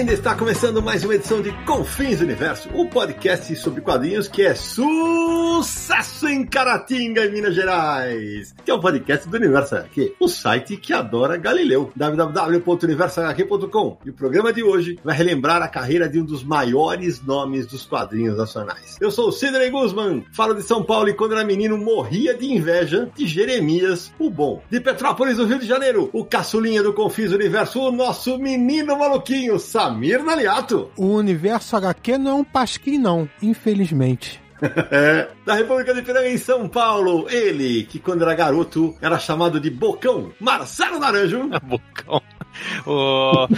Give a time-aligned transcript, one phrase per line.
[0.00, 0.18] Bem-vindo!
[0.18, 4.54] Está começando mais uma edição de Confins Universo, o um podcast sobre quadrinhos que é
[4.54, 8.54] sucesso em Caratinga, em Minas Gerais.
[8.64, 13.98] Que é o podcast do Universo HQ, o site que adora Galileu, www.universohq.com.
[14.04, 17.84] E o programa de hoje vai relembrar a carreira de um dos maiores nomes dos
[17.84, 18.96] quadrinhos nacionais.
[19.02, 22.50] Eu sou o Sidney Guzman, falo de São Paulo e quando era menino morria de
[22.50, 24.62] inveja de Jeremias, o bom.
[24.70, 29.58] De Petrópolis, no Rio de Janeiro, o caçulinha do Confins Universo, o nosso menino maluquinho,
[29.90, 30.90] Samir Naliato.
[30.96, 34.40] O universo HQ não é um pasquim, não, infelizmente.
[34.92, 35.26] É.
[35.46, 39.70] da República de Piranga em São Paulo, ele, que quando era garoto era chamado de
[39.70, 41.48] Bocão, Marcelo Naranjo.
[41.64, 42.20] Bocão.
[42.84, 43.48] Oh,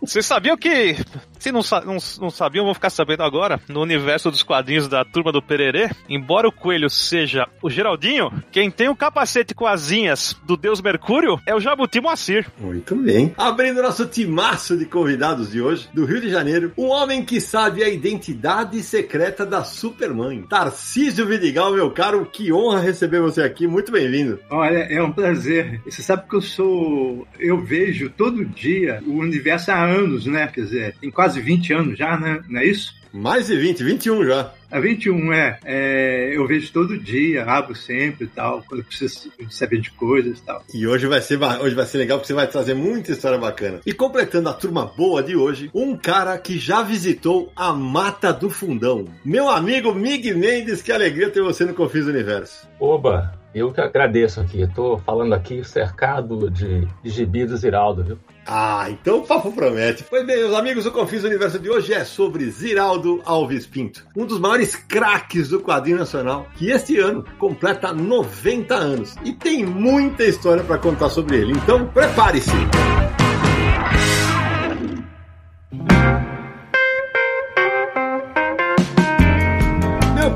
[0.00, 0.96] vocês sabiam que.
[1.40, 3.58] Se não, não, não sabiam, vão ficar sabendo agora.
[3.66, 8.70] No universo dos quadrinhos da turma do Pererê, embora o coelho seja o Geraldinho, quem
[8.70, 12.46] tem o um capacete com asinhas do Deus Mercúrio é o Jabuti Moacir.
[12.58, 13.32] Muito bem.
[13.38, 17.82] Abrindo nosso timaço de convidados de hoje, do Rio de Janeiro, um homem que sabe
[17.82, 20.42] a identidade secreta da Supermãe.
[20.42, 23.66] Tarcísio Vidigal, meu caro, que honra receber você aqui.
[23.66, 24.38] Muito bem-vindo.
[24.50, 25.80] Olha, é um prazer.
[25.86, 27.26] Você sabe que eu sou.
[27.38, 30.46] Eu vejo todo dia o universo há anos, né?
[30.48, 32.42] Quer dizer, tem quase 20 anos já, né?
[32.48, 32.98] Não é isso?
[33.12, 34.52] Mais de 20, 21 já.
[34.70, 39.32] A 21 é, é, eu vejo todo dia, abro sempre e tal, quando eu preciso
[39.50, 40.64] saber de coisas e tal.
[40.72, 43.80] E hoje vai ser hoje vai ser legal porque você vai trazer muita história bacana.
[43.84, 48.48] E completando a turma boa de hoje, um cara que já visitou a Mata do
[48.48, 49.06] Fundão.
[49.24, 52.68] Meu amigo Mig Mendes, que alegria ter você no Confis Universo.
[52.78, 54.62] Oba, eu que agradeço aqui.
[54.62, 58.18] Estou falando aqui cercado de, de gibi do Ziraldo, viu?
[58.46, 60.04] Ah, então o papo promete.
[60.08, 64.24] Pois bem, meus amigos, o Confis Universo de hoje é sobre Ziraldo Alves Pinto, um
[64.26, 69.14] dos maiores craques do quadrinho nacional, que este ano completa 90 anos.
[69.24, 71.52] E tem muita história para contar sobre ele.
[71.52, 72.50] Então, prepare-se!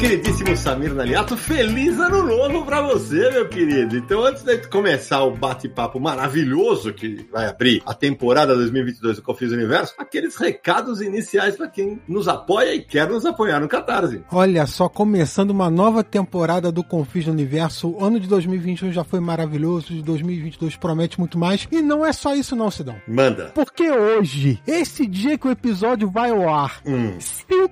[0.05, 3.97] Queridíssimo Samir Naliato, feliz ano novo pra você, meu querido.
[3.97, 9.51] Então, antes de começar o bate-papo maravilhoso que vai abrir a temporada 2022 do Confis
[9.51, 14.23] Universo, aqueles recados iniciais para quem nos apoia e quer nos apoiar no Catarse.
[14.31, 17.89] Olha só, começando uma nova temporada do Confis Universo.
[17.89, 21.67] O ano de 2021 já foi maravilhoso, de 2022 promete muito mais.
[21.73, 22.97] E não é só isso não, Sidão.
[23.09, 23.53] Manda.
[23.55, 27.17] Porque hoje, esse dia que o episódio vai ao ar, hum.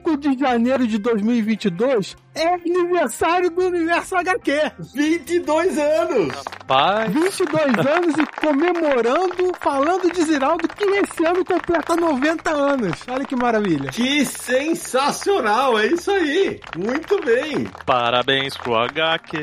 [0.03, 4.73] 5 de janeiro de 2022, é aniversário do Universo HQ.
[4.95, 6.35] 22 anos!
[6.35, 7.13] Rapaz!
[7.13, 12.93] 22 anos e comemorando, falando de Ziraldo, que esse ano completa 90 anos.
[13.09, 13.91] Olha que maravilha.
[13.91, 16.61] Que sensacional, é isso aí.
[16.77, 17.69] Muito bem.
[17.87, 19.39] Parabéns pro HQ.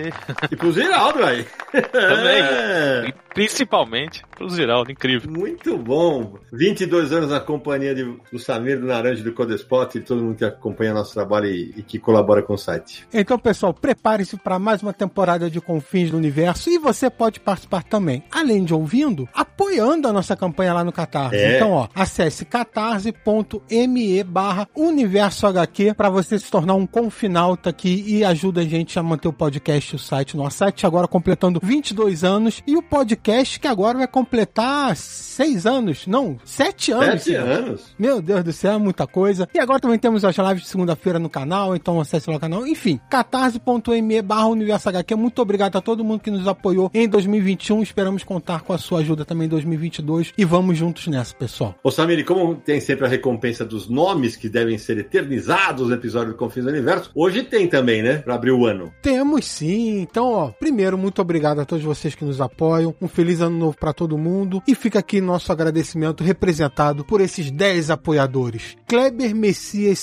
[0.52, 1.46] E pro Ziraldo, aí.
[1.72, 2.42] Também.
[2.42, 3.14] É.
[3.34, 5.32] Principalmente pro Ziraldo, incrível.
[5.32, 6.38] Muito bom.
[6.52, 10.44] 22 anos na companhia de, do Samir, do Naranja, do Codespot e todo mundo que
[10.50, 13.08] acompanha nosso trabalho e, e que colabora com o site.
[13.14, 17.84] Então, pessoal, prepare-se para mais uma temporada de Confins do Universo e você pode participar
[17.84, 21.36] também, além de ouvindo, apoiando a nossa campanha lá no Catarse.
[21.36, 21.56] É.
[21.56, 28.24] Então, ó, acesse catarse.me barra Universo HQ para você se tornar um confinalta aqui e
[28.24, 30.38] ajuda a gente a manter o podcast e o site.
[30.38, 36.08] Nosso site agora completando 22 anos e o podcast que agora vai completar 6 anos,
[36.08, 37.24] não, 7 anos.
[37.24, 37.96] 7 anos?
[37.98, 39.48] Meu Deus do céu, é muita coisa.
[39.54, 42.66] E agora também temos as lives de segunda-feira no canal, então acesse lá o canal.
[42.66, 45.16] Enfim, catarse.me barra Universo HQ.
[45.16, 47.82] Muito obrigado a todo mundo que nos apoiou em 2021.
[47.84, 51.76] Esperamos contar com a sua ajuda também em 2022 e vamos juntos nessa, pessoal.
[51.84, 56.34] Ô Samir, como tem sempre a recompensa dos nomes que devem ser eternizados no episódio
[56.34, 58.18] do Confins do Universo, hoje tem também, né?
[58.18, 58.92] Pra abrir o ano.
[59.02, 60.00] Temos sim.
[60.02, 62.96] Então, ó, primeiro, muito obrigado a todos vocês que nos apoiam.
[63.02, 64.62] Um feliz ano novo para todo mundo.
[64.68, 70.00] E fica aqui nosso agradecimento representado por esses 10 apoiadores: Kleber Messias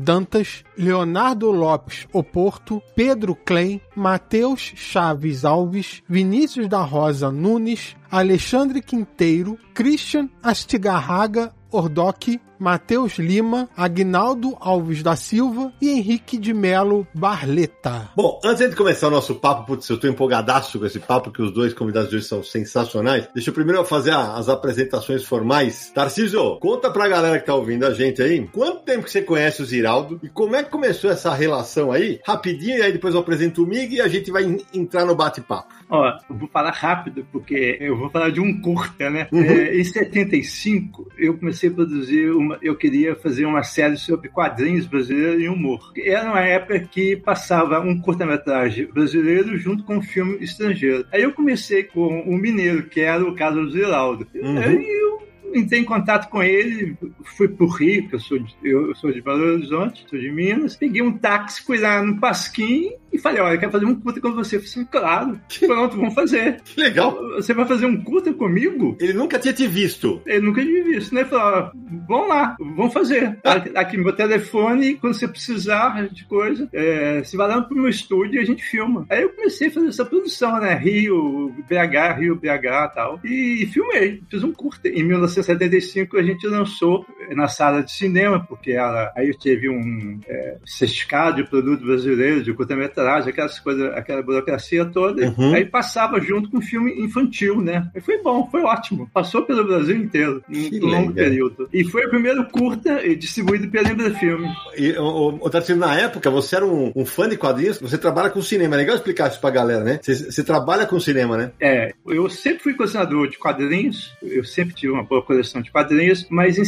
[0.00, 9.58] Dantas, Leonardo Lopes Oporto, Pedro Klein, Matheus Chaves Alves, Vinícius da Rosa Nunes, Alexandre Quinteiro,
[9.74, 18.10] Christian Astigarraga Ordoc, Matheus Lima, Agnaldo Alves da Silva e Henrique de Melo Barleta.
[18.14, 21.40] Bom, antes de começar o nosso papo, putz, eu tô empolgadaço com esse papo, que
[21.40, 23.28] os dois convidados de hoje são sensacionais.
[23.34, 25.90] Deixa eu primeiro fazer as apresentações formais.
[25.94, 29.62] Tarcísio, conta pra galera que tá ouvindo a gente aí, quanto tempo que você conhece
[29.62, 32.20] o Ziraldo e como é que começou essa relação aí?
[32.26, 34.44] Rapidinho, e aí depois eu apresento o Mig e a gente vai
[34.74, 35.79] entrar no bate-papo.
[35.90, 39.26] Ó, eu vou falar rápido, porque eu vou falar de um curta, né?
[39.32, 39.42] Uhum.
[39.42, 42.58] É, em 75, eu comecei a produzir uma.
[42.62, 45.92] Eu queria fazer uma série sobre quadrinhos brasileiros e humor.
[45.98, 51.04] Era uma época que passava um curta-metragem brasileiro junto com um filme estrangeiro.
[51.12, 54.26] Aí eu comecei com o Mineiro, que era o caso do Ziraldo.
[54.34, 54.58] Uhum.
[54.58, 55.20] Aí eu
[55.52, 59.20] entrei em contato com ele, fui pro Rio, que eu sou de, eu sou de
[59.20, 63.58] Belo Horizonte, sou de Minas, peguei um táxi, fui lá no Pasquim e falei, olha,
[63.58, 64.56] quero fazer um curta com você.
[64.56, 66.60] Eu falei assim, claro, pronto, vamos fazer.
[66.62, 67.16] Que legal.
[67.36, 68.96] Você vai fazer um curta comigo?
[69.00, 70.22] Ele nunca tinha te visto.
[70.26, 71.24] Ele nunca tinha visto, né?
[71.24, 71.70] Falei,
[72.06, 73.38] vamos lá, vamos fazer.
[73.44, 73.80] Ah.
[73.80, 78.38] Aqui meu telefone, quando você precisar de coisa, é, você vai lá pro meu estúdio
[78.38, 79.06] e a gente filma.
[79.08, 80.74] Aí eu comecei a fazer essa produção, né?
[80.74, 83.20] Rio, BH, Rio, BH e tal.
[83.24, 84.88] E, e filmei, fiz um curta.
[84.88, 87.04] Em 1975 a gente lançou
[87.34, 92.42] na sala de cinema, porque ela, aí eu tive um é, certificado de produto brasileiro
[92.42, 95.28] de curta-metragem aquelas coisas, aquela burocracia toda.
[95.28, 95.54] Uhum.
[95.54, 97.88] Aí passava junto com o filme infantil, né?
[97.94, 99.08] E foi bom, foi ótimo.
[99.12, 101.68] Passou pelo Brasil inteiro, em um longo período.
[101.72, 104.48] E foi o primeiro curta distribuído pela Embra Filme.
[104.76, 108.42] E, o, o, na época, você era um, um, fã de quadrinhos, você trabalha com
[108.42, 108.74] cinema.
[108.76, 109.98] É legal explicar isso pra galera, né?
[110.02, 111.52] Você, você trabalha com cinema, né?
[111.60, 116.26] É, eu sempre fui colecionador de quadrinhos, eu sempre tive uma boa coleção de quadrinhos,
[116.30, 116.64] mas em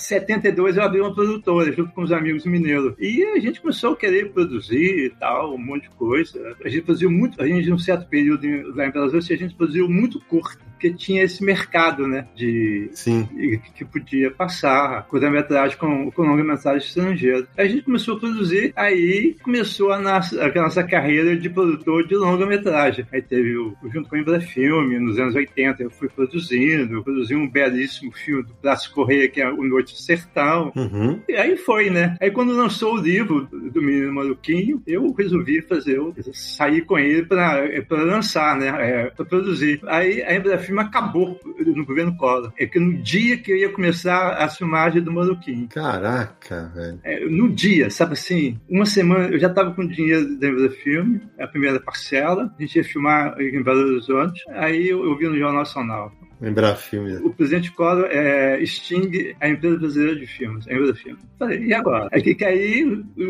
[0.00, 2.94] 72 eu abri uma produtora junto com os amigos mineiros.
[2.98, 6.56] E a gente começou a querer produzir e tal, um monte de coisa.
[6.64, 9.54] A gente produziu muito, a gente, em um certo período lá em Brasil, a gente
[9.54, 12.26] produziu muito curto porque tinha esse mercado, né?
[12.34, 13.28] De Sim.
[13.74, 17.46] que podia passar curta-metragem com, com longa-metragem estrangeira.
[17.56, 22.14] A gente começou a produzir, aí começou a nossa, a nossa carreira de produtor de
[22.16, 23.06] longa-metragem.
[23.12, 27.34] Aí teve o, junto com o Embrafilme, nos anos 80, eu fui produzindo, eu produzi
[27.34, 30.72] um belíssimo filme do Braço Correia, que é O Noite do Sertão.
[30.74, 31.20] Uhum.
[31.28, 32.16] E aí foi, né?
[32.20, 37.26] Aí quando lançou o livro do Menino Maluquinho, eu resolvi fazer, eu sair com ele
[37.26, 38.68] para lançar, né?
[38.78, 39.80] É, para produzir.
[39.86, 42.52] Aí a Embrafilme filme acabou no governo Collor.
[42.58, 45.68] É que no dia que eu ia começar a filmagem do Maluquinho.
[45.68, 47.00] Caraca, velho.
[47.02, 51.20] É, no dia, sabe assim, uma semana, eu já estava com dinheiro dentro do filme,
[51.38, 55.36] a primeira parcela, a gente ia filmar em Belo Horizonte, aí eu, eu vi no
[55.36, 56.12] Jornal Nacional.
[56.40, 57.16] Lembrar filme.
[57.16, 61.18] O presidente Collor é, extingue a empresa brasileira de filmes, a empresa filme.
[61.38, 62.08] Falei, e agora?
[62.10, 62.84] Aí que aí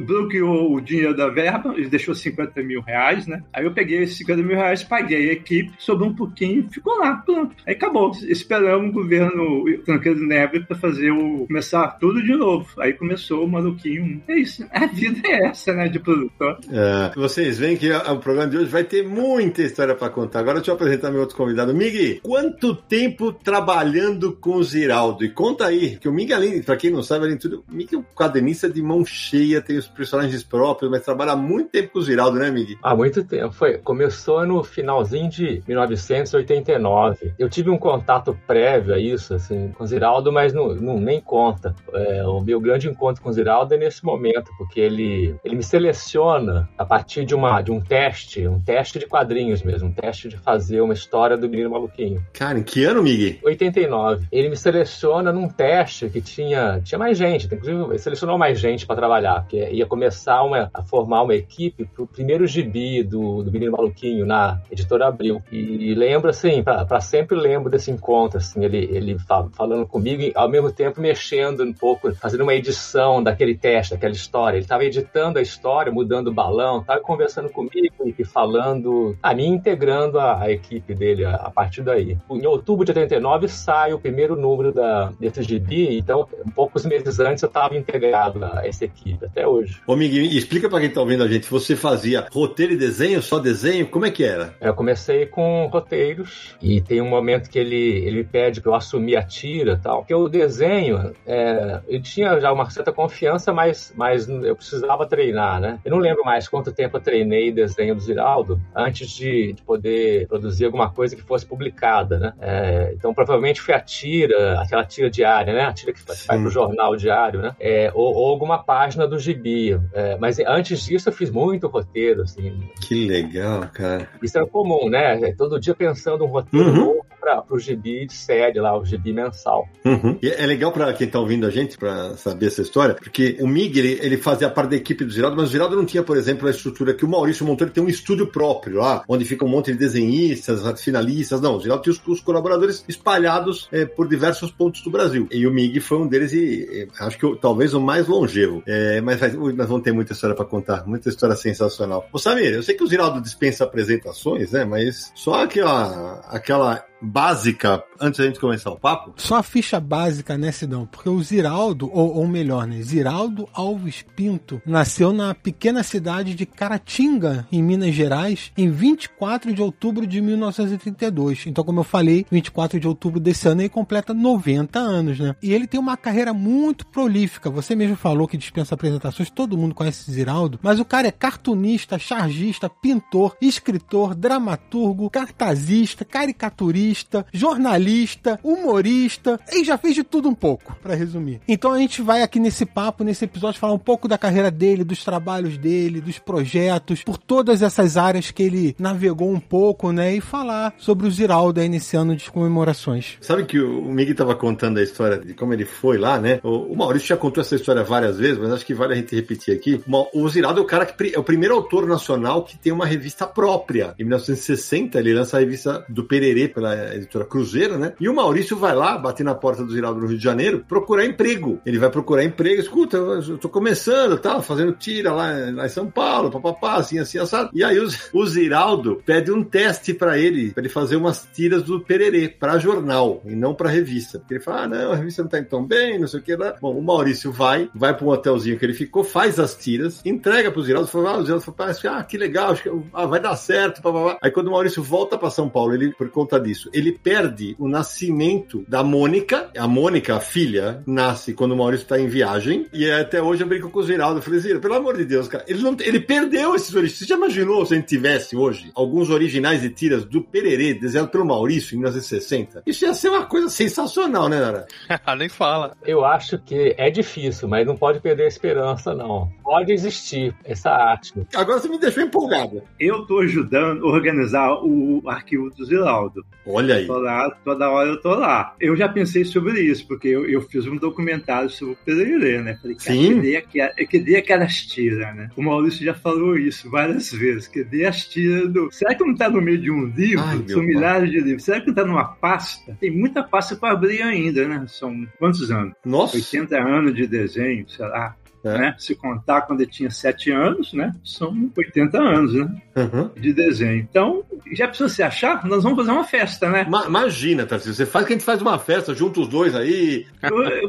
[0.07, 3.43] bloqueou o dinheiro da verba, ele deixou 50 mil reais, né?
[3.53, 7.17] Aí eu peguei esses 50 mil reais, paguei a equipe, sobrou um pouquinho, ficou lá,
[7.17, 7.57] pronto.
[7.67, 8.13] Aí acabou.
[8.23, 11.47] Esperamos o governo Tranqueiro Neve para fazer o.
[11.47, 12.69] começar tudo de novo.
[12.79, 14.23] Aí começou o maluquinho.
[14.29, 14.65] É isso.
[14.71, 16.59] A vida é essa, né, de produtor.
[16.71, 20.41] É, vocês veem que o programa de hoje vai ter muita história para contar.
[20.41, 21.75] Agora deixa eu apresentar meu outro convidado.
[21.75, 25.25] Migui, quanto tempo tempo trabalhando com o Ziraldo.
[25.25, 27.89] E conta aí, que o além, pra quem não sabe, além de tudo, o Ming
[27.91, 31.95] é um quadrinista de mão cheia, tem os personagens próprios, mas trabalha há muito tempo
[31.95, 32.77] com o Ziraldo, né, Ming?
[32.83, 33.53] Há muito tempo.
[33.53, 33.79] Foi.
[33.79, 37.33] Começou no finalzinho de 1989.
[37.39, 41.23] Eu tive um contato prévio a isso, assim, com o Ziraldo, mas não, não nem
[41.23, 41.75] conta.
[41.95, 45.63] É, o meu grande encontro com o Ziraldo é nesse momento, porque ele, ele me
[45.63, 50.29] seleciona a partir de, uma, de um teste, um teste de quadrinhos mesmo, um teste
[50.29, 52.23] de fazer uma história do menino maluquinho.
[52.35, 53.03] Cara, em que ano?
[53.03, 53.37] Miguel?
[53.43, 54.27] 89.
[54.31, 58.87] Ele me seleciona num teste que tinha, tinha mais gente, inclusive ele selecionou mais gente
[58.87, 63.51] para trabalhar, porque ia começar uma, a formar uma equipe pro primeiro gibi do, do
[63.51, 65.43] Menino Maluquinho na editora Abril.
[65.51, 69.17] E, e lembro, assim, para sempre lembro desse encontro, assim, ele, ele
[69.53, 74.13] falando comigo e ao mesmo tempo mexendo um pouco, fazendo uma edição daquele teste, daquela
[74.13, 74.57] história.
[74.57, 79.49] Ele estava editando a história, mudando o balão, estava conversando comigo e falando, a mim
[79.49, 82.17] integrando a, a equipe dele a, a partir daí.
[82.31, 87.21] Em outubro outubro de 89 sai o primeiro número da, desse gibi, então, poucos meses
[87.21, 89.81] antes eu estava integrado a essa equipe, até hoje.
[89.87, 93.39] Ô, Miguel, explica para quem está ouvindo a gente, você fazia roteiro e desenho, só
[93.39, 93.87] desenho?
[93.87, 94.55] Como é que era?
[94.61, 99.17] Eu comecei com roteiros e tem um momento que ele, ele pede para eu assumir
[99.17, 103.93] a tira e tal, porque o desenho, é, eu tinha já uma certa confiança, mas,
[103.97, 105.79] mas eu precisava treinar, né?
[105.85, 110.27] Eu não lembro mais quanto tempo eu treinei desenho do Ziraldo antes de, de poder
[110.29, 112.33] produzir alguma coisa que fosse publicada, né?
[112.41, 115.65] É, é, então, provavelmente foi a tira, aquela tira diária, né?
[115.65, 117.55] A tira que vai para o jornal diário, né?
[117.59, 119.81] É, ou, ou, alguma página do gibi.
[119.93, 122.69] É, mas antes disso, eu fiz muito roteiro, assim.
[122.81, 124.09] Que legal, cara.
[124.23, 125.21] Isso era comum, né?
[125.21, 126.75] É, todo dia pensando um roteiro uhum.
[126.75, 129.69] novo para o gibi de série lá, o gibi mensal.
[129.85, 130.19] Uhum.
[130.23, 133.47] E é legal para quem tá ouvindo a gente para saber essa história, porque o
[133.47, 136.17] Mig ele, ele, fazia parte da equipe do Ziraldo, mas o Ziraldo não tinha, por
[136.17, 139.45] exemplo, a estrutura que o Maurício montou, ele tem um estúdio próprio lá, onde fica
[139.45, 141.41] um monte de desenhistas, finalistas.
[141.41, 145.27] Não, o Ziraldo tinha os, os colaboradores espalhados é, por diversos pontos do Brasil.
[145.31, 148.63] E o Mig foi um deles e, e acho que talvez o mais longevo.
[148.67, 152.09] É, mas nós vamos ter muita história para contar, muita história sensacional.
[152.13, 154.65] Ô Samir, eu sei que o Ziraldo dispensa apresentações, né?
[154.65, 159.13] Mas só aquela, aquela básica antes da gente começar o papo?
[159.17, 160.87] Só a ficha básica, né, Sidão?
[160.87, 166.47] Porque o Ziraldo, ou, ou melhor, né, Ziraldo Alves Pinto, nasceu na pequena cidade de
[166.47, 171.47] Caratinga, em Minas Gerais, em 24 de outubro de 1932.
[171.47, 175.35] Então, como eu falei, 24 de outubro desse ano ele completa 90 anos, né?
[175.43, 177.51] E ele tem uma carreira muito prolífica.
[177.51, 181.99] Você mesmo falou que dispensa apresentações, todo mundo conhece Ziraldo, mas o cara é cartunista,
[181.99, 186.90] chargista, pintor, escritor, dramaturgo, cartazista, caricaturista,
[187.33, 191.41] jornalista, humorista, e já fez de tudo um pouco, para resumir.
[191.49, 194.85] Então a gente vai aqui nesse papo, nesse episódio, falar um pouco da carreira dele,
[194.85, 200.15] dos trabalhos dele, dos projetos, por todas essas áreas que ele navegou um pouco, né?
[200.15, 203.17] E falar sobre o Ziraldo aí nesse ano de comemorações.
[203.21, 206.41] Sabe que o Miguel estava contando a história de como ele foi lá, né?
[206.43, 209.55] O Maurício já contou essa história várias vezes, mas acho que vale a gente repetir
[209.55, 209.83] aqui.
[210.13, 213.27] O Ziraldo é o cara que é o primeiro autor nacional que tem uma revista
[213.27, 213.95] própria.
[213.99, 217.93] Em 1960, ele lança a revista do Pererê pela editora Cruzeiro, né?
[218.01, 221.05] E o Maurício vai lá, bater na porta do Ziraldo no Rio de Janeiro, procurar
[221.05, 221.61] emprego.
[221.65, 224.41] Ele vai procurar emprego, escuta, eu tô começando, tá?
[224.43, 227.51] Fazendo tira lá, lá em São Paulo, papapá, assim, assim, assado.
[227.53, 231.63] E aí o, o Ziraldo pede um teste para ele, para ele fazer umas tiras
[231.63, 234.19] do Pererê, para jornal, e não para revista.
[234.19, 236.23] Porque ele fala, ah, não, a revista não tá indo tão bem, não sei o
[236.23, 236.57] que lá.
[236.61, 240.51] Bom, o Maurício vai, vai para um hotelzinho que ele ficou, faz as tiras, entrega
[240.51, 243.37] pro Ziraldo, fala, ah, o Ziraldo fala, ah, que legal, acho que ah, vai dar
[243.37, 244.19] certo, papapá.
[244.23, 247.69] Aí quando o Maurício volta para São Paulo, ele, por conta disso, ele perde o
[247.69, 249.51] nascimento da Mônica.
[249.57, 252.67] A Mônica, a filha, nasce quando o Maurício está em viagem.
[252.73, 254.19] E até hoje eu brinco com o Geraldo.
[254.19, 256.99] Eu falei, pelo amor de Deus, cara, ele, não, ele perdeu esses originais.
[256.99, 261.11] Você já imaginou se a gente tivesse hoje alguns originais de tiras do Pererê, desenhado
[261.11, 262.63] pelo Maurício em 1960?
[262.67, 264.67] Isso ia ser uma coisa sensacional, né, Nara?
[265.17, 265.77] Nem fala.
[265.85, 269.31] Eu acho que é difícil, mas não pode perder a esperança, não.
[269.43, 271.13] Pode existir essa arte.
[271.35, 272.63] Agora você me deixou empolgado.
[272.79, 276.25] Eu estou ajudando a organizar o arquivo do Ziraldo.
[276.47, 276.87] Olha aí.
[276.87, 278.55] Tô lá, toda hora eu tô lá.
[278.61, 282.59] Eu já pensei sobre isso, porque eu, eu fiz um documentário sobre o Pedreirê, né?
[282.61, 283.87] Falei, cara, Sim.
[283.87, 285.31] que dê aquelas tiras, né?
[285.37, 288.71] O Maurício já falou isso várias vezes, que dê as tiras do...
[288.71, 290.25] Será que não tá no meio de um livro?
[290.25, 291.45] Ai, São milhares de livros.
[291.45, 292.77] Será que não tá numa pasta?
[292.81, 294.65] Tem muita pasta para abrir ainda, né?
[294.69, 295.75] São quantos anos?
[295.85, 296.17] Nossa.
[296.17, 298.17] 80 anos de desenho, sei lá.
[298.43, 298.59] É.
[298.59, 298.75] Né?
[298.79, 300.93] Se contar quando ele tinha 7 anos, né?
[301.05, 302.49] São 80 anos, né?
[302.77, 303.11] Uhum.
[303.17, 303.77] De desenho.
[303.77, 305.47] Então, já precisa se achar?
[305.47, 306.67] Nós vamos fazer uma festa, né?
[306.69, 310.07] Ma- imagina, Tarcísio, você faz que a gente faz uma festa, junta os dois aí.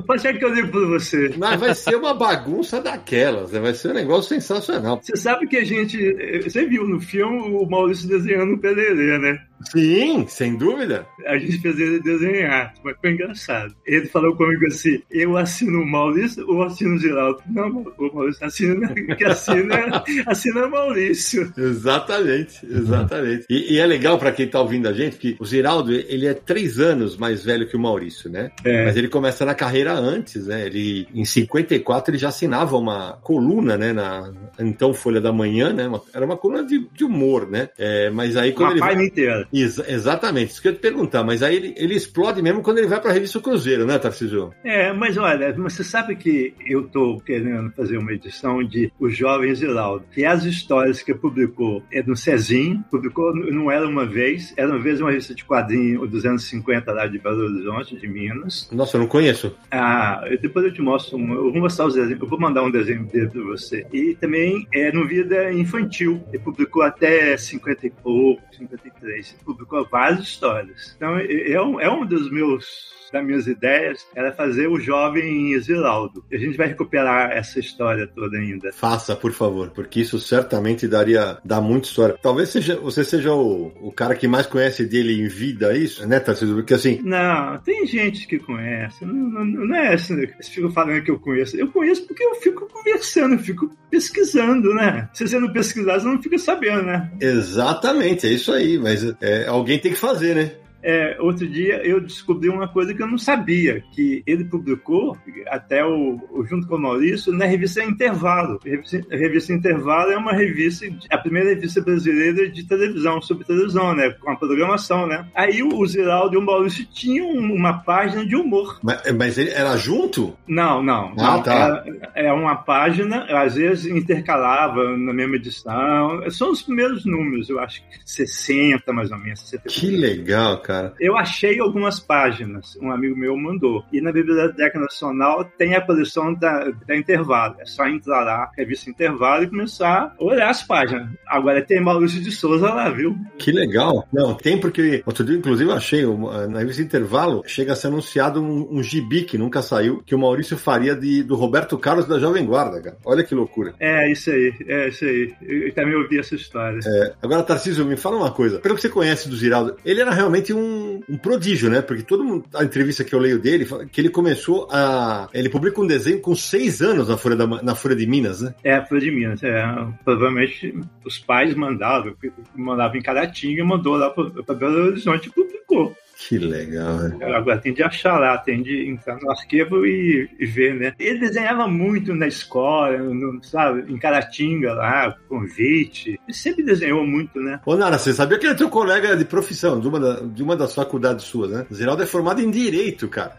[0.05, 1.33] Pode ser que eu digo pra você.
[1.37, 3.59] Mas vai ser uma bagunça daquelas, né?
[3.59, 4.99] Vai ser um negócio sensacional.
[5.01, 6.41] Você sabe que a gente.
[6.43, 9.39] Você viu no filme o Maurício desenhando o Pereira, né?
[9.69, 11.05] Sim, sem dúvida.
[11.25, 13.75] A gente fez ele desenhar, mas foi engraçado.
[13.85, 17.41] Ele falou comigo assim: eu assino o Maurício ou assino o Geraldo?
[17.49, 21.53] Não, o Maurício assina, que assina, assina o Maurício.
[21.57, 23.45] Exatamente, exatamente.
[23.49, 26.33] E, e é legal pra quem tá ouvindo a gente que o Ziraldo, ele é
[26.33, 28.51] três anos mais velho que o Maurício, né?
[28.63, 28.85] É.
[28.85, 30.65] Mas ele começa na carreira antes, né?
[30.65, 33.93] Ele, em 54, ele já assinava uma coluna, né?
[33.93, 35.89] Na então Folha da Manhã, né?
[36.13, 37.69] Era uma coluna de, de humor, né?
[37.77, 38.89] É, mas aí quando Uma ele vai...
[38.89, 39.47] página inteira.
[39.53, 42.77] Exa- exatamente, isso que eu ia te perguntar, mas aí ele, ele explode mesmo quando
[42.77, 44.53] ele vai pra revista Cruzeiro, né, Tarcísio?
[44.63, 49.59] É, mas olha, você sabe que eu estou querendo fazer uma edição de Os Jovens
[49.59, 54.69] Ziraldo, que as histórias que publicou é no Cezinho, publicou não era uma vez, era
[54.69, 58.69] uma vez uma revista de quadrinho dos anos 50 lá de Belo Horizonte, de Minas.
[58.71, 59.55] Nossa, eu não conheço.
[59.69, 62.71] Ah, depois eu te mostro, um, eu vou mostrar os desenhos, eu vou mandar um
[62.71, 63.85] desenho dele para você.
[63.91, 69.85] E também é no Vida Infantil, ele publicou até 50 e pouco, 53, ele publicou
[69.85, 70.93] várias histórias.
[70.95, 76.23] Então é, um, é um dos meus das minhas ideias era fazer o jovem Ziraldo.
[76.31, 78.71] A gente vai recuperar essa história toda ainda.
[78.71, 82.17] Faça, por favor, porque isso certamente daria dá muita história.
[82.21, 86.07] Talvez seja, você seja o, o cara que mais conhece dele em vida, é isso,
[86.07, 86.55] né, Tarcísio?
[86.55, 89.05] Porque assim, Não, tem gente que conhece.
[89.05, 91.57] Não, não, não é assim, eles ficam falando que eu conheço.
[91.57, 95.09] Eu conheço porque eu fico conversando, eu fico pesquisando, né?
[95.13, 97.11] Se você não pesquisar, você não fica sabendo, né?
[97.19, 100.51] exatamente, é isso aí, mas é, alguém tem que fazer, né?
[100.83, 105.85] É, outro dia eu descobri uma coisa que eu não sabia, que ele publicou, até
[105.85, 106.19] o,
[106.49, 108.59] junto com o Maurício, na revista Intervalo.
[108.65, 113.45] A revista, a revista Intervalo é uma revista, a primeira revista brasileira de televisão, sobre
[113.45, 114.09] televisão, né?
[114.19, 115.25] Com a programação, né?
[115.35, 118.79] Aí o Ziraldo e o Maurício tinham uma página de humor.
[118.81, 120.35] Mas, mas ele era junto?
[120.47, 121.13] Não, não.
[121.17, 121.43] Ah, não.
[121.43, 121.83] tá.
[122.15, 126.29] É, é uma página, às vezes intercalava na mesma edição.
[126.29, 129.41] São os primeiros números, eu acho que 60 mais ou menos.
[129.41, 129.69] 60.
[129.69, 130.70] Que legal, cara.
[130.99, 133.83] Eu achei algumas páginas, um amigo meu mandou.
[133.91, 137.55] E na Biblioteca Nacional tem a coleção da, da Intervalo.
[137.59, 141.09] É só entrar lá, revista Intervalo, e começar a olhar as páginas.
[141.27, 143.15] Agora tem Maurício de Souza lá, viu?
[143.37, 144.07] Que legal.
[144.11, 146.05] Não, tem porque outro dia, inclusive, eu achei
[146.49, 150.19] na revista Intervalo chega a ser anunciado um, um gibi que nunca saiu, que o
[150.19, 152.97] Maurício faria de, do Roberto Carlos da Jovem Guarda, cara.
[153.05, 153.73] Olha que loucura.
[153.79, 155.33] É, isso aí, é isso aí.
[155.41, 156.79] Eu, eu também ouvi essa história.
[156.85, 157.13] É.
[157.21, 158.59] Agora, Tarcísio, me fala uma coisa.
[158.59, 160.60] Pelo que você conhece do Ziraldo, ele era realmente um,
[161.09, 161.81] um prodígio, né?
[161.81, 165.29] Porque todo mundo, a entrevista que eu leio dele, que ele começou a.
[165.33, 168.53] Ele publica um desenho com seis anos na Folha, da, na Folha de Minas, né?
[168.63, 169.43] É, Folha de Minas.
[169.43, 169.63] É.
[170.03, 170.73] Provavelmente
[171.05, 172.13] os pais mandavam,
[172.55, 175.95] mandavam em Caratinga mandou lá para Belo Horizonte e publicou.
[176.27, 177.35] Que legal, né?
[177.35, 180.93] Agora tem de achar lá, tem de entrar no arquivo e, e ver, né?
[180.99, 186.19] Ele desenhava muito na escola, no, sabe, em Caratinga lá, convite.
[186.27, 187.59] Ele sempre desenhou muito, né?
[187.65, 190.43] Ô, Nara, você sabia que ele é teu colega de profissão, de uma, da, de
[190.43, 191.65] uma das faculdades suas, né?
[191.69, 193.37] O Zeraldo é formado em Direito, cara.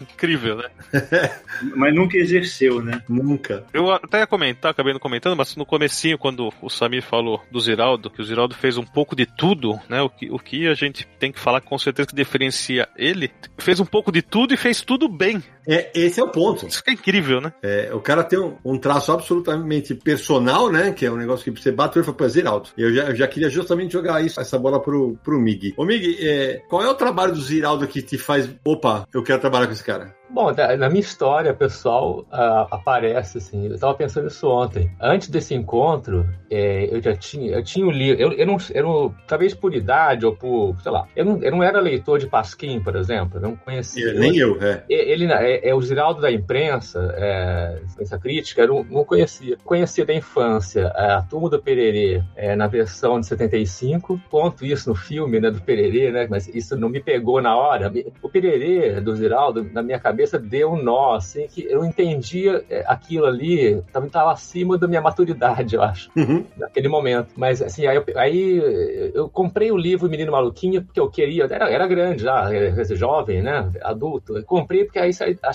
[0.00, 0.70] Incrível, né?
[1.76, 3.02] mas nunca exerceu, né?
[3.08, 3.64] Nunca.
[3.72, 7.60] Eu até ia comentar, acabei não comentando, mas no comecinho, quando o Samir falou do
[7.60, 10.02] Ziraldo, que o Ziraldo fez um pouco de tudo, né?
[10.02, 13.80] O que, o que a gente tem que falar com certeza que diferencia ele, fez
[13.80, 15.42] um pouco de tudo e fez tudo bem.
[15.66, 16.66] É, esse é o ponto.
[16.66, 17.52] Isso é incrível, né?
[17.62, 20.92] É, o cara tem um, um, traço absolutamente personal, né?
[20.92, 22.70] Que é um negócio que você bateu e foi pra Ziraldo.
[22.76, 25.74] Eu já, eu já queria justamente jogar isso, essa bola pro, pro Mig.
[25.76, 29.40] Ô Mig, é, qual é o trabalho do Ziraldo que te faz, opa, eu quero
[29.40, 30.14] trabalhar com esse cara?
[30.34, 33.68] Bom, na minha história pessoal uh, aparece assim.
[33.68, 34.90] Eu estava pensando isso ontem.
[35.00, 38.20] Antes desse encontro, é, eu já tinha, eu tinha um livro.
[38.20, 41.06] Eu, eu, não, eu não, talvez por idade ou por, sei lá.
[41.14, 43.38] Eu não, eu não era leitor de Pasquim, por exemplo.
[43.38, 44.08] Eu não conhecia.
[44.08, 44.82] Eu, nem eu, é.
[44.88, 48.62] Ele é, é o Giraldo da imprensa, é, imprensa crítica.
[48.62, 49.56] Eu não, não conhecia.
[49.64, 54.20] Conhecia da infância é, a Turma do Pererê é, na versão de 75.
[54.28, 56.26] Conto isso no filme, né, do Pererê, né?
[56.28, 57.92] Mas isso não me pegou na hora.
[58.20, 62.64] O Pererê do Giraldo na minha cabeça cabeça deu um nó, assim, que eu entendia
[62.68, 66.44] é, aquilo ali, também estava acima da minha maturidade, eu acho, uhum.
[66.56, 67.32] naquele momento.
[67.36, 71.70] Mas, assim, aí eu, aí eu, comprei o livro Menino Maluquinho, porque eu queria, era,
[71.70, 74.36] era grande já, era jovem, né, adulto.
[74.36, 75.10] Eu comprei porque aí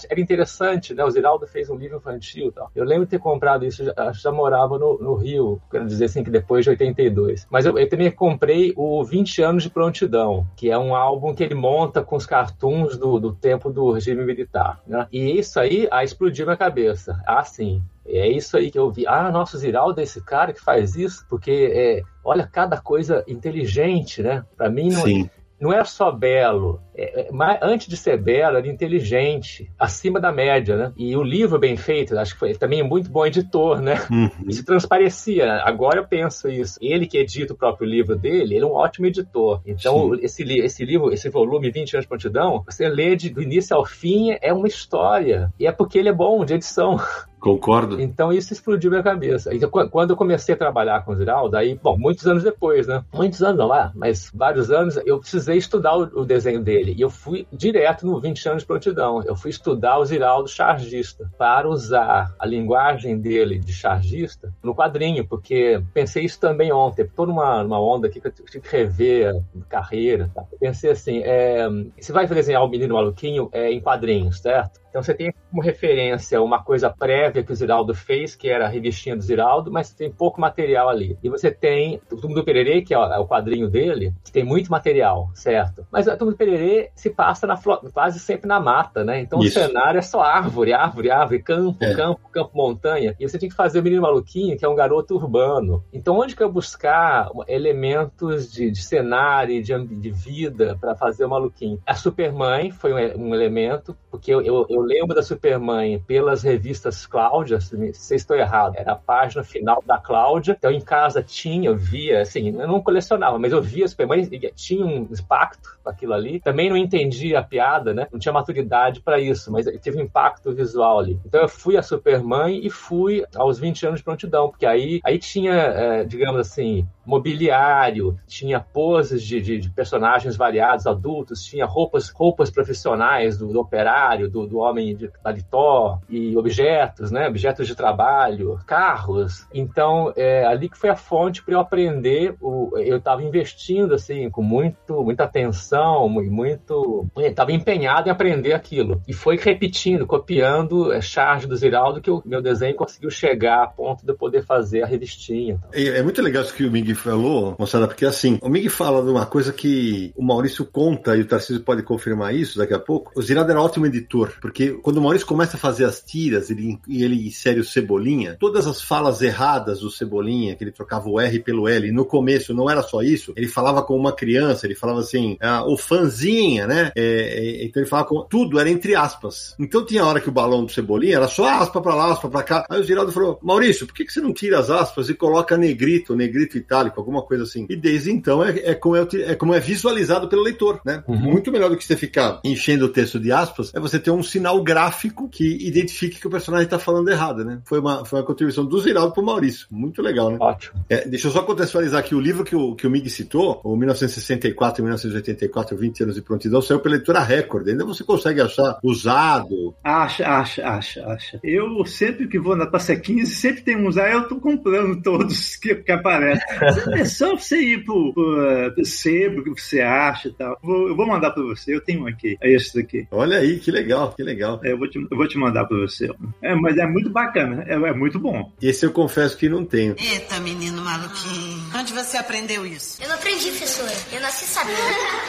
[0.09, 2.71] era interessante, né, o Ziraldo fez um livro infantil e tal.
[2.75, 6.23] Eu lembro de ter comprado isso, já, já morava no, no, Rio, quero dizer assim,
[6.23, 7.47] que depois de 82.
[7.49, 11.43] Mas eu, eu também comprei o 20 Anos de Prontidão, que é um álbum que
[11.43, 14.58] ele monta com os cartoons do, do tempo do regime militar.
[14.85, 15.07] Né?
[15.11, 17.21] E isso aí ah, explodiu na cabeça.
[17.25, 17.81] Ah, sim.
[18.05, 19.05] É isso aí que eu vi.
[19.05, 24.23] Ah, nosso Ziraldo é esse cara que faz isso, porque é, olha cada coisa inteligente,
[24.23, 24.43] né?
[24.57, 29.71] Para mim não, não é só belo, é, é, antes de ser belo, era inteligente,
[29.79, 30.93] acima da média, né?
[30.97, 33.95] E o livro bem feito, acho que foi também muito bom editor, né?
[34.11, 34.29] Uhum.
[34.47, 35.61] Isso transparecia.
[35.63, 36.77] Agora eu penso isso.
[36.81, 39.61] Ele que edita o próprio livro dele, ele é um ótimo editor.
[39.65, 43.75] Então, esse, esse livro, esse volume 20 anos de prontidão, você lê de, do início
[43.75, 45.53] ao fim, é uma história.
[45.57, 46.99] E é porque ele é bom de edição.
[47.39, 47.99] Concordo.
[48.01, 49.53] Então isso explodiu minha cabeça.
[49.55, 53.03] Então, quando eu comecei a trabalhar com o Ziraldo, aí, bom, muitos anos depois, né?
[53.13, 56.88] Muitos anos não lá, mas vários anos, eu precisei estudar o, o, desenho dele.
[56.95, 59.23] E eu fui direto no 20 anos de prontidão.
[59.23, 65.27] Eu fui estudar o Ziraldo chargista para usar a linguagem dele de chargista no quadrinho,
[65.27, 67.03] porque pensei isso também ontem.
[67.03, 70.29] Estou numa, numa onda aqui que eu tive que rever a carreira.
[70.33, 70.43] Tá?
[70.59, 71.67] pensei assim: é,
[71.99, 74.79] você vai desenhar o Menino Maluquinho é, em quadrinhos, certo?
[74.89, 78.69] Então você tem como referência uma coisa prévia que o Ziraldo fez, que era a
[78.69, 81.17] revistinha do Ziraldo, mas tem pouco material ali.
[81.23, 84.71] E você tem o Túmulo do Pererê, que é o quadrinho dele, que tem muito
[84.71, 85.85] material, certo?
[85.91, 87.59] Mas o Túmulo do Pererê se passa na,
[87.93, 89.19] quase sempre na mata, né?
[89.21, 89.59] Então Isso.
[89.59, 91.93] o cenário é só árvore, árvore, árvore, campo, é.
[91.93, 93.15] campo, campo, montanha.
[93.19, 95.83] E você tem que fazer o Menino Maluquinho, que é um garoto urbano.
[95.93, 101.29] Então onde que eu buscar elementos de, de cenário, de, de vida para fazer o
[101.29, 101.79] Maluquinho?
[101.85, 107.05] A Supermãe foi um, um elemento, porque eu, eu eu lembro da Supermãe pelas revistas
[107.05, 110.55] Cláudia, se, estou errado, era a página final da Cláudia.
[110.57, 114.27] Então em casa tinha, eu via, assim, eu não colecionava, mas eu via a Supermãe,
[114.55, 116.39] tinha um impacto aquilo ali.
[116.39, 118.07] Também não entendia a piada, né?
[118.11, 121.19] Não tinha maturidade para isso, mas teve um impacto visual ali.
[121.25, 125.17] Então eu fui a Supermãe e fui aos 20 anos de prontidão, porque aí, aí
[125.17, 132.09] tinha, é, digamos assim, mobiliário, tinha poses de, de, de, personagens variados, adultos, tinha roupas,
[132.09, 137.27] roupas profissionais do, do operário, do, do homem de paletó e objetos, né?
[137.27, 139.47] Objetos de trabalho, carros.
[139.53, 142.35] Então, é ali que foi a fonte para eu aprender.
[142.41, 149.01] O, eu estava investindo assim com muito, muita atenção, muito, estava empenhado em aprender aquilo
[149.07, 153.67] e foi repetindo, copiando a charge do Ziraldo que o meu desenho conseguiu chegar a
[153.67, 155.59] ponto de eu poder fazer a revistinha.
[155.73, 159.03] É, é muito legal isso que o Miguel falou, moçada, porque assim, o Mig fala
[159.03, 162.79] de uma coisa que o Maurício conta, e o Tarcísio pode confirmar isso daqui a
[162.79, 163.11] pouco.
[163.15, 166.79] O Zirado era ótimo editor, porque quando o Maurício começa a fazer as tiras ele,
[166.87, 171.19] e ele insere o Cebolinha, todas as falas erradas do Cebolinha, que ele trocava o
[171.19, 174.75] R pelo L, no começo não era só isso, ele falava com uma criança, ele
[174.75, 176.91] falava assim, ah, o fanzinha, né?
[176.95, 178.21] É, é, então ele falava com.
[178.23, 179.55] Tudo era entre aspas.
[179.59, 182.43] Então tinha hora que o balão do Cebolinha era só aspa pra lá, aspa pra
[182.43, 182.65] cá.
[182.69, 185.57] Aí o Ziraldo falou: Maurício, por que, que você não tira as aspas e coloca
[185.57, 186.99] negrito, negrito itálico?
[186.99, 187.65] alguma coisa assim.
[187.69, 191.03] E desde então é, é, como, é, é como é visualizado pelo leitor, né?
[191.07, 191.17] Uhum.
[191.17, 194.23] Muito melhor do que você ficar enchendo o texto de aspas, é você ter um
[194.23, 197.61] sinal gráfico que identifique que o personagem está falando errado, né?
[197.65, 199.67] Foi uma, foi uma contribuição do Ziraldo pro Maurício.
[199.69, 200.37] Muito legal, né?
[200.39, 200.83] Ótimo.
[200.89, 203.75] É, deixa eu só contextualizar aqui o livro que o, que o Mig citou, o
[203.75, 207.67] 1964 e 1984, 20 anos de prontidão, saiu pela leitura Record.
[207.67, 209.75] Ainda você consegue achar usado.
[209.83, 211.39] Acha, acha, acha, acha.
[211.43, 215.55] Eu sempre que vou na Taça 15, sempre tem uns aí, eu tô comprando todos
[215.57, 216.45] que, que aparecem.
[216.93, 220.57] É só você ir pro, pro, pro sebo, o que você acha e tal.
[220.61, 222.37] Vou, eu vou mandar pra você, eu tenho um aqui.
[222.41, 223.07] É esse daqui.
[223.11, 224.38] Olha aí, que legal, que legal.
[224.63, 226.09] É, eu, vou te, eu vou te mandar pra você.
[226.41, 228.51] É, mas é muito bacana, é, é muito bom.
[228.61, 229.95] Esse eu confesso que não tenho.
[229.97, 231.59] Eita, menino maluquinho.
[231.75, 233.01] Onde você aprendeu isso?
[233.01, 233.91] Eu não aprendi, professora.
[234.11, 234.77] Eu nasci sabendo.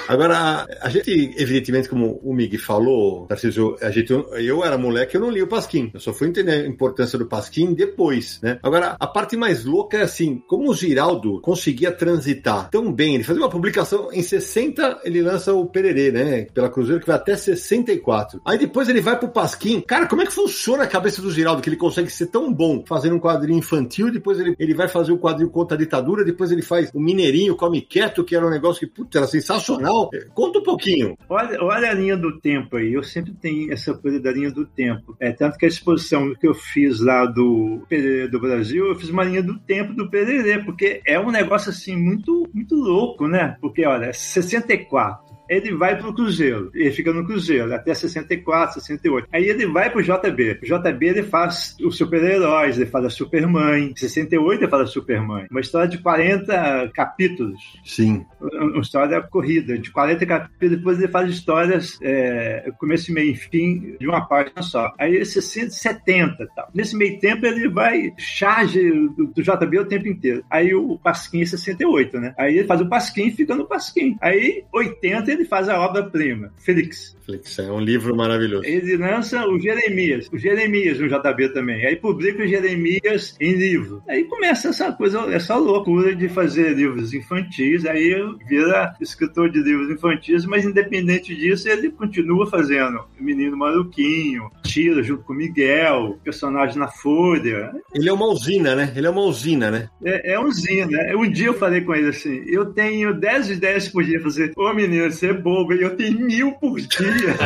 [0.08, 5.20] Agora, a gente, evidentemente, como o Mig falou, Tarcísio, a gente, eu era moleque, eu
[5.20, 5.90] não li o Pasquim.
[5.92, 8.58] Eu só fui entender a importância do Pasquim depois, né?
[8.62, 13.14] Agora, a parte mais louca é assim, como o Giraldo conseguia transitar tão bem.
[13.14, 16.46] Ele fazia uma publicação em 60, ele lança o Pererê, né?
[16.52, 18.40] Pela Cruzeiro, que vai até 64.
[18.44, 19.80] Aí depois ele vai pro Pasquim.
[19.80, 21.62] Cara, como é que funciona a cabeça do Giraldo?
[21.62, 25.12] Que ele consegue ser tão bom fazendo um quadrinho infantil, depois ele, ele vai fazer
[25.12, 28.46] o um quadrinho contra a ditadura, depois ele faz o Mineirinho, Come Quieto, que era
[28.46, 30.10] um negócio que, putz, era sensacional.
[30.34, 31.16] Conta um pouquinho.
[31.28, 32.92] Olha, olha a linha do tempo aí.
[32.92, 35.16] Eu sempre tenho essa coisa da linha do tempo.
[35.20, 39.08] É tanto que a exposição que eu fiz lá do Pererê do Brasil, eu fiz
[39.08, 43.56] uma linha do tempo do Pererê, porque é um negócio assim muito, muito louco, né?
[43.60, 49.28] Porque, olha, 64 ele vai para o Cruzeiro, ele fica no Cruzeiro até 64, 68.
[49.32, 50.60] Aí ele vai para o JB.
[50.62, 53.90] O JB ele faz os super-heróis, ele faz a Supermãe.
[53.90, 55.46] Em 68 ele faz a Supermãe.
[55.50, 57.60] Uma história de 40 capítulos.
[57.84, 58.24] Sim.
[58.40, 60.76] Uma história corrida, de 40 capítulos.
[60.76, 64.92] Depois ele faz histórias, é, começo, meio e fim, de uma página só.
[64.98, 66.70] Aí ele 60, 70 tal.
[66.72, 70.44] Nesse meio tempo ele vai charge do, do JB o tempo inteiro.
[70.48, 72.34] Aí o Pasquim é 68, né?
[72.38, 74.16] Aí ele faz o Pasquim e fica no Pasquim.
[74.20, 77.16] Aí 80 ele ele faz a obra-prima, Felix.
[77.24, 78.64] Felix, é um livro maravilhoso.
[78.64, 81.86] Ele lança o Jeremias, o Jeremias no JB também.
[81.86, 84.02] Aí publica o Jeremias em livro.
[84.08, 87.86] Aí começa essa coisa, essa loucura de fazer livros infantis.
[87.86, 88.14] Aí
[88.48, 95.24] vira escritor de livros infantis, mas independente disso, ele continua fazendo Menino Maluquinho, Tira junto
[95.24, 97.72] com Miguel, personagem na Folha.
[97.94, 98.92] Ele é uma usina, né?
[98.94, 99.88] Ele é uma usina, né?
[100.04, 100.98] É, é usina.
[101.16, 104.52] Um dia eu falei com ele assim: eu tenho 10 ideias por dia fazer.
[104.56, 107.36] Ô menino, você é bobo, eu tenho mil por dia.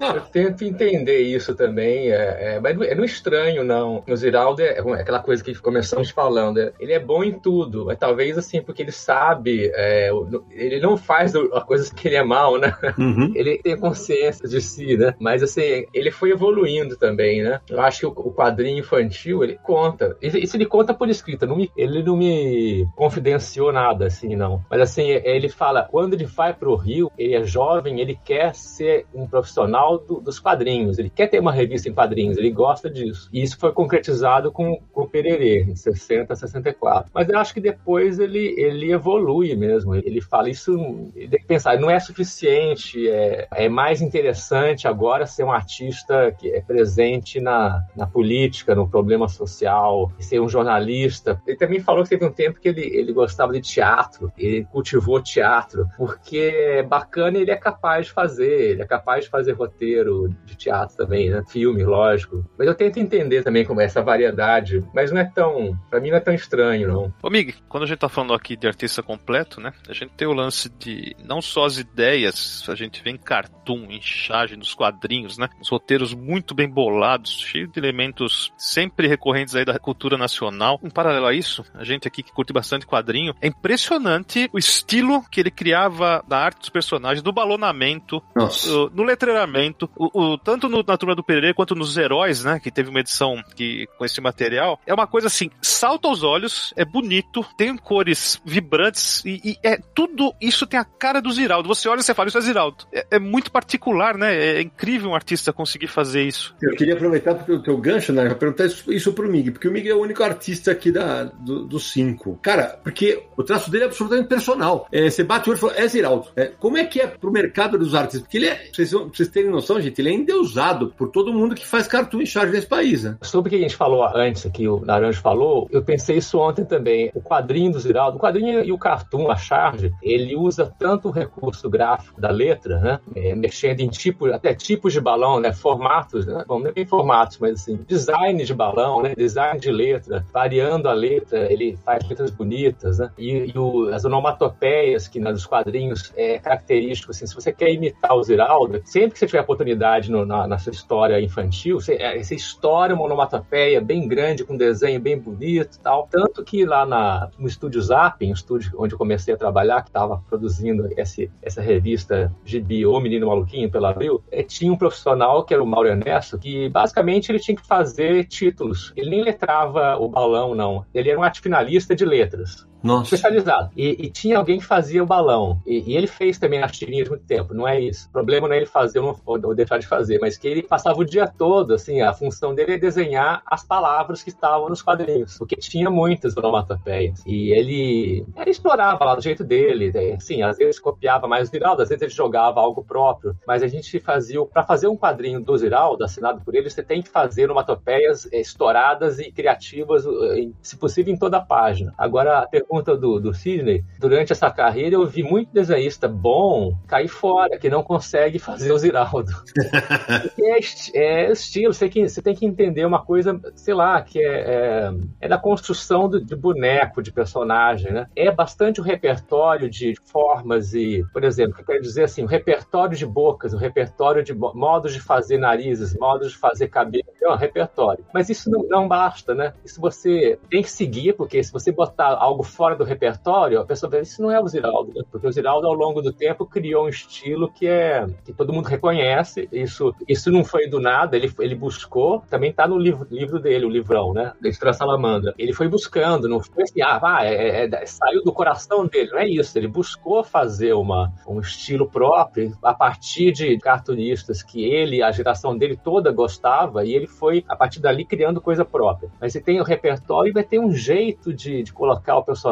[0.14, 4.02] eu tento entender isso também, é, é, mas é não estranho, não.
[4.08, 7.86] O Ziraldo é, é, aquela coisa que começamos falando, é, ele é bom em tudo,
[7.86, 10.10] mas talvez assim, porque ele sabe, é,
[10.50, 12.74] ele não faz a coisa que ele é mal, né?
[12.98, 13.32] Uhum.
[13.34, 15.14] Ele tem consciência de si, né?
[15.18, 17.60] Mas assim, ele foi evoluindo também, né?
[17.68, 20.16] Eu acho que o, o quadrinho infantil, ele conta.
[20.20, 24.64] Isso ele conta por escrita, não me, ele não me confidenciou nada, assim, não.
[24.70, 29.06] Mas assim, ele fala, quando ele vai pro Rio, ele é jovem, ele quer ser
[29.14, 33.28] um profissional do, dos quadrinhos, ele quer ter uma revista em quadrinhos, ele gosta disso.
[33.32, 37.10] E isso foi concretizado com, com o Pererê, em 60, 64.
[37.14, 39.94] Mas eu acho que depois ele, ele evolui mesmo.
[39.94, 40.72] Ele fala isso,
[41.14, 46.32] ele tem que pensar, não é suficiente, é, é mais interessante agora ser um artista
[46.38, 51.40] que é presente na, na política, no problema social, ser um jornalista.
[51.46, 55.20] Ele também falou que teve um tempo que ele, ele gostava de teatro, ele cultivou
[55.20, 58.72] teatro, porque é bacana ele é capaz de fazer.
[58.72, 61.42] Ele é capaz de fazer roteiro de teatro também, né?
[61.48, 62.44] Filme, lógico.
[62.58, 64.84] Mas eu tento entender também como é essa variedade.
[64.94, 65.78] Mas não é tão.
[65.90, 67.14] Pra mim não é tão estranho, não.
[67.22, 69.72] Ô, Mig, quando a gente tá falando aqui de artista completo, né?
[69.88, 73.86] A gente tem o lance de não só as ideias, a gente vê em cartoon,
[73.90, 75.48] em charge, nos quadrinhos, né?
[75.60, 80.80] Os roteiros muito bem bolados, cheios de elementos sempre recorrentes aí da cultura nacional.
[80.82, 85.22] Em paralelo a isso, a gente aqui que curte bastante quadrinho, é impressionante o estilo
[85.30, 88.68] que ele criava da arte dos personagens, do balonamento, Nossa.
[88.92, 92.60] no letreiramento, o, o- tanto no- na turma do Pereira quanto nos heróis, né?
[92.60, 94.80] Que teve uma edição que, com esse material.
[94.86, 99.78] É uma coisa assim, salta aos olhos, é bonito, tem cores vibrantes e, e é
[99.94, 101.68] tudo isso tem a cara do Ziraldo.
[101.68, 102.84] Você olha e você fala, isso é Ziraldo.
[102.92, 104.34] É, é muito particular, né?
[104.34, 106.54] É incrível um artista conseguir fazer isso.
[106.60, 108.24] Eu queria aproveitar o teu gancho, né?
[108.26, 111.24] Pra perguntar isso, isso pro Mig, porque o Mig é o único artista aqui da,
[111.24, 112.38] do- dos cinco.
[112.42, 114.86] Cara, porque o traço dele é absolutamente personal.
[114.92, 116.25] É, você bate o olho e fala, é Ziraldo.
[116.34, 118.22] É, como é que é pro mercado dos artistas?
[118.22, 121.66] Porque ele é, vocês, vocês terem noção, gente, ele é endeusado por todo mundo que
[121.66, 123.16] faz cartoon em charge nesse país, né?
[123.22, 126.64] Sobre o que a gente falou antes, que o Naranjo falou, eu pensei isso ontem
[126.64, 127.10] também.
[127.14, 131.10] O quadrinho do Ziraldo, o quadrinho e o cartoon, a charge, ele usa tanto o
[131.10, 133.00] recurso gráfico da letra, né?
[133.14, 135.52] é, mexendo em tipo, até tipos de balão, né?
[135.52, 136.44] Formatos, né?
[136.46, 139.14] Bom, não é bem formatos, mas assim, design de balão, né?
[139.16, 143.10] Design de letra, variando a letra, ele faz letras bonitas, né?
[143.18, 148.16] E, e o- as onomatopeias que nos quadrinhos é característico, assim, se você quer imitar
[148.16, 152.22] o Ziraldo, sempre que você tiver oportunidade no- na, na sua história infantil, você, é,
[152.22, 156.08] você estoura uma onomatopeia bem grande, com desenho bem bonito tal.
[156.10, 159.88] Tanto que lá na, no estúdio Zapping, o estúdio onde eu comecei a trabalhar, que
[159.88, 165.44] estava produzindo esse, essa revista Gibi, O Menino Maluquinho, pela Abril, eh, tinha um profissional,
[165.44, 168.92] que era o Mauro Ernesto, que basicamente ele tinha que fazer títulos.
[168.96, 170.84] Ele nem letrava o balão, não.
[170.94, 173.14] Ele era um arte finalista de letras Nossa.
[173.14, 173.70] especializado.
[173.76, 175.60] E, e tinha alguém que fazia o balão.
[175.66, 178.08] E, e ele fez também as tirinhas muito tempo, não é isso.
[178.08, 181.04] O problema não é ele fazer ou, deixar de fazer, mas que ele passava o
[181.04, 185.56] dia todo, assim, a função dele é desenhar as palavras que estavam nos quadrinhos, porque
[185.56, 187.22] tinha muitas onomatopeias.
[187.26, 190.14] E ele, ele explorava lá do jeito dele, né?
[190.14, 193.66] assim, às vezes copiava mais o Ziraldo, às vezes ele jogava algo próprio, mas a
[193.68, 197.44] gente fazia, para fazer um quadrinho do Ziraldo, assinado por ele, você tem que fazer
[197.44, 201.94] onomatopeias eh, estouradas e criativas, eh, se possível, em toda a página.
[201.96, 207.08] Agora, a pergunta do, do Sidney, durante essa carreira eu vi muito desenhista bom cair
[207.08, 209.30] fora, que não consegue fazer o Ziraldo.
[210.38, 210.58] é,
[210.98, 214.90] é estilo, você, que, você tem que entender uma coisa, sei lá, que é, é,
[215.22, 218.06] é da construção do- de boneco, de personagem, né?
[218.14, 222.96] É bastante o repertório de formas e, por exemplo, eu quero dizer assim, o repertório
[222.96, 227.30] de bocas, o repertório de mo- modos de fazer narizes, modos de fazer cabelo, é
[227.30, 228.04] um repertório.
[228.12, 229.52] Mas isso não, não basta, né?
[229.64, 233.90] Isso você tem que seguir, porque se você botar algo fora do repertório, a pessoa
[233.90, 235.02] vai isso não é o Ziraldo, né?
[235.10, 238.66] Porque o Ziraldo, ao longo do tempo, criou um estilo que é que todo mundo
[238.66, 239.48] reconhece.
[239.52, 243.66] Isso, isso não foi do nada, ele, ele buscou, também tá no livro, livro dele,
[243.66, 244.32] o livrão, né?
[244.40, 245.34] Da Estrela Salamandra.
[245.38, 249.10] Ele foi buscando, não foi assim, ah, vai, é- é- é- saiu do coração dele,
[249.10, 249.56] não é isso.
[249.58, 255.56] Ele buscou fazer uma, um estilo próprio a partir de cartunistas que ele, a geração
[255.56, 259.10] dele toda gostava, e ele foi, a partir dali, criando coisa própria.
[259.20, 262.45] Mas você tem o repertório e vai ter um jeito de, de colocar o personagem.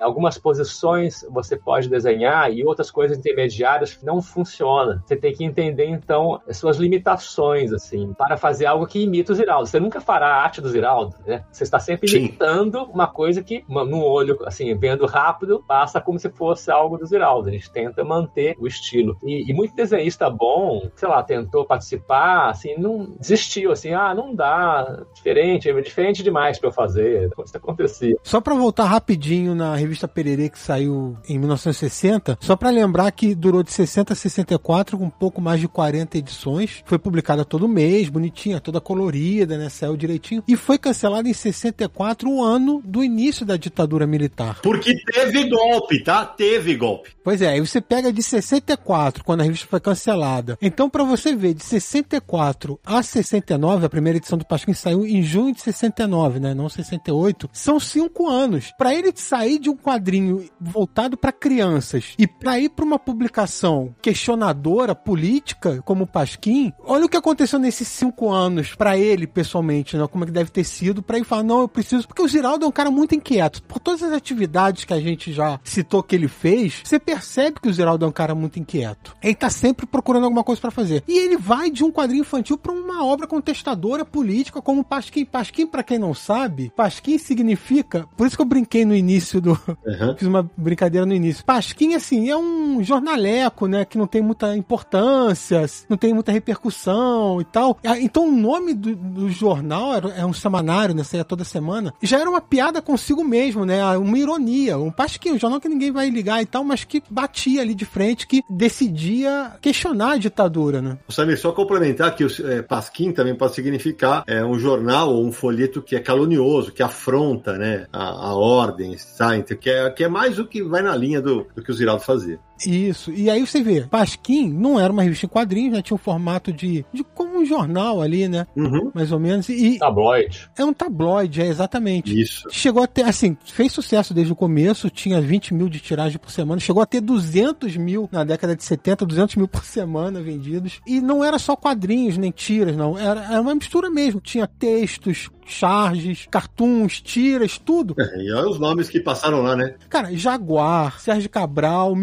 [0.00, 5.00] Algumas posições você pode desenhar e outras coisas intermediárias não funcionam.
[5.04, 9.34] Você tem que entender, então, as suas limitações, assim, para fazer algo que imita o
[9.34, 9.66] Ziraldo.
[9.66, 11.44] Você nunca fará a arte do Ziraldo, né?
[11.50, 12.18] Você está sempre Sim.
[12.18, 17.06] imitando uma coisa que, num olho, assim, vendo rápido, passa como se fosse algo do
[17.06, 17.48] Ziraldo.
[17.48, 19.16] A gente tenta manter o estilo.
[19.22, 24.34] E, e muito desenhista bom, sei lá, tentou participar, assim, não desistiu, assim, ah, não
[24.34, 27.30] dá, diferente, é diferente demais para eu fazer.
[27.44, 28.16] Isso acontecia.
[28.22, 29.21] Só pra voltar rapidinho
[29.54, 34.16] na revista Pererê que saiu em 1960, só pra lembrar que durou de 60 a
[34.16, 39.56] 64 com um pouco mais de 40 edições, foi publicada todo mês, bonitinha, toda colorida,
[39.56, 44.60] né, saiu direitinho e foi cancelada em 64, o ano do início da ditadura militar.
[44.62, 46.24] Porque teve golpe, tá?
[46.24, 47.10] Teve golpe.
[47.22, 50.58] Pois é, aí você pega de 64, quando a revista foi cancelada.
[50.60, 55.22] Então, pra você ver, de 64 a 69, a primeira edição do Pasquim saiu em
[55.22, 56.54] junho de 69, né?
[56.54, 57.48] Não 68.
[57.52, 58.72] São cinco anos.
[58.76, 63.94] Pra ele sair de um quadrinho voltado pra crianças e pra ir pra uma publicação
[64.00, 69.96] questionadora, política, como o Pasquim, olha o que aconteceu nesses cinco anos pra ele, pessoalmente,
[69.96, 70.06] né?
[70.06, 72.06] Como é que deve ter sido, pra ele falar, não, eu preciso...
[72.06, 73.62] Porque o Ziraldo é um cara muito inquieto.
[73.62, 77.68] Por todas as atividades que a gente já citou que ele fez, você percebe que
[77.68, 79.16] o Ziraldo é um cara muito inquieto.
[79.22, 81.02] Ele tá sempre procurando alguma coisa pra fazer.
[81.06, 85.24] E ele vai de um quadrinho infantil pra uma obra contestadora política como Pasquim.
[85.24, 89.50] Pasquim, pra quem não sabe, Pasquim significa, por isso que eu brinquei no início do.
[89.84, 90.16] Uhum.
[90.16, 91.44] Fiz uma brincadeira no início.
[91.44, 93.84] Pasquim, assim, é um jornaleco, né?
[93.84, 97.78] Que não tem muita importância, não tem muita repercussão e tal.
[98.00, 101.04] Então o nome do, do jornal era, é um semanário, né?
[101.04, 101.92] Saía toda semana.
[102.02, 103.84] Já era uma piada consigo mesmo, né?
[103.96, 104.78] Uma ironia.
[104.78, 107.84] Um Pasquim, um jornal que ninguém vai ligar e tal, mas que batia ali de
[107.84, 110.98] frente, que decidia questionar a ditadura, né?
[111.08, 115.32] Samir, só complementar que o é, Pasquim também pode significar é, um jornal ou um
[115.32, 117.86] folheto que é calunioso, que afronta, né?
[117.92, 118.91] A, a ordem,
[119.38, 121.74] Então, que, é, que é mais o que vai na linha do, do que o
[121.74, 122.38] Ziraldo fazia.
[122.66, 123.12] Isso.
[123.12, 125.82] E aí você vê, Pasquim não era uma revista em quadrinhos, né?
[125.82, 128.46] Tinha um formato de, de como um jornal ali, né?
[128.56, 128.90] Uhum.
[128.94, 129.48] Mais ou menos.
[129.48, 130.50] E tabloide.
[130.56, 132.18] É um tabloide, é exatamente.
[132.18, 132.48] Isso.
[132.50, 136.30] Chegou a ter, assim, fez sucesso desde o começo, tinha 20 mil de tiragem por
[136.30, 140.80] semana, chegou a ter 200 mil na década de 70, 200 mil por semana vendidos.
[140.86, 142.98] E não era só quadrinhos nem tiras, não.
[142.98, 144.20] Era, era uma mistura mesmo.
[144.20, 147.94] Tinha textos, charges, cartoons, tiras, tudo.
[147.98, 149.74] É, e olha os nomes que passaram lá, né?
[149.88, 151.94] Cara, Jaguar, Sérgio Cabral,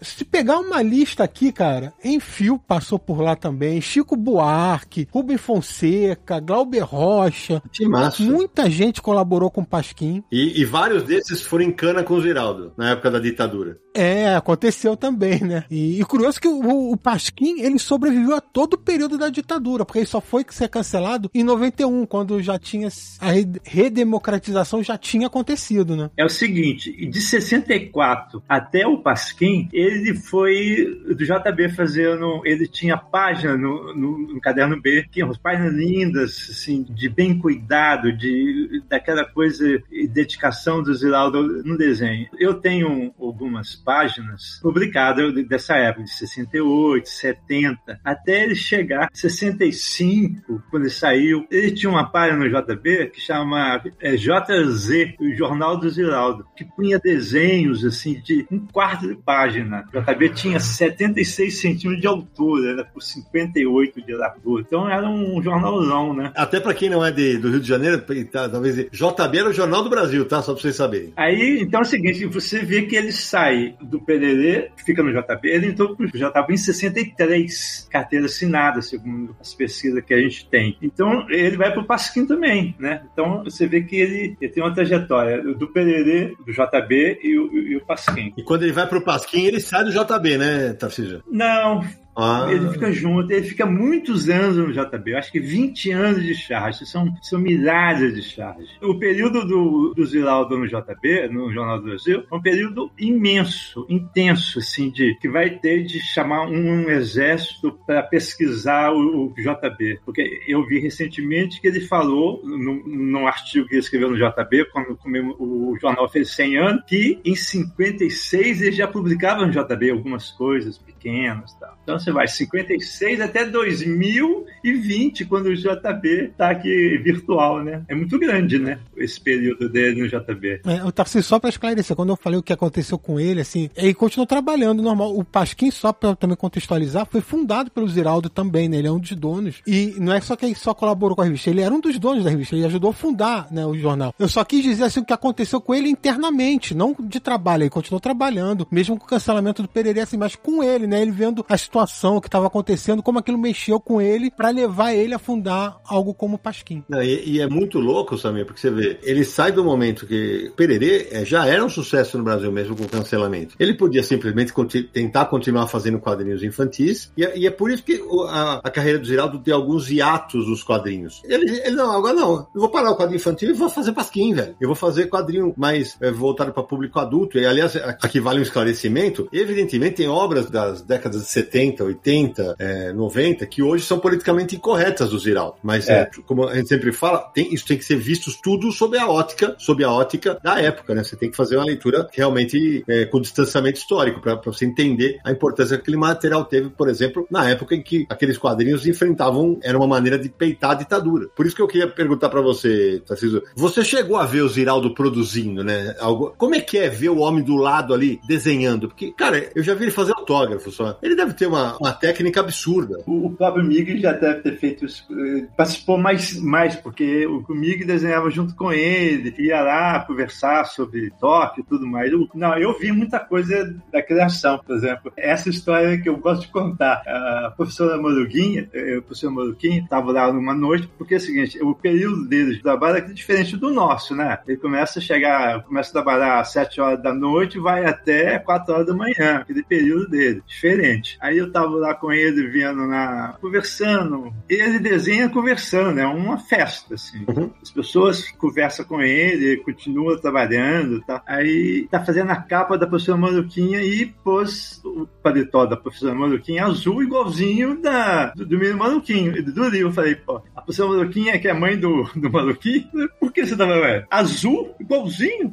[0.00, 6.40] Se pegar uma lista aqui, cara, Enfio passou por lá também, Chico Buarque, Rubem Fonseca,
[6.40, 7.62] Glauber Rocha.
[7.72, 8.22] Que massa.
[8.22, 10.22] Muita gente colaborou com o Pasquim.
[10.30, 13.78] E, e vários desses foram em cana com o Ziraldo, na época da ditadura.
[13.96, 15.64] É, aconteceu também, né?
[15.70, 19.86] E, e curioso que o, o Pasquim, ele sobreviveu a todo o período da ditadura,
[19.86, 22.88] porque ele só foi ser cancelado em 91, quando já tinha
[23.20, 23.30] a
[23.64, 26.10] redemocratização já tinha acontecido, né?
[26.16, 32.98] É o seguinte, de 64 até o Pasquim, ele foi do JB fazendo, ele tinha
[32.98, 38.82] página no, no, no caderno B, que umas páginas lindas, assim, de bem cuidado, de
[38.88, 42.28] daquela coisa e dedicação do Ziraldo no desenho.
[42.38, 50.82] Eu tenho algumas páginas publicadas dessa época, de 68, 70, até ele chegar 65, quando
[50.82, 51.46] ele saiu.
[51.48, 56.64] Ele tinha uma página no JB que chama é, JZ, o Jornal do Ziraldo, que
[56.64, 59.84] punha desenhos assim de um quarto de página.
[59.94, 64.64] O JB tinha 76 centímetros de altura, era por 58 de largura.
[64.66, 66.32] Então era um jornalzão, né?
[66.34, 69.52] Até para quem não é de, do Rio de Janeiro, tá, talvez JB era o
[69.52, 70.42] Jornal do Brasil, tá?
[70.42, 71.12] Só para vocês saberem.
[71.16, 75.48] Aí, então é o seguinte, você vê que ele sai do Pererê, fica no JB,
[75.48, 80.76] ele entrou pro JB em 63, carteira assinada, segundo as pesquisas que a gente tem.
[80.80, 83.02] Então ele vai pro Pasquim também, né?
[83.12, 87.52] Então você vê que ele, ele tem uma trajetória do Pererê, do JB e o,
[87.54, 88.32] e o Pasquim.
[88.36, 91.22] E quando ele vai pro Pasquim, ele sai do JB, né, Tarcísio?
[91.30, 91.82] Não,
[92.16, 92.48] ah.
[92.50, 96.34] Ele fica junto, ele fica muitos anos no JB, eu acho que 20 anos de
[96.34, 98.70] charge, são, são milhares de charges.
[98.80, 103.86] O período do, do Ziraldo no JB, no Jornal do Brasil, é um período imenso,
[103.90, 110.00] intenso, assim, de que vai ter de chamar um exército para pesquisar o, o, JB.
[110.04, 114.66] Porque eu vi recentemente que ele falou, num, num artigo que ele escreveu no JB,
[114.72, 114.98] quando
[115.38, 120.78] o jornal fez 100 anos, que em 56 ele já publicava no JB algumas coisas
[120.78, 121.78] pequenas e tal.
[121.82, 127.82] Então, você vai 56 até 2020, quando o JB está aqui virtual, né?
[127.88, 128.78] É muito grande, né?
[128.96, 130.60] Esse período dele no JB.
[130.64, 133.68] É, o Tarcísio, só para esclarecer, quando eu falei o que aconteceu com ele, assim,
[133.76, 135.16] ele continuou trabalhando normal.
[135.16, 138.78] O Pasquim, só para também contextualizar, foi fundado pelo Ziraldo também, né?
[138.78, 139.56] Ele é um dos donos.
[139.66, 141.98] E não é só que ele só colaborou com a revista, ele era um dos
[141.98, 144.14] donos da revista, ele ajudou a fundar né, o jornal.
[144.18, 147.64] Eu só quis dizer assim o que aconteceu com ele internamente, não de trabalho.
[147.64, 151.02] Ele continuou trabalhando, mesmo com o cancelamento do Pereira, assim, mas com ele, né?
[151.02, 154.94] Ele vendo a situação situação que estava acontecendo, como aquilo mexeu com ele para levar
[154.94, 156.84] ele a fundar algo como Pasquim.
[156.88, 160.52] Não, e, e, é muito louco, Samir, porque você vê, ele sai do momento que
[160.54, 163.54] Pererê é, já era um sucesso no Brasil mesmo com o cancelamento.
[163.58, 167.82] Ele podia simplesmente conti tentar continuar fazendo quadrinhos infantis, e, é, e é por isso
[167.82, 171.22] que a, a, carreira do Ziraldo tem alguns hiatos nos quadrinhos.
[171.24, 174.34] Ele, ele, não, agora não, eu vou parar o quadrinho infantil e vou fazer Pasquim,
[174.34, 174.54] velho.
[174.60, 177.38] Eu vou fazer quadrinho mais é, voltado para público adulto.
[177.38, 179.28] E aliás, aqui vale um esclarecimento.
[179.32, 185.10] Evidentemente, tem obras das décadas de 70, 80, é, 90, que hoje são politicamente incorretas
[185.10, 185.56] do Ziraldo.
[185.62, 186.02] Mas, é.
[186.02, 189.08] É, como a gente sempre fala, tem, isso tem que ser visto tudo sob a
[189.08, 191.02] ótica, sob a ótica da época, né?
[191.02, 195.30] Você tem que fazer uma leitura realmente é, com distanciamento histórico, para você entender a
[195.30, 199.76] importância que aquele material teve, por exemplo, na época em que aqueles quadrinhos enfrentavam, era
[199.76, 201.28] uma maneira de peitar a ditadura.
[201.34, 204.94] Por isso que eu queria perguntar para você, Tarcísio, você chegou a ver o Ziraldo
[204.94, 205.94] produzindo, né?
[206.00, 208.88] Algo, como é que é ver o homem do lado ali desenhando?
[208.88, 210.98] Porque, cara, eu já vi ele fazer autógrafo só.
[211.02, 212.98] Ele deve ter uma, uma técnica absurda.
[213.06, 217.84] O, próprio Mig já deve ter feito isso, eh, participou mais, mais porque o, Mig
[217.84, 222.10] desenhava junto com ele, ia lá conversar sobre toque e tudo mais.
[222.12, 225.12] Eu, não, eu vi muita coisa da criação, por exemplo.
[225.16, 227.02] Essa história que eu gosto de contar.
[227.06, 231.58] A professora Moruguinha, eh, o professor Moruguinha, estava lá numa noite, porque é o seguinte,
[231.62, 234.38] o período deles de trabalho é diferente do nosso, né?
[234.46, 238.74] Ele começa a chegar, começa a trabalhar às 7 horas da noite, vai até 4
[238.74, 241.16] horas da manhã, aquele período dele, diferente.
[241.20, 243.34] Aí eu tava lá com ele, vendo na.
[243.40, 244.30] conversando.
[244.46, 247.24] Ele desenha conversando, é uma festa, assim.
[247.26, 247.50] Uhum.
[247.62, 251.22] As pessoas conversam com ele, continua trabalhando, tá?
[251.26, 256.66] Aí tá fazendo a capa da professora Maluquinha e pôs o paletó da professora Maluquinha
[256.66, 259.88] azul, igualzinho da, do, do menino Maluquinho, do livro.
[259.88, 262.86] Eu falei, pô, a professora Maluquinha, que é mãe do, do Maluquinho,
[263.18, 265.52] por que você tava é, azul, igualzinho?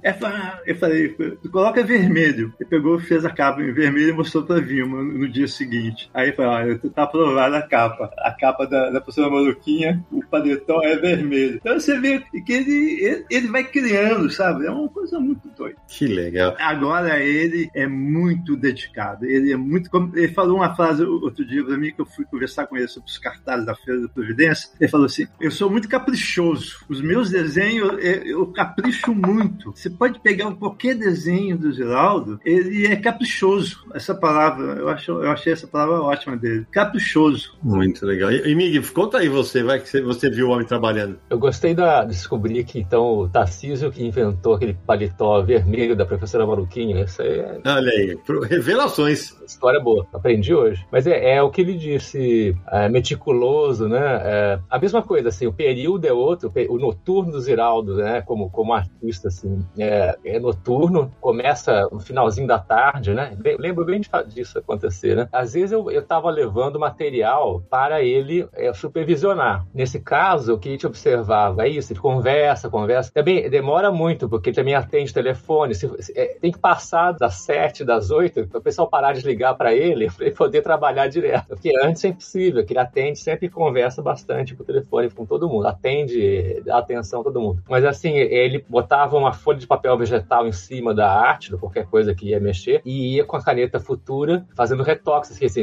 [0.65, 1.15] Eu falei,
[1.51, 2.53] coloca vermelho.
[2.59, 5.92] Ele pegou, fez a capa em vermelho e mostrou pra Vilma no dia seguinte.
[6.13, 8.11] Aí eu falei, olha, tá aprovada a capa.
[8.17, 11.55] A capa da, da professora Maluquinha, o paletó é vermelho.
[11.55, 14.65] Então você vê que ele, ele, ele vai criando, sabe?
[14.65, 15.77] É uma coisa muito doida.
[15.87, 16.55] Que legal.
[16.59, 19.25] Agora ele é muito dedicado.
[19.25, 19.89] Ele é muito.
[20.15, 23.09] Ele falou uma frase outro dia pra mim que eu fui conversar com ele sobre
[23.09, 24.69] os cartazes da Feira da Providência.
[24.79, 26.83] Ele falou assim: Eu sou muito caprichoso.
[26.89, 29.71] Os meus desenhos, eu capricho muito.
[29.71, 33.85] Você pode pegar qualquer desenho do Geraldo, ele é caprichoso.
[33.93, 36.65] Essa palavra, eu, acho, eu achei essa palavra ótima dele.
[36.71, 37.57] Caprichoso.
[37.61, 38.31] Muito legal.
[38.31, 41.17] E, e Miguel, conta aí você, vai que você viu o homem trabalhando.
[41.29, 46.45] Eu gostei da descobrir que então o Tarcísio que inventou aquele paletó vermelho da professora
[46.45, 47.03] Maluquinho.
[47.03, 47.59] Isso aí é...
[47.65, 48.17] Olha aí,
[48.49, 49.35] revelações.
[49.45, 50.85] História boa, aprendi hoje.
[50.91, 54.21] Mas é, é o que ele disse, é, meticuloso, né?
[54.23, 58.21] É, a mesma coisa, assim, o período é outro, o noturno do Ziraldo, né?
[58.21, 63.37] Como, como artista, assim, é, é noturno, começa no finalzinho da tarde, né?
[63.59, 65.27] Lembro bem disso acontecer, né?
[65.31, 69.65] Às vezes eu, eu tava levando material para ele é, supervisionar.
[69.73, 73.11] Nesse caso, o que a gente observava é isso, ele conversa, conversa.
[73.13, 75.75] Também demora muito, porque ele também atende telefone.
[75.75, 79.25] Se, se, é, tem que passar das sete, das oito, para o pessoal parar de
[79.25, 81.47] ligar para ele, para ele poder trabalhar direto.
[81.47, 85.67] Porque antes é impossível, que ele atende, sempre conversa bastante por telefone com todo mundo,
[85.67, 87.63] atende, dá atenção a todo mundo.
[87.69, 91.85] Mas assim, ele botava uma folha de papel vegetal em cima da arte, de qualquer
[91.85, 95.62] coisa que ia mexer, e ia com a caneta futura fazendo retoques, assim,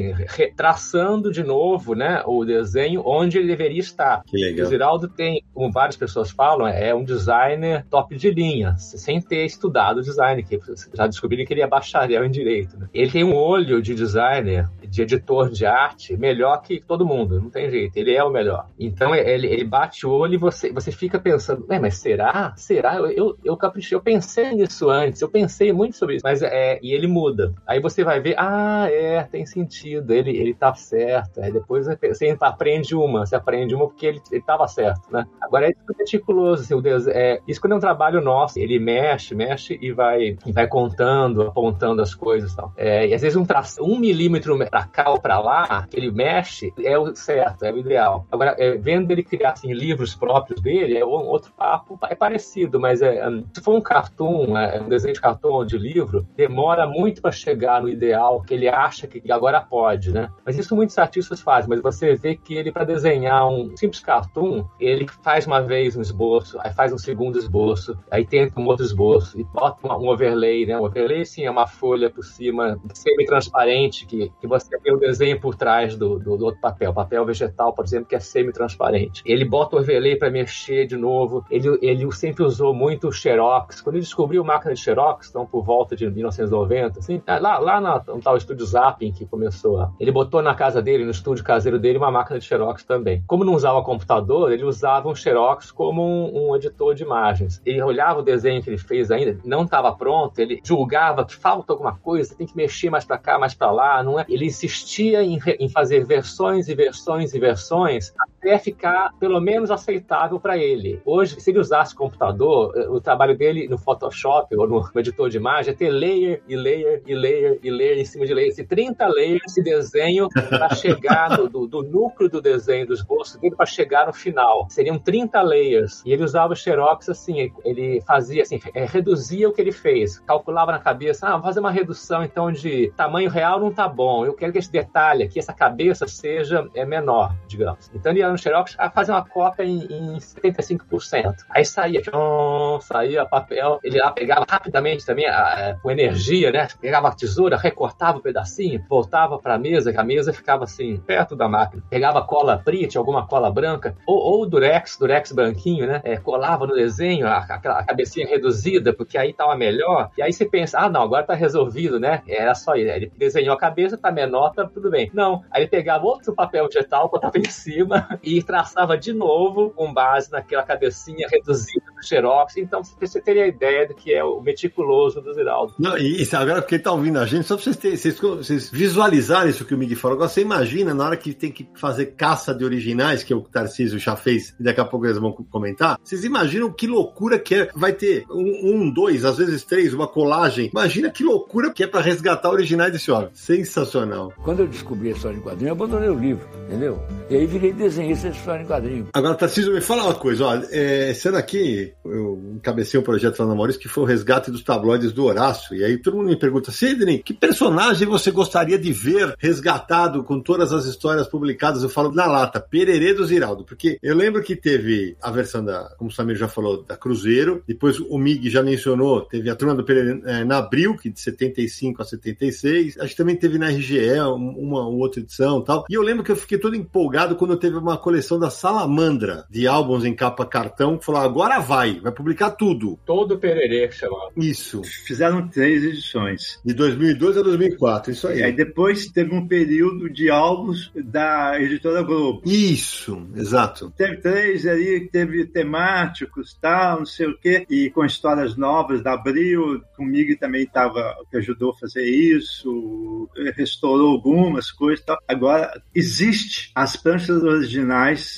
[0.57, 4.23] traçando de novo né, o desenho onde ele deveria estar.
[4.25, 4.67] Que legal.
[4.67, 9.45] O Ziraldo tem, como várias pessoas falam, é um designer top de linha, sem ter
[9.45, 10.59] estudado design, que
[10.95, 12.79] já descobriram que ele é bacharel em direito.
[12.79, 12.89] Né?
[12.93, 17.51] Ele tem um olho de designer, de editor de arte, melhor que todo mundo, não
[17.51, 18.67] tem jeito, ele é o melhor.
[18.79, 22.55] Então ele, ele bate o olho e você, você fica pensando, mas será?
[22.57, 22.97] Será?
[22.97, 26.79] Eu, eu, eu caprichei, eu pensei nisso antes, eu pensei muito sobre isso, mas é,
[26.83, 27.55] e ele muda.
[27.67, 31.41] Aí você vai ver, ah, é, tem sentido, ele, ele tá certo.
[31.41, 35.27] Aí depois você aprende uma, você aprende uma porque ele, ele tava certo, né?
[35.41, 39.35] Agora é meticuloso, assim, o Deus, é, isso quando é um trabalho nosso, ele mexe,
[39.35, 42.73] mexe e vai, e vai contando, apontando as coisas e tal.
[42.77, 46.73] É, e às vezes um, traço, um milímetro pra cá ou pra lá, ele mexe,
[46.83, 48.27] é o certo, é o ideal.
[48.31, 52.79] Agora, é, vendo ele criar assim, livros próprios dele, é um outro papo, é parecido,
[52.79, 53.23] mas é,
[53.53, 57.33] se for um cartoon, é, um desenho de cartoon ou de livro, demora muito para
[57.33, 59.80] chegar no ideal que ele acha que agora pode,
[60.13, 60.31] né?
[60.45, 64.65] Mas isso muitos artistas fazem, mas você vê que ele, para desenhar um simples cartoon,
[64.79, 68.85] ele faz uma vez um esboço, aí faz um segundo esboço, aí tenta um outro
[68.85, 70.79] esboço, e bota um overlay, né?
[70.79, 75.41] Um overlay, sim, é uma folha por cima, semi-transparente, que, que você vê o desenho
[75.41, 76.93] por trás do, do, do outro papel.
[76.93, 79.23] Papel vegetal, por exemplo, que é semi-transparente.
[79.25, 83.81] Ele bota o overlay para mexer de novo, ele, ele sempre usou muito Xerox.
[83.81, 88.03] Quando ele descobriu máquina de Xerox, então por volta de 1990, assim, lá, lá na,
[88.07, 91.99] no tal estúdio Zapping que começou, ele botou na casa dele, no estúdio caseiro dele,
[91.99, 93.23] uma máquina de Xerox também.
[93.27, 97.61] Como não usava computador, ele usava um Xerox como um, um editor de imagens.
[97.65, 101.73] Ele olhava o desenho que ele fez ainda, não estava pronto, ele julgava que falta
[101.73, 104.25] alguma coisa, tem que mexer mais para cá, mais para lá, não é?
[104.29, 110.41] Ele insistia em, em fazer versões e versões e versões até ficar pelo menos aceitável
[110.41, 111.01] para ele.
[111.05, 115.73] Hoje, se ele usasse computador, o trabalho dele no Photoshop ou no editor de imagem
[115.73, 118.49] é ter layer e layer e layer e layer em cima de layer.
[118.49, 123.39] Esse 30 layers de desenho para chegar no, do, do, núcleo do desenho, do esboço
[123.39, 124.67] dele, para chegar no final.
[124.71, 126.03] Seriam 30 layers.
[126.07, 130.19] E ele usava o Xerox assim, ele fazia assim, é, reduzia o que ele fez,
[130.21, 134.25] calculava na cabeça, ah, vou fazer uma redução então de tamanho real não tá bom,
[134.25, 137.91] eu quero que esse detalhe aqui, essa cabeça seja é menor, digamos.
[137.95, 141.45] Então ele no Xerox, a fazer uma cópia em, em 75%.
[141.51, 146.69] Aí saía, tchom, saía papel, ele lá pegava rapidamente também, a, a, com energia, né?
[146.81, 150.65] Pegava a tesoura, recortava o um pedacinho, voltava para a mesa, que a mesa ficava
[150.65, 151.83] assim, perto da máquina.
[151.89, 156.01] Pegava cola preta, alguma cola branca, ou, ou durex, durex branquinho, né?
[156.05, 157.43] É, colava no desenho, a,
[157.87, 160.11] cabecinha reduzida, porque aí tava melhor.
[160.17, 162.23] E aí você pensa, ah, não, agora tá resolvido, né?
[162.27, 162.91] Era só isso.
[162.91, 165.11] Ele desenhou a cabeça, tá menor, tá tudo bem.
[165.13, 169.93] Não, aí ele pegava outro papel digital, botava em cima e traçava de novo com
[169.93, 172.57] base naquela cabecinha reduzida do Xerox.
[172.57, 175.75] Então você teria a ideia do que é o meticuloso do Ziraldo.
[175.79, 179.51] Não, e, agora, porque tá ouvindo a gente, só pra vocês, terem, vocês, vocês visualizarem
[179.51, 180.17] isso que o Miguel falou.
[180.17, 183.41] Agora você imagina na hora que tem que fazer caça de originais, que é o
[183.41, 185.99] Tarcísio já fez, e daqui a pouco eles vão comentar.
[186.03, 187.69] Vocês imaginam que loucura que é?
[187.75, 190.71] Vai ter um, um dois, às vezes três, uma colagem.
[190.73, 193.31] Imagina que loucura que é para resgatar originais desse homem.
[193.33, 194.33] Sensacional.
[194.43, 197.03] Quando eu descobri a história em quadrinho, eu abandonei o livro, entendeu?
[197.29, 197.73] E aí virei
[198.11, 199.09] desenhista de história em quadrinho.
[199.13, 200.63] Agora, Tarcísio, me fala uma coisa, ó.
[200.71, 204.63] É, sendo aqui, eu encabecei um projeto lá na Maurício que foi o resgate dos
[204.63, 205.75] tabloides do Horácio.
[205.77, 210.41] E aí todo mundo me pergunta, Sidney, que personagem você gostaria de ver resgatado com
[210.41, 211.83] todas as histórias publicadas?
[211.83, 213.65] Eu falo na lata, Pererê do Ziraldo.
[213.65, 217.63] Porque eu lembro que teve a versão da, como o Samir já falou, da Cruzeiro.
[217.67, 221.21] Depois o Mig já mencionou, teve a turma do Pererê é, na Abril, que de
[221.21, 222.99] 75 a 76.
[222.99, 225.85] Acho que também teve na RGE uma, uma outra edição tal.
[225.89, 229.67] E eu lembro que eu fiquei todo empolgado quando teve uma coleção da Salamandra, de
[229.67, 232.99] álbuns em capa cartão, que falou, agora vai, vai publicar tudo.
[233.05, 234.31] Todo Pererê chamava.
[234.37, 234.83] Isso.
[235.07, 236.59] Fizeram três edições.
[236.65, 238.39] De 2002 a 2004, isso aí.
[238.39, 242.43] E aí depois teve um período de álbuns da editora Globo.
[242.45, 243.93] Isso, exato.
[243.97, 249.13] Teve três ali, teve temáticos, tal, não sei o quê, e com histórias novas da
[249.13, 255.19] Abril, comigo também estava, que ajudou a fazer isso, restaurou algumas coisas tal.
[255.29, 257.90] Agora, existe as pranchas originais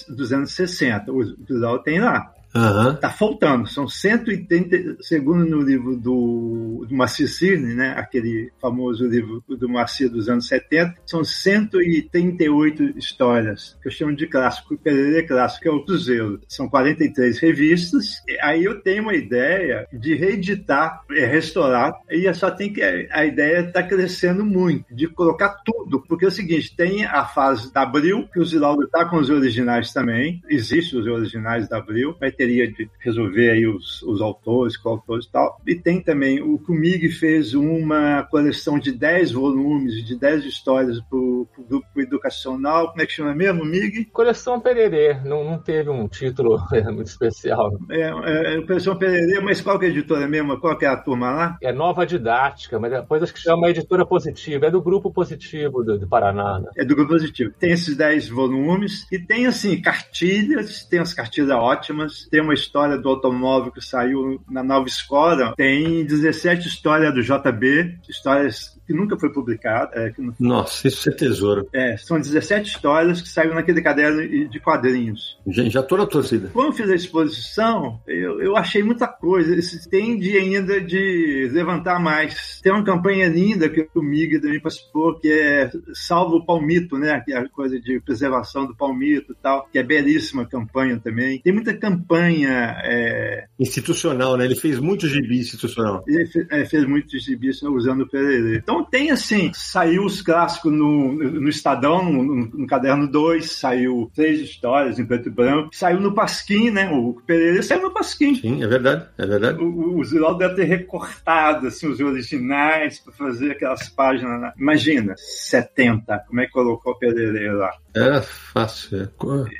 [0.08, 2.32] dos anos 60, o visual tem lá.
[2.54, 2.94] Uhum.
[2.96, 9.42] Tá faltando, são 180, segundo no livro do, do Marci Cirne, né, aquele famoso livro
[9.48, 15.68] do Marci dos anos 70, são 138 histórias, que eu chamo de clássico, Pereira clássico,
[15.68, 16.40] é o Cruzeiro.
[16.46, 22.72] São 43 revistas, aí eu tenho uma ideia de reeditar, é, restaurar, e só tem
[22.72, 27.24] que, a ideia está crescendo muito, de colocar tudo, porque é o seguinte, tem a
[27.24, 31.78] fase da Abril, que o Ziraldo está com os originais também, existem os originais da
[31.78, 35.60] Abril, vai ter teria de resolver aí os, os autores, coautores e tal.
[35.64, 41.16] E tem também, o Kumig fez uma coleção de 10 volumes, de 10 histórias para
[41.16, 42.90] o grupo educacional.
[42.90, 44.06] Como é que chama mesmo, Mig?
[44.06, 46.58] Coleção Pererê, não, não teve um título
[46.92, 47.78] muito especial.
[47.88, 50.58] É, é, Coleção Pererê, mas qual que é a editora mesmo?
[50.58, 51.58] Qual que é a turma lá?
[51.62, 55.96] É Nova Didática, mas depois acho que chama Editora Positiva, é do Grupo Positivo do,
[55.96, 56.58] do Paraná.
[56.58, 56.70] Né?
[56.76, 57.52] É do Grupo Positivo.
[57.56, 62.96] Tem esses 10 volumes e tem, assim, cartilhas, tem as cartilhas ótimas, tem uma história
[62.96, 69.18] do automóvel que saiu na nova escola, tem 17 histórias do JB, histórias que nunca
[69.18, 69.90] foi publicada.
[69.94, 70.34] É, não...
[70.38, 71.68] Nossa, isso é tesouro.
[71.72, 75.38] É, são 17 histórias que saíram naquele caderno de quadrinhos.
[75.46, 76.50] Já, já tô na torcida.
[76.52, 79.54] Quando eu fiz a exposição, eu, eu achei muita coisa.
[79.90, 82.60] Tende ainda de levantar mais.
[82.62, 87.20] Tem uma campanha linda que o Mig também participou, que é Salvo o Palmito, né?
[87.24, 91.40] Que é a coisa de preservação do palmito e tal, que é belíssima campanha também.
[91.40, 92.76] Tem muita campanha...
[92.84, 93.46] É...
[93.58, 94.44] Institucional, né?
[94.44, 96.04] Ele fez muito gibi institucional.
[96.06, 98.58] Ele fez, é, fez muito gibi usando o Pererê.
[98.58, 104.40] Então tem assim, saiu os clássicos no, no Estadão, no, no Caderno 2, saiu três
[104.40, 106.90] histórias em preto e branco, saiu no Pasquim, né?
[106.90, 108.34] O Pereira saiu no Pasquim.
[108.36, 109.62] Sim, é verdade, é verdade.
[109.62, 114.40] O, o Ziraldo deve ter recortado assim, os originais para fazer aquelas páginas.
[114.40, 114.52] Né?
[114.56, 117.70] Imagina, 70, como é que colocou o Pereira lá?
[117.94, 119.02] É fácil.
[119.02, 119.08] É.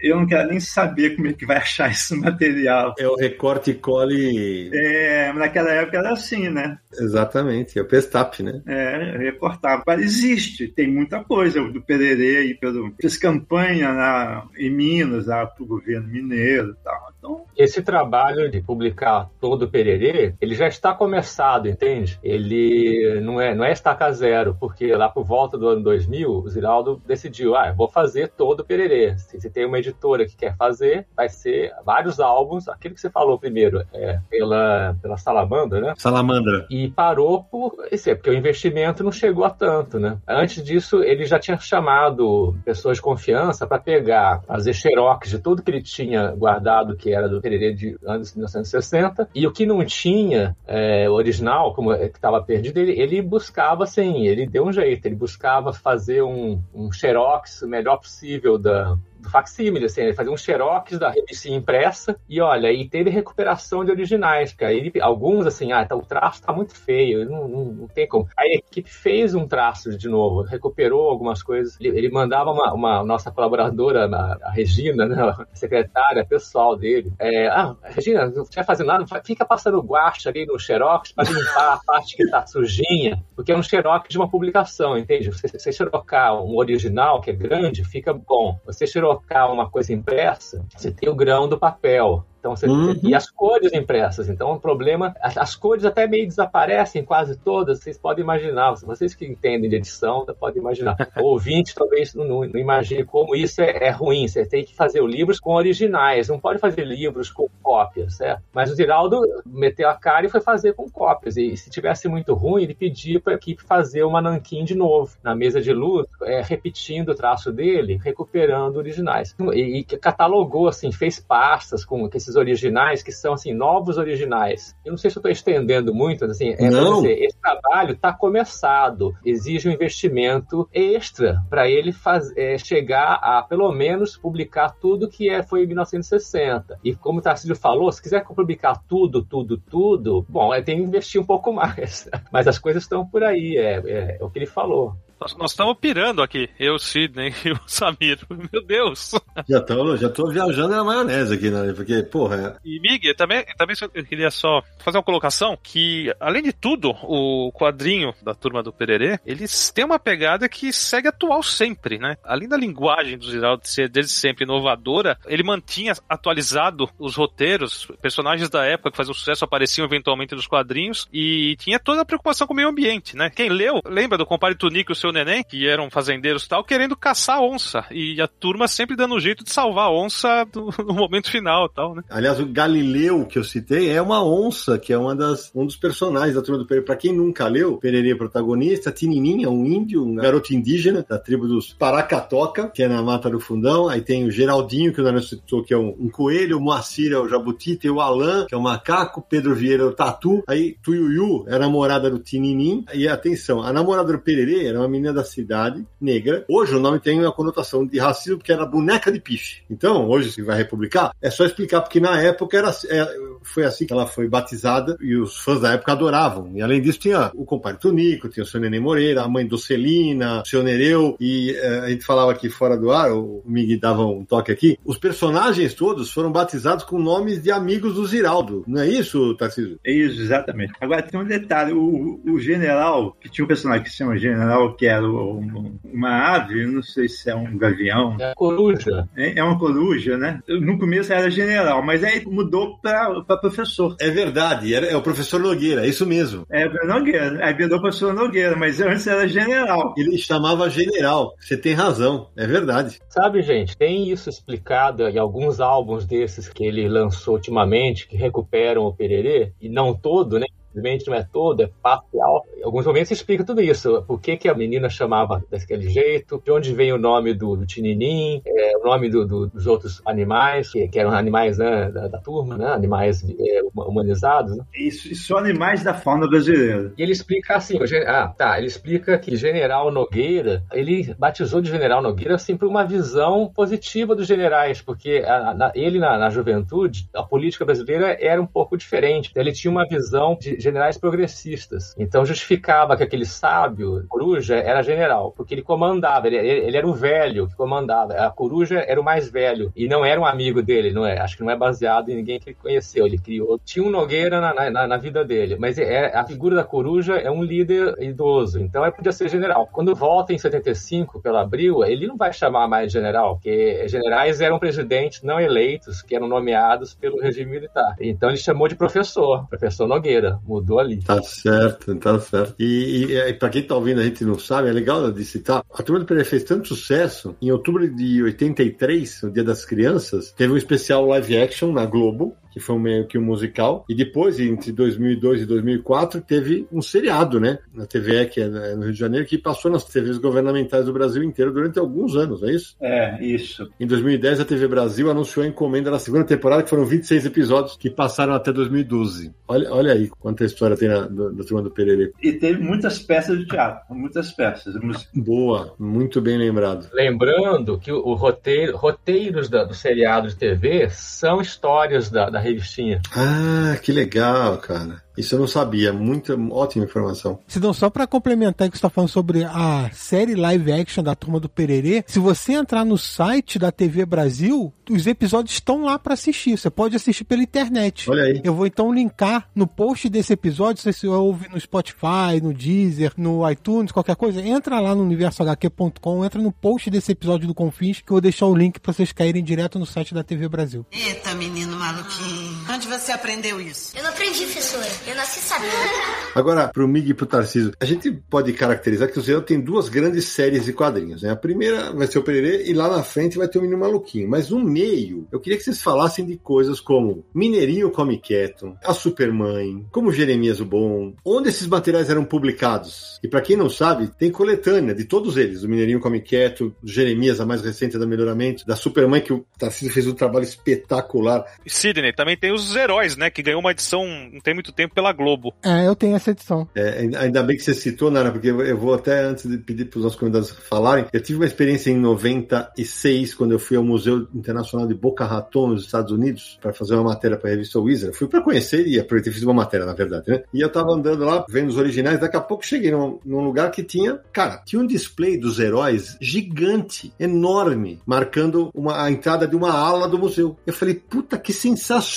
[0.03, 2.95] Eu não quero nem saber como é que vai achar esse material.
[2.99, 4.71] É o recorte e cole.
[4.73, 6.79] É, naquela época era assim, né?
[6.93, 8.63] Exatamente, é o Pestap, né?
[8.67, 9.82] É, recortava.
[9.86, 15.46] Mas existe, tem muita coisa do Pererê aí, pelo, fez campanha na, em Minas, lá
[15.46, 17.12] pro governo mineiro e tal.
[17.23, 17.45] Então...
[17.57, 22.18] Esse trabalho de publicar todo o Pererê, ele já está começado, entende?
[22.23, 26.49] Ele não é, não é estaca zero, porque lá por volta do ano 2000, o
[26.49, 29.16] Ziraldo decidiu, ah, eu vou fazer todo o Pererê.
[29.18, 33.11] Se você tem uma editora que quer fazer, vai ser vários álbuns, aquilo que você
[33.11, 35.95] falou primeiro, é, pela, pela Salamandra, né?
[35.97, 36.66] Salamandra.
[36.70, 40.18] E parou por, esse, é, porque o investimento não chegou a tanto, né?
[40.27, 45.62] Antes disso, ele já tinha chamado pessoas de confiança para pegar, fazer xerox de tudo
[45.62, 49.85] que ele tinha guardado, que era do Pererê de anos 1960, e o que não
[49.85, 54.73] tinha é, original, como é, que estava perdido, ele, ele, buscava, assim, ele deu um
[54.73, 58.97] jeito, ele buscava fazer um, um xerox o melhor possível da,
[59.31, 63.91] facsímile, assim, ele fazia um xerox da revista impressa e olha, e teve recuperação de
[63.91, 64.73] originais, cara.
[64.73, 68.29] Ele, alguns, assim, ah, tá, o traço tá muito feio, não, não, não, tem como.
[68.37, 71.79] Aí a equipe fez um traço de novo, recuperou algumas coisas.
[71.81, 77.49] Ele, ele mandava uma, uma, nossa colaboradora, a, Regina, né, a secretária pessoal dele, é,
[77.49, 81.81] ah, Regina, não estiver fazendo nada, fica passando guache ali no xerox para limpar a
[81.85, 85.31] parte que tá sujinha, porque é um xerox de uma publicação, entende?
[85.31, 88.59] Você, você xerocar um original que é grande, fica bom.
[88.64, 89.12] Você xerocar
[89.53, 92.25] uma coisa impressa, você tem o grão do papel.
[92.43, 92.99] Então, você, uhum.
[93.05, 94.28] E as cores impressas.
[94.28, 95.14] Então, o problema.
[95.22, 97.78] As, as, cores até meio desaparecem, quase todas.
[97.78, 98.72] Vocês podem imaginar.
[98.72, 100.97] Vocês que entendem de edição, podem imaginar.
[101.22, 104.26] O ouvinte talvez não, não, imagine como isso é, é, ruim.
[104.26, 106.28] Você tem que fazer livros com originais.
[106.28, 108.43] Não pode fazer livros com cópias, certo?
[108.53, 111.36] Mas o Ziraldo meteu a cara e foi fazer com cópias.
[111.36, 115.14] E se tivesse muito ruim, ele pedia para a equipe fazer uma nanquim de novo,
[115.22, 119.36] na mesa de luz, é, repetindo o traço dele, recuperando originais.
[119.53, 124.76] E, e catalogou, assim, fez pastas com esses originais que são assim novos originais.
[124.85, 126.68] Eu não sei se eu estou estendendo muito, assim, é.
[126.68, 133.43] Dizer, esse trabalho está começado, exige um investimento extra para ele faz, é, chegar a
[133.43, 136.78] pelo menos publicar tudo que é, foi em 1960.
[136.85, 140.83] E como o Tarcísio falou, se quiser publicar tudo, tudo, tudo, bom, é, tem que
[140.83, 142.09] investir um pouco mais.
[142.30, 144.95] Mas as coisas estão por aí, é, é, é o que ele falou.
[145.39, 148.18] Nós estamos pirando aqui, eu, Sidney e o Samir.
[148.31, 149.12] Meu Deus!
[149.49, 151.73] Já tô, já tô viajando na maionese aqui, né?
[151.73, 152.59] Porque, porra.
[152.64, 152.68] É...
[152.68, 157.53] E, Mig, também, também eu queria só fazer uma colocação que, além de tudo, o
[157.53, 162.16] quadrinho da turma do Pererê, eles têm uma pegada que segue atual sempre, né?
[162.25, 168.51] Além da linguagem do Ziraldo ser desde sempre inovadora, ele mantinha atualizado os roteiros, personagens
[168.51, 172.53] da época que faziam sucesso apareciam eventualmente nos quadrinhos e tinha toda a preocupação com
[172.53, 173.31] o meio ambiente, né?
[173.31, 176.65] Quem leu, lembra do Compare Tunico e o seu neném, que eram fazendeiros e tal,
[176.65, 177.85] querendo caçar onça.
[177.91, 181.95] E a turma sempre dando um jeito de salvar a onça no momento final tal,
[181.95, 182.03] né?
[182.09, 185.77] Aliás, o Galileu que eu citei é uma onça, que é uma das, um dos
[185.77, 186.85] personagens da turma do Pererê.
[186.85, 191.47] Pra quem nunca leu, Pererê é protagonista, Tinininha, um índio, um garoto indígena da tribo
[191.47, 193.89] dos Paracatoca, que é na Mata do Fundão.
[193.89, 197.13] Aí tem o Geraldinho, que o Daniel citou, que é um, um coelho, o Moacir
[197.13, 200.43] é o jabuti, tem o Alan, que é o macaco, Pedro Vieira é o tatu.
[200.47, 202.85] Aí Tuiuiu é a namorada do Tininim.
[202.95, 206.44] E atenção, a namorada do Pererê era uma menina menina da cidade, negra.
[206.48, 209.62] Hoje o nome tem uma conotação de racismo porque era boneca de piche.
[209.68, 213.84] Então, hoje se vai republicar, é só explicar porque na época era, é, foi assim
[213.84, 216.53] que ela foi batizada e os fãs da época adoravam.
[216.55, 219.59] E além disso tinha o compadre Tonico, tinha o seu Nenê Moreira, a mãe do
[219.59, 223.80] Celina, o seu Nereu e é, a gente falava aqui fora do ar, o Miguel
[223.80, 224.78] dava um toque aqui.
[224.84, 228.62] Os personagens todos foram batizados com nomes de amigos do Ziraldo.
[228.68, 229.80] Não é isso, Tarcísio?
[229.84, 230.72] É isso, exatamente.
[230.80, 234.74] Agora tem um detalhe, o, o general, que tinha um personagem que se chama General,
[234.76, 238.16] que era uma ave, não sei se é um gavião.
[238.20, 239.09] É coruja.
[239.16, 240.40] É, é uma coruja, né?
[240.49, 243.97] No começo era general, mas aí mudou para professor.
[244.01, 246.47] É verdade, era, é o professor Nogueira, é isso mesmo.
[246.51, 247.45] É, Nogueira.
[247.45, 249.95] Aí virou professor Nogueira, mas antes era general.
[249.97, 253.01] Ele chamava general, você tem razão, é verdade.
[253.09, 258.84] Sabe, gente, tem isso explicado em alguns álbuns desses que ele lançou ultimamente, que recuperam
[258.84, 260.47] o Pererê, e não todo, né?
[260.73, 262.47] Infelizmente não é todo, é parcial.
[262.57, 264.03] Em alguns momentos explica tudo isso.
[264.07, 267.66] Por que, que a menina chamava daquele jeito, de onde vem o nome do, do
[267.66, 272.09] Tininim, é, o nome do, do, dos outros animais, que, que eram animais né, da,
[272.09, 274.57] da, turma, né, animais é, humanizados.
[274.57, 274.64] Né?
[274.75, 276.93] Isso, isso são animais da fauna brasileira.
[276.97, 282.01] E ele explica assim, ah, tá, ele explica que General Nogueira, ele batizou de General
[282.01, 287.09] Nogueira assim por uma visão positiva dos generais, porque a, na, ele na, na juventude,
[287.14, 289.33] a política brasileira era um pouco diferente.
[289.35, 291.95] Ele tinha uma visão de generais progressistas.
[291.99, 296.95] Então justificava que aquele sábio, coruja, era general, porque ele comandava, ele, ele era o
[296.95, 298.15] velho que comandava.
[298.15, 301.19] A coruja era o mais velho e não era um amigo dele, não é?
[301.19, 303.07] Acho que não é baseado em ninguém que ele conheceu.
[303.07, 303.59] Ele criou.
[303.65, 307.31] Tinha um Nogueira na, na, na vida dele, mas é, a figura da coruja é
[307.31, 309.69] um líder idoso, então ele podia ser general.
[309.71, 314.41] Quando volta em 75 pelo Abril, ele não vai chamar mais de general, porque generais
[314.41, 317.97] eram presidentes não eleitos que eram nomeados pelo regime militar.
[318.01, 321.00] Então ele chamou de professor, professor Nogueira mudou ali.
[321.03, 322.55] Tá certo, tá certo.
[322.59, 325.64] E, e, e para quem tá ouvindo a gente não sabe, é legal de citar,
[325.72, 330.32] a Turma do Pereira fez tanto sucesso, em outubro de 83, no Dia das Crianças,
[330.32, 333.84] teve um especial live action na Globo, que foi meio que um musical.
[333.88, 337.59] E depois, entre 2002 e 2004, teve um seriado, né?
[337.74, 341.22] Na TVE, que é no Rio de Janeiro, que passou nas TVs governamentais do Brasil
[341.22, 342.76] inteiro durante alguns anos, não é isso?
[342.80, 343.70] É, isso.
[343.80, 347.76] Em 2010, a TV Brasil anunciou a encomenda da segunda temporada, que foram 26 episódios
[347.76, 349.32] que passaram até 2012.
[349.48, 352.12] Olha, olha aí quanta história tem na, do, da turma do Pererê.
[352.22, 354.74] E teve muitas peças de teatro, muitas peças.
[355.14, 356.88] Boa, muito bem lembrado.
[356.92, 362.38] Lembrando que o, o roteiro, roteiros da, do seriado de TV são histórias da, da
[362.43, 363.01] revistinha.
[363.14, 365.03] Ah, que legal, cara.
[365.16, 365.93] Isso eu não sabia.
[365.93, 367.38] Muita, ótima informação.
[367.47, 371.14] Sidão, só para complementar o que você está falando sobre a série live action da
[371.14, 375.99] Turma do Pererê, se você entrar no site da TV Brasil, os episódios estão lá
[375.99, 376.57] para assistir.
[376.57, 378.11] Você pode assistir pela internet.
[378.11, 378.40] Olha aí.
[378.43, 383.12] Eu vou então linkar no post desse episódio, se você ouve no Spotify, no Deezer,
[383.16, 388.01] no iTunes, qualquer coisa, entra lá no universohq.com, entra no post desse episódio do Confins,
[388.01, 390.86] que eu vou deixar o link para vocês caírem direto no site da TV Brasil.
[390.90, 392.32] Eita, menino maluquinho.
[392.70, 393.97] Onde você aprendeu isso?
[393.97, 394.89] Eu não aprendi, professora.
[395.07, 395.72] Eu nasci sabendo.
[396.35, 399.89] Agora, pro Mig e pro Tarcísio, a gente pode caracterizar que o Zé tem duas
[399.89, 401.30] grandes séries de quadrinhos, né?
[401.30, 404.28] A primeira vai ser o Pererê e lá na frente vai ter o Menino Maluquinho.
[404.28, 408.95] Mas no meio, eu queria que vocês falassem de coisas como Mineirinho Come Quieto, A
[408.95, 413.18] Supermãe, como Jeremias o Bom, onde esses materiais eram publicados.
[413.22, 416.91] E para quem não sabe, tem coletânea de todos eles, do Mineirinho Come Quieto, do
[416.91, 421.45] Jeremias, a mais recente da Melhoramento, da Supermãe, que o Tarcísio fez um trabalho espetacular.
[421.66, 423.31] Sidney, também tem os heróis, né?
[423.31, 425.53] Que ganhou uma edição não tem muito tempo pela Globo.
[425.61, 426.68] É, eu tenho essa edição.
[426.73, 429.99] É, ainda bem que você citou, Nara, porque eu vou até antes de pedir para
[429.99, 431.07] os nossos convidados falarem.
[431.12, 435.70] Eu tive uma experiência em 96, quando eu fui ao Museu Internacional de Boca Raton,
[435.70, 438.16] nos Estados Unidos, para fazer uma matéria para a revista Wizard.
[438.16, 440.43] Fui para conhecer e aproveitar fiz uma matéria, na verdade, né?
[440.55, 442.20] E eu tava andando lá, vendo os originais.
[442.20, 446.16] Daqui a pouco cheguei num, num lugar que tinha, cara, tinha um display dos heróis
[446.20, 450.57] gigante, enorme, marcando uma, a entrada de uma ala do museu.
[450.64, 452.12] Eu falei, puta, que sensacional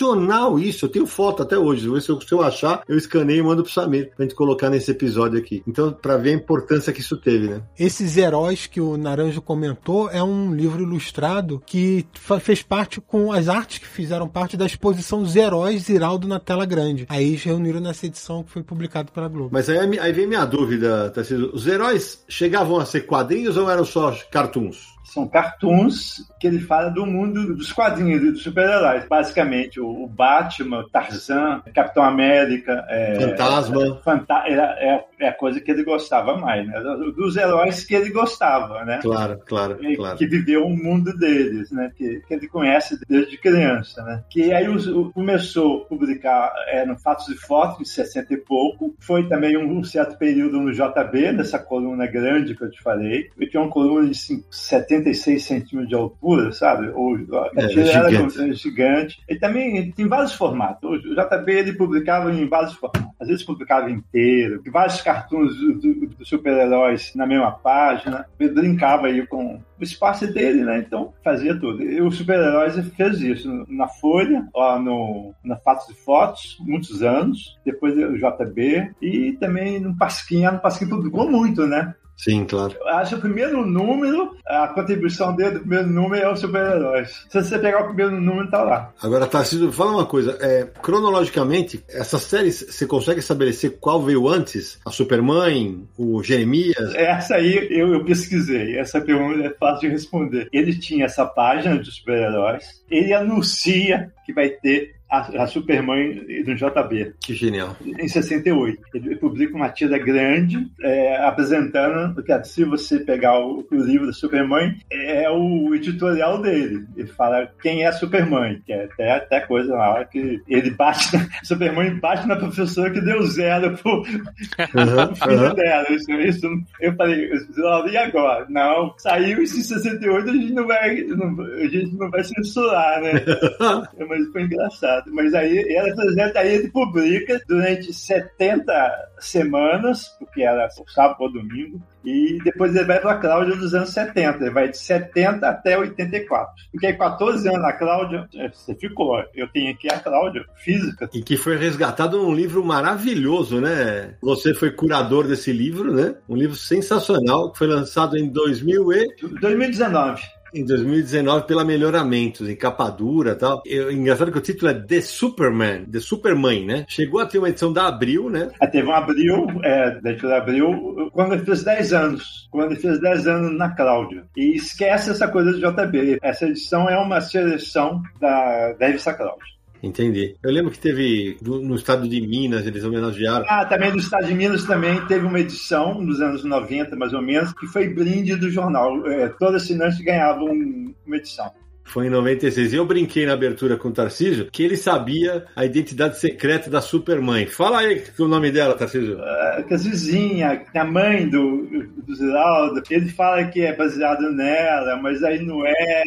[0.60, 0.86] isso.
[0.86, 1.84] Eu tenho foto até hoje.
[2.02, 4.91] Se eu, se eu achar, eu escaneio e mando pro Samir pra gente colocar nesse
[4.91, 5.64] episódio aqui.
[5.68, 7.62] Então, para ver a importância que isso teve, né?
[7.78, 12.06] Esses heróis que o Naranjo comentou é um livro ilustrado que
[12.41, 16.66] fez parte com as artes que fizeram parte da exposição dos heróis Ziraldo na tela
[16.66, 17.06] grande.
[17.10, 19.50] Aí eles reuniram nessa edição que foi publicado pela Globo.
[19.52, 21.52] Mas aí, aí vem minha dúvida, Tarcísio.
[21.54, 24.95] Os heróis chegavam a ser quadrinhos ou eram só cartoons?
[25.06, 29.06] São cartoons que ele fala do mundo dos quadrinhos e dos super-heróis.
[29.08, 34.01] Basicamente, o Batman, Tarzan, Capitão América, é, Fantasma.
[34.03, 36.82] Fanta é, é, a coisa que ele gostava mais, né?
[37.16, 38.99] Dos heróis que ele gostava, né?
[39.01, 40.18] Claro, claro, que, claro.
[40.18, 41.91] Que viveu o mundo deles, né?
[41.95, 44.24] Que, que ele conhece desde criança, né?
[44.30, 48.95] Que aí o, começou a publicar é, no Fatos e Fotos, em 60 e pouco.
[48.99, 53.30] Foi também um, um certo período no JB, nessa coluna grande que eu te falei.
[53.39, 56.89] Eu tinha uma coluna de 70 76 centímetros de altura, sabe?
[56.96, 57.16] O,
[57.56, 58.39] É, gigante.
[58.41, 59.22] era gigante.
[59.28, 61.04] Ele também tem vários formatos.
[61.06, 63.06] O JB ele publicava em vários formatos.
[63.20, 68.26] Às vezes publicava inteiro, vários cartoons do- do- dos super-heróis na mesma página.
[68.39, 70.80] Ele brincava aí com o espaço dele, né?
[70.80, 71.82] Então fazia tudo.
[71.84, 77.58] E os super-heróis fez isso na Folha, lá no, na Fatos e Fotos, muitos anos.
[77.66, 80.43] Depois o JB e também no Pasquim.
[80.46, 81.93] No Pasquim publicou muito, né?
[82.18, 82.76] Sim, claro.
[82.80, 87.26] Eu acho que o primeiro número, a contribuição dele do primeiro número é os super-heróis.
[87.30, 88.93] Se você pegar o primeiro número, tá lá.
[89.01, 90.38] Agora, Tarcísio, fala uma coisa.
[90.41, 94.80] É, cronologicamente, essas séries, você consegue estabelecer qual veio antes?
[94.86, 96.95] A Supermãe, o Jeremias?
[96.95, 98.78] Essa aí eu, eu pesquisei.
[98.78, 100.47] Essa pergunta é fácil de responder.
[100.51, 102.82] Ele tinha essa página de super-heróis.
[102.89, 107.14] Ele anuncia que vai ter a, a Supermãe do JB.
[107.20, 107.76] Que genial.
[107.86, 108.82] Em 68.
[108.93, 114.14] Ele publica uma tira grande é, apresentando que se você pegar o, o livro da
[114.14, 116.86] Supermãe, é o editorial dele.
[116.97, 121.16] Ele fala quem é a Supermãe, que é até, até coisa lá que ele bate
[121.16, 125.53] na, Supermãe bate na professora que deu zero pro, o filho aham.
[125.56, 125.86] dela.
[125.91, 126.47] Isso, isso,
[126.82, 128.45] eu falei, eu- e agora?
[128.49, 133.01] Não, saiu isso em 68, a gente não vai, não- a gente não vai censurar,
[133.01, 133.12] né?
[134.10, 134.95] Mas foi engraçado.
[135.08, 138.74] Mas aí, ela, exemplo, aí ele publica durante 70
[139.20, 143.74] semanas, porque era o sábado ou domingo, e depois ele vai para a Cláudia dos
[143.74, 144.43] anos 70.
[144.43, 146.54] Ele vai de 70 até 84.
[146.72, 149.24] Porque aí, 14 anos na Cláudia, é, você ficou.
[149.34, 151.10] Eu tenho aqui a Cláudia, física.
[151.14, 154.16] E que foi resgatado num livro maravilhoso, né?
[154.22, 156.16] Você foi curador desse livro, né?
[156.30, 159.16] Um livro sensacional que foi lançado em 2000 e...
[159.41, 160.22] 2019.
[160.56, 163.62] Em 2019 pela Melhoramentos, em capa dura e tal.
[163.66, 166.86] Eu, engraçado que o título é The Superman, The Supermãe, né?
[166.88, 168.49] Chegou a ter uma edição da Abril, né?
[168.62, 172.47] Aí teve um abril, é, da editora Abril, quando ele fez 10 anos.
[172.49, 174.24] Quando ele fez 10 anos na Cláudia.
[174.38, 176.20] E esquece essa coisa do JB.
[176.22, 179.55] Essa edição é uma seleção da, da revista Cláudia.
[179.86, 180.36] Entendi.
[180.41, 183.45] Eu lembro que teve no estado de Minas, eles homenagearam.
[183.47, 187.21] Ah, também no estado de Minas também teve uma edição nos anos 90, mais ou
[187.21, 189.05] menos, que foi brinde do jornal.
[189.05, 191.51] É, todo assinante ganhava um, uma edição.
[191.86, 192.73] Foi em 96.
[192.73, 196.81] E eu brinquei na abertura com o Tarcísio que ele sabia a identidade secreta da
[196.81, 197.45] Supermãe.
[197.45, 199.17] Fala aí o nome dela, Tarcísio.
[199.17, 204.97] Uh, que a Zizinha, a mãe do, do Ziraldo, ele fala que é baseado nela,
[204.97, 206.03] mas aí não é.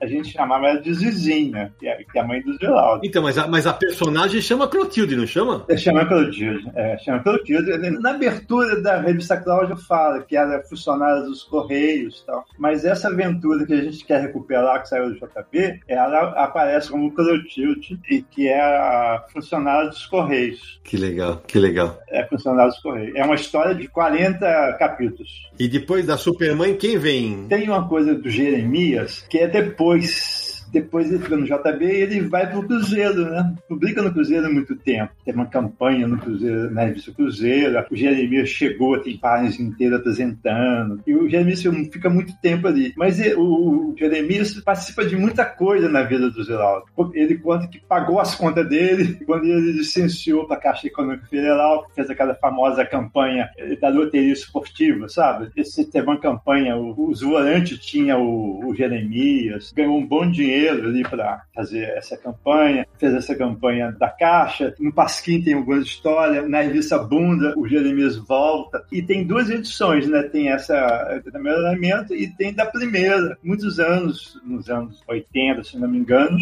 [0.00, 3.00] A gente chamava ela de Zizinha, que é, que é a mãe do Ziraldo.
[3.04, 5.64] Então, mas a, mas a personagem chama Clotilde, não chama?
[5.68, 6.70] É, chama Clotilde.
[6.74, 7.76] É, chama Clotilde.
[8.00, 12.44] Na abertura da revista Cláudia fala que ela é funcionária dos Correios e tal.
[12.58, 17.98] Mas essa aventura que a gente quer recuperar, que saiu JP, ela aparece como Clotilde
[18.10, 20.80] e que é a funcionária dos Correios.
[20.84, 21.98] Que legal, que legal.
[22.08, 23.14] É funcionária dos Correios.
[23.14, 25.30] É uma história de 40 capítulos.
[25.58, 27.46] E depois da Supermãe, quem vem?
[27.48, 32.20] Tem uma coisa do Jeremias que é depois depois ele fica no JB e ele
[32.22, 33.54] vai pro Cruzeiro, né?
[33.68, 35.12] Publica no Cruzeiro há muito tempo.
[35.24, 37.84] Tem uma campanha no Cruzeiro, na revista Cruzeiro.
[37.90, 41.00] O Jeremias chegou, tem páginas inteiras apresentando.
[41.06, 41.62] E o Jeremias
[41.92, 42.92] fica muito tempo ali.
[42.96, 46.86] Mas o Jeremias participa de muita coisa na vida do Zeraldo.
[47.14, 51.86] Ele conta que pagou as contas dele quando ele licenciou para a Caixa Econômica Federal,
[51.94, 53.48] fez aquela famosa campanha
[53.80, 55.50] da loteria esportiva, sabe?
[55.56, 60.88] Esse teve uma campanha, os volantes tinha o, o Jeremias, ganhou um bom dinheiro dinheiro
[60.88, 64.74] ali para fazer essa campanha, fez essa campanha da Caixa.
[64.78, 68.84] No Pasquim tem algumas histórias, na revista Bunda o Jeremias volta.
[68.90, 70.22] E tem duas edições, né?
[70.22, 75.88] Tem essa do melhoramento e tem da primeira, muitos anos, nos anos 80, se não
[75.88, 76.38] me engano,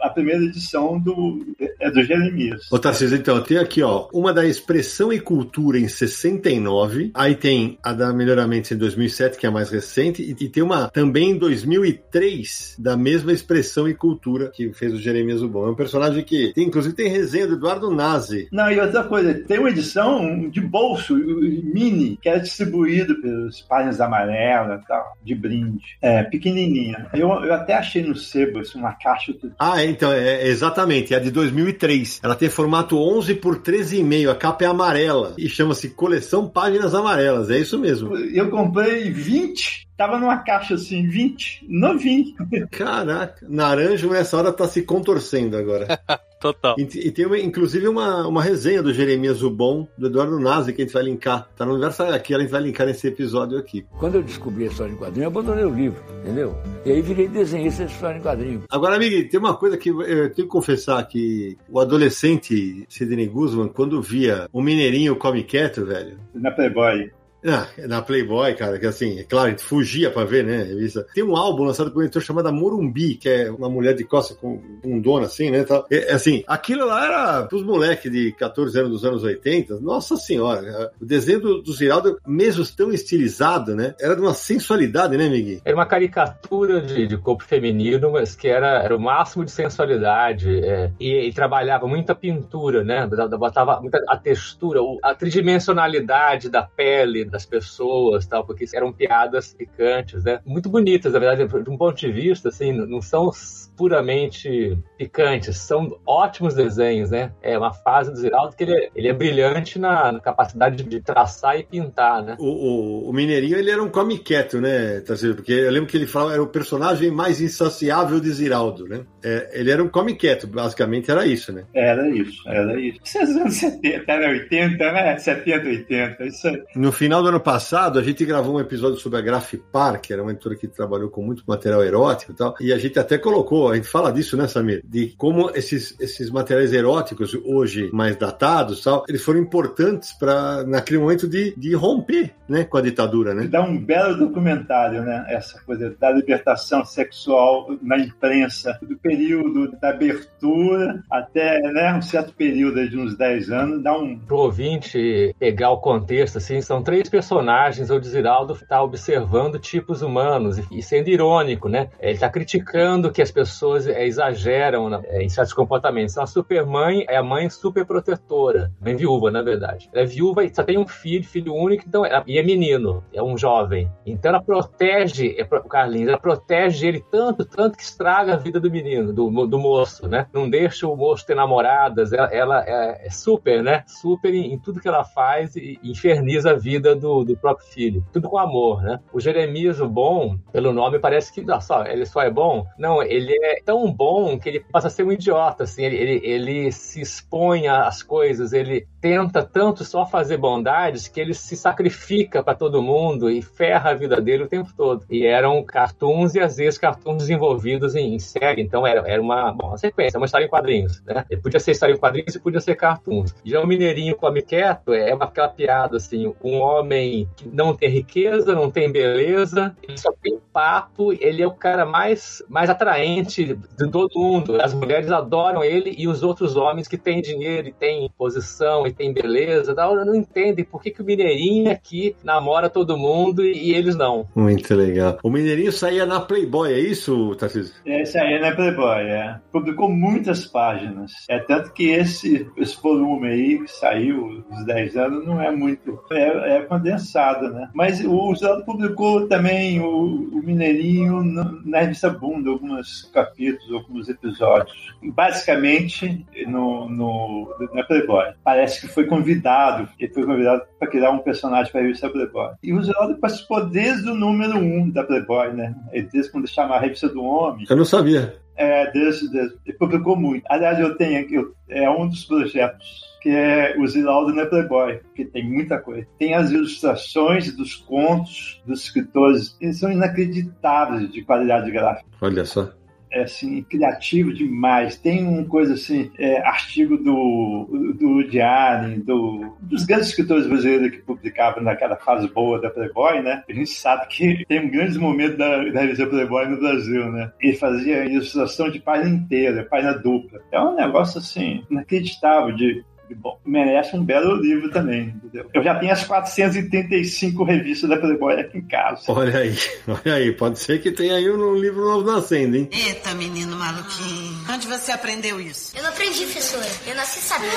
[0.00, 1.44] a primeira edição do,
[1.80, 2.70] é do Jeremias.
[2.70, 7.78] Ô Tarcísio, então, tem aqui, ó, uma da Expressão e Cultura em 69, aí tem
[7.82, 11.30] a da Melhoramento em 2007, que é a mais recente, e, e tem uma também
[11.30, 15.68] em 2003, da mesma Expressão expressão e cultura que fez o Jeremias Ubon.
[15.68, 18.48] É um personagem que, tem, inclusive, tem resenha do Eduardo Nazi.
[18.50, 24.00] Não, e outra coisa, tem uma edição de bolso, mini, que é distribuído pelos páginas
[24.00, 25.96] amarelas e tal, de brinde.
[26.02, 27.06] É, pequenininha.
[27.14, 29.34] Eu, eu até achei no sebo, assim, uma caixa.
[29.58, 32.20] Ah, então, é, exatamente, é de 2003.
[32.22, 37.50] Ela tem formato 11 por 13,5, a capa é amarela e chama-se Coleção Páginas Amarelas,
[37.50, 38.16] é isso mesmo.
[38.16, 42.34] Eu comprei 20 Tava numa caixa assim, 20, novinho.
[42.70, 45.86] Caraca, Naranjo nessa hora tá se contorcendo agora.
[46.40, 46.74] Total.
[46.78, 50.82] E, e, tem uma, inclusive uma, uma resenha do Jeremias Ubon, do Eduardo Nazi, que
[50.82, 51.48] a gente vai linkar.
[51.56, 53.86] Tá no universo aqui, a gente vai linkar nesse episódio aqui.
[53.98, 56.54] Quando eu descobri a história em quadrinho, eu abandonei o livro, entendeu?
[56.84, 58.62] E aí virei desenhista de história em quadrinho.
[58.68, 63.68] Agora, amigo, tem uma coisa que eu tenho que confessar que o adolescente Sidney Guzman,
[63.68, 66.18] quando via o Mineirinho Come Quieto, velho.
[66.34, 67.10] Na Playboy.
[67.46, 70.62] Ah, na Playboy, cara, que assim, é claro, a gente fugia pra ver, né?
[70.62, 71.06] Revista.
[71.14, 74.34] Tem um álbum lançado por um editor chamado Morumbi, que é uma mulher de costa
[74.34, 74.60] com
[75.00, 75.64] dono assim, né?
[75.64, 75.86] Tal.
[75.90, 79.80] É, assim, aquilo lá era pros moleques de 14 anos dos anos 80.
[79.80, 83.94] Nossa senhora, o desenho do, do Ziraldo, mesmo tão estilizado, né?
[84.00, 85.60] Era de uma sensualidade, né, Miguel?
[85.64, 90.64] Era uma caricatura de, de corpo feminino, mas que era, era o máximo de sensualidade.
[90.64, 93.06] É, e, e, trabalhava muita pintura, né?
[93.38, 100.22] Botava muita a textura, a tridimensionalidade da pele, das pessoas, tal, porque eram piadas picantes,
[100.24, 100.40] né?
[100.46, 103.30] Muito bonitas, na verdade, de um ponto de vista, assim, não são
[103.76, 107.32] puramente picantes, são ótimos desenhos, né?
[107.42, 110.84] É uma fase do Ziraldo que ele é, ele é brilhante na, na capacidade de,
[110.84, 112.36] de, traçar e pintar, né?
[112.38, 115.34] O, o, o, Mineirinho, ele era um come quieto, né, Tarcísio?
[115.34, 119.04] Porque eu lembro que ele falava, era o personagem mais insaciável de Ziraldo, né?
[119.24, 121.64] É, ele era um come quieto, basicamente era isso, né?
[121.74, 123.00] Era isso, era isso.
[123.04, 125.18] Isso é anos 70, era 80, né?
[125.18, 126.62] 70, 80, isso aí.
[126.76, 130.22] No final do ano passado, a gente gravou um episódio sobre a Graph Park, era
[130.22, 133.70] uma editora que trabalhou com muito material erótico e tal, e a gente até colocou,
[133.70, 134.82] a gente fala disso, né, Samir?
[134.84, 141.00] De como esses, esses materiais eróticos, hoje mais datados tal, eles foram importantes para naquele
[141.00, 143.46] momento de, de romper né, com a ditadura, né?
[143.46, 145.24] Dá um belo documentário, né?
[145.28, 152.34] Essa coisa da libertação sexual na imprensa, do período da abertura até né, um certo
[152.34, 154.18] período de uns 10 anos, dá um.
[154.18, 160.58] Pro ouvinte pegar o contexto, assim, são três personagens, o Ziraldo está observando tipos humanos
[160.70, 161.88] e sendo irônico, né?
[162.00, 166.12] Ele está criticando que as pessoas é, exageram né, em certos comportamentos.
[166.14, 169.88] Então, a supermãe é a mãe super protetora, mãe viúva, na verdade.
[169.92, 173.02] Ela é viúva e só tem um filho, filho único, então ela, e é menino,
[173.12, 173.90] é um jovem.
[174.06, 178.60] Então ela protege, é, o Carlinhos, ela protege ele tanto, tanto que estraga a vida
[178.60, 180.26] do menino, do, do moço, né?
[180.32, 183.84] Não deixa o moço ter namoradas, ela, ela é, é, super, né?
[183.86, 188.04] Super em, em, tudo que ela faz e inferniza a vida do, do próprio filho.
[188.12, 189.00] Tudo com amor, né?
[189.12, 192.66] O Jeremias, o bom, pelo nome, parece que ah, só, ele só é bom.
[192.78, 196.20] Não, ele é tão bom que ele passa a ser um idiota, assim, ele, ele,
[196.24, 202.42] ele se expõe às coisas, ele tenta tanto só fazer bondades que ele se sacrifica
[202.42, 205.04] para todo mundo e ferra a vida dele o tempo todo.
[205.10, 209.66] E eram cartoons e às vezes cartoons desenvolvidos em, série, então era, era uma, bom,
[209.66, 211.22] uma sequência, uma história em quadrinhos, né?
[211.28, 213.34] Ele podia ser história em quadrinhos e podia ser cartoons.
[213.44, 217.90] Já o Mineirinho come quieto é uma, aquela piada assim, um homem que não tem
[217.90, 223.54] riqueza, não tem beleza, ele só tem papo, ele é o cara mais, mais atraente
[223.54, 224.62] de todo mundo.
[224.62, 228.93] As mulheres adoram ele e os outros homens que têm dinheiro e têm posição e
[228.94, 233.74] têm beleza, não entendem por que, que o Mineirinho aqui namora todo mundo e, e
[233.74, 234.26] eles não.
[234.34, 235.18] Muito legal.
[235.22, 237.74] O Mineirinho saía na Playboy, é isso, Tarcísio?
[237.84, 239.38] É, saía na Playboy, é.
[239.52, 241.12] Publicou muitas páginas.
[241.28, 246.00] É tanto que esse, esse volume aí que saiu, os 10 anos, não é muito.
[246.10, 247.68] É, é condensado, né?
[247.74, 249.88] Mas o Zé publicou também o,
[250.32, 251.22] o Mineirinho
[251.64, 254.94] na revista Bunda, alguns capítulos, alguns episódios.
[255.02, 258.32] Basicamente, no, no, na Playboy.
[258.42, 262.50] Parece que foi convidado, ele foi convidado para criar um personagem para a revista Playboy.
[262.62, 265.74] E o Zeraldo participou desde o número 1 um da Playboy, né?
[266.12, 267.66] Desde quando chamava a revista do Homem.
[267.68, 268.36] Eu não sabia.
[268.56, 269.56] É, desde, desde.
[269.66, 270.44] Ele publicou muito.
[270.48, 271.36] Aliás, eu tenho aqui,
[271.68, 276.06] é um dos projetos que é o Ziraldo na Playboy, que tem muita coisa.
[276.18, 282.06] Tem as ilustrações dos contos dos escritores, eles são inacreditáveis de qualidade gráfica.
[282.20, 282.70] Olha só
[283.14, 284.96] é, assim, criativo demais.
[284.96, 291.02] Tem uma coisa assim, é, artigo do, do Diário, do, dos grandes escritores brasileiros que
[291.02, 293.42] publicavam naquela fase boa da Playboy, né?
[293.48, 297.30] A gente sabe que tem um grande momento da, da revista Playboy no Brasil, né?
[297.40, 300.40] Ele fazia ilustração de página inteira, página dupla.
[300.50, 305.48] É um negócio assim, inacreditável de bom, merece um belo livro também, entendeu?
[305.52, 309.02] Eu já tenho as 435 revistas da Playboy aqui em casa.
[309.08, 309.54] Olha aí,
[309.88, 312.68] olha aí, pode ser que tenha aí um livro novo nascendo, hein?
[312.72, 314.34] Eita, menino maluquinho.
[314.48, 315.76] Onde você aprendeu isso?
[315.76, 316.66] Eu não aprendi, professora.
[316.86, 317.50] Eu nasci sabendo.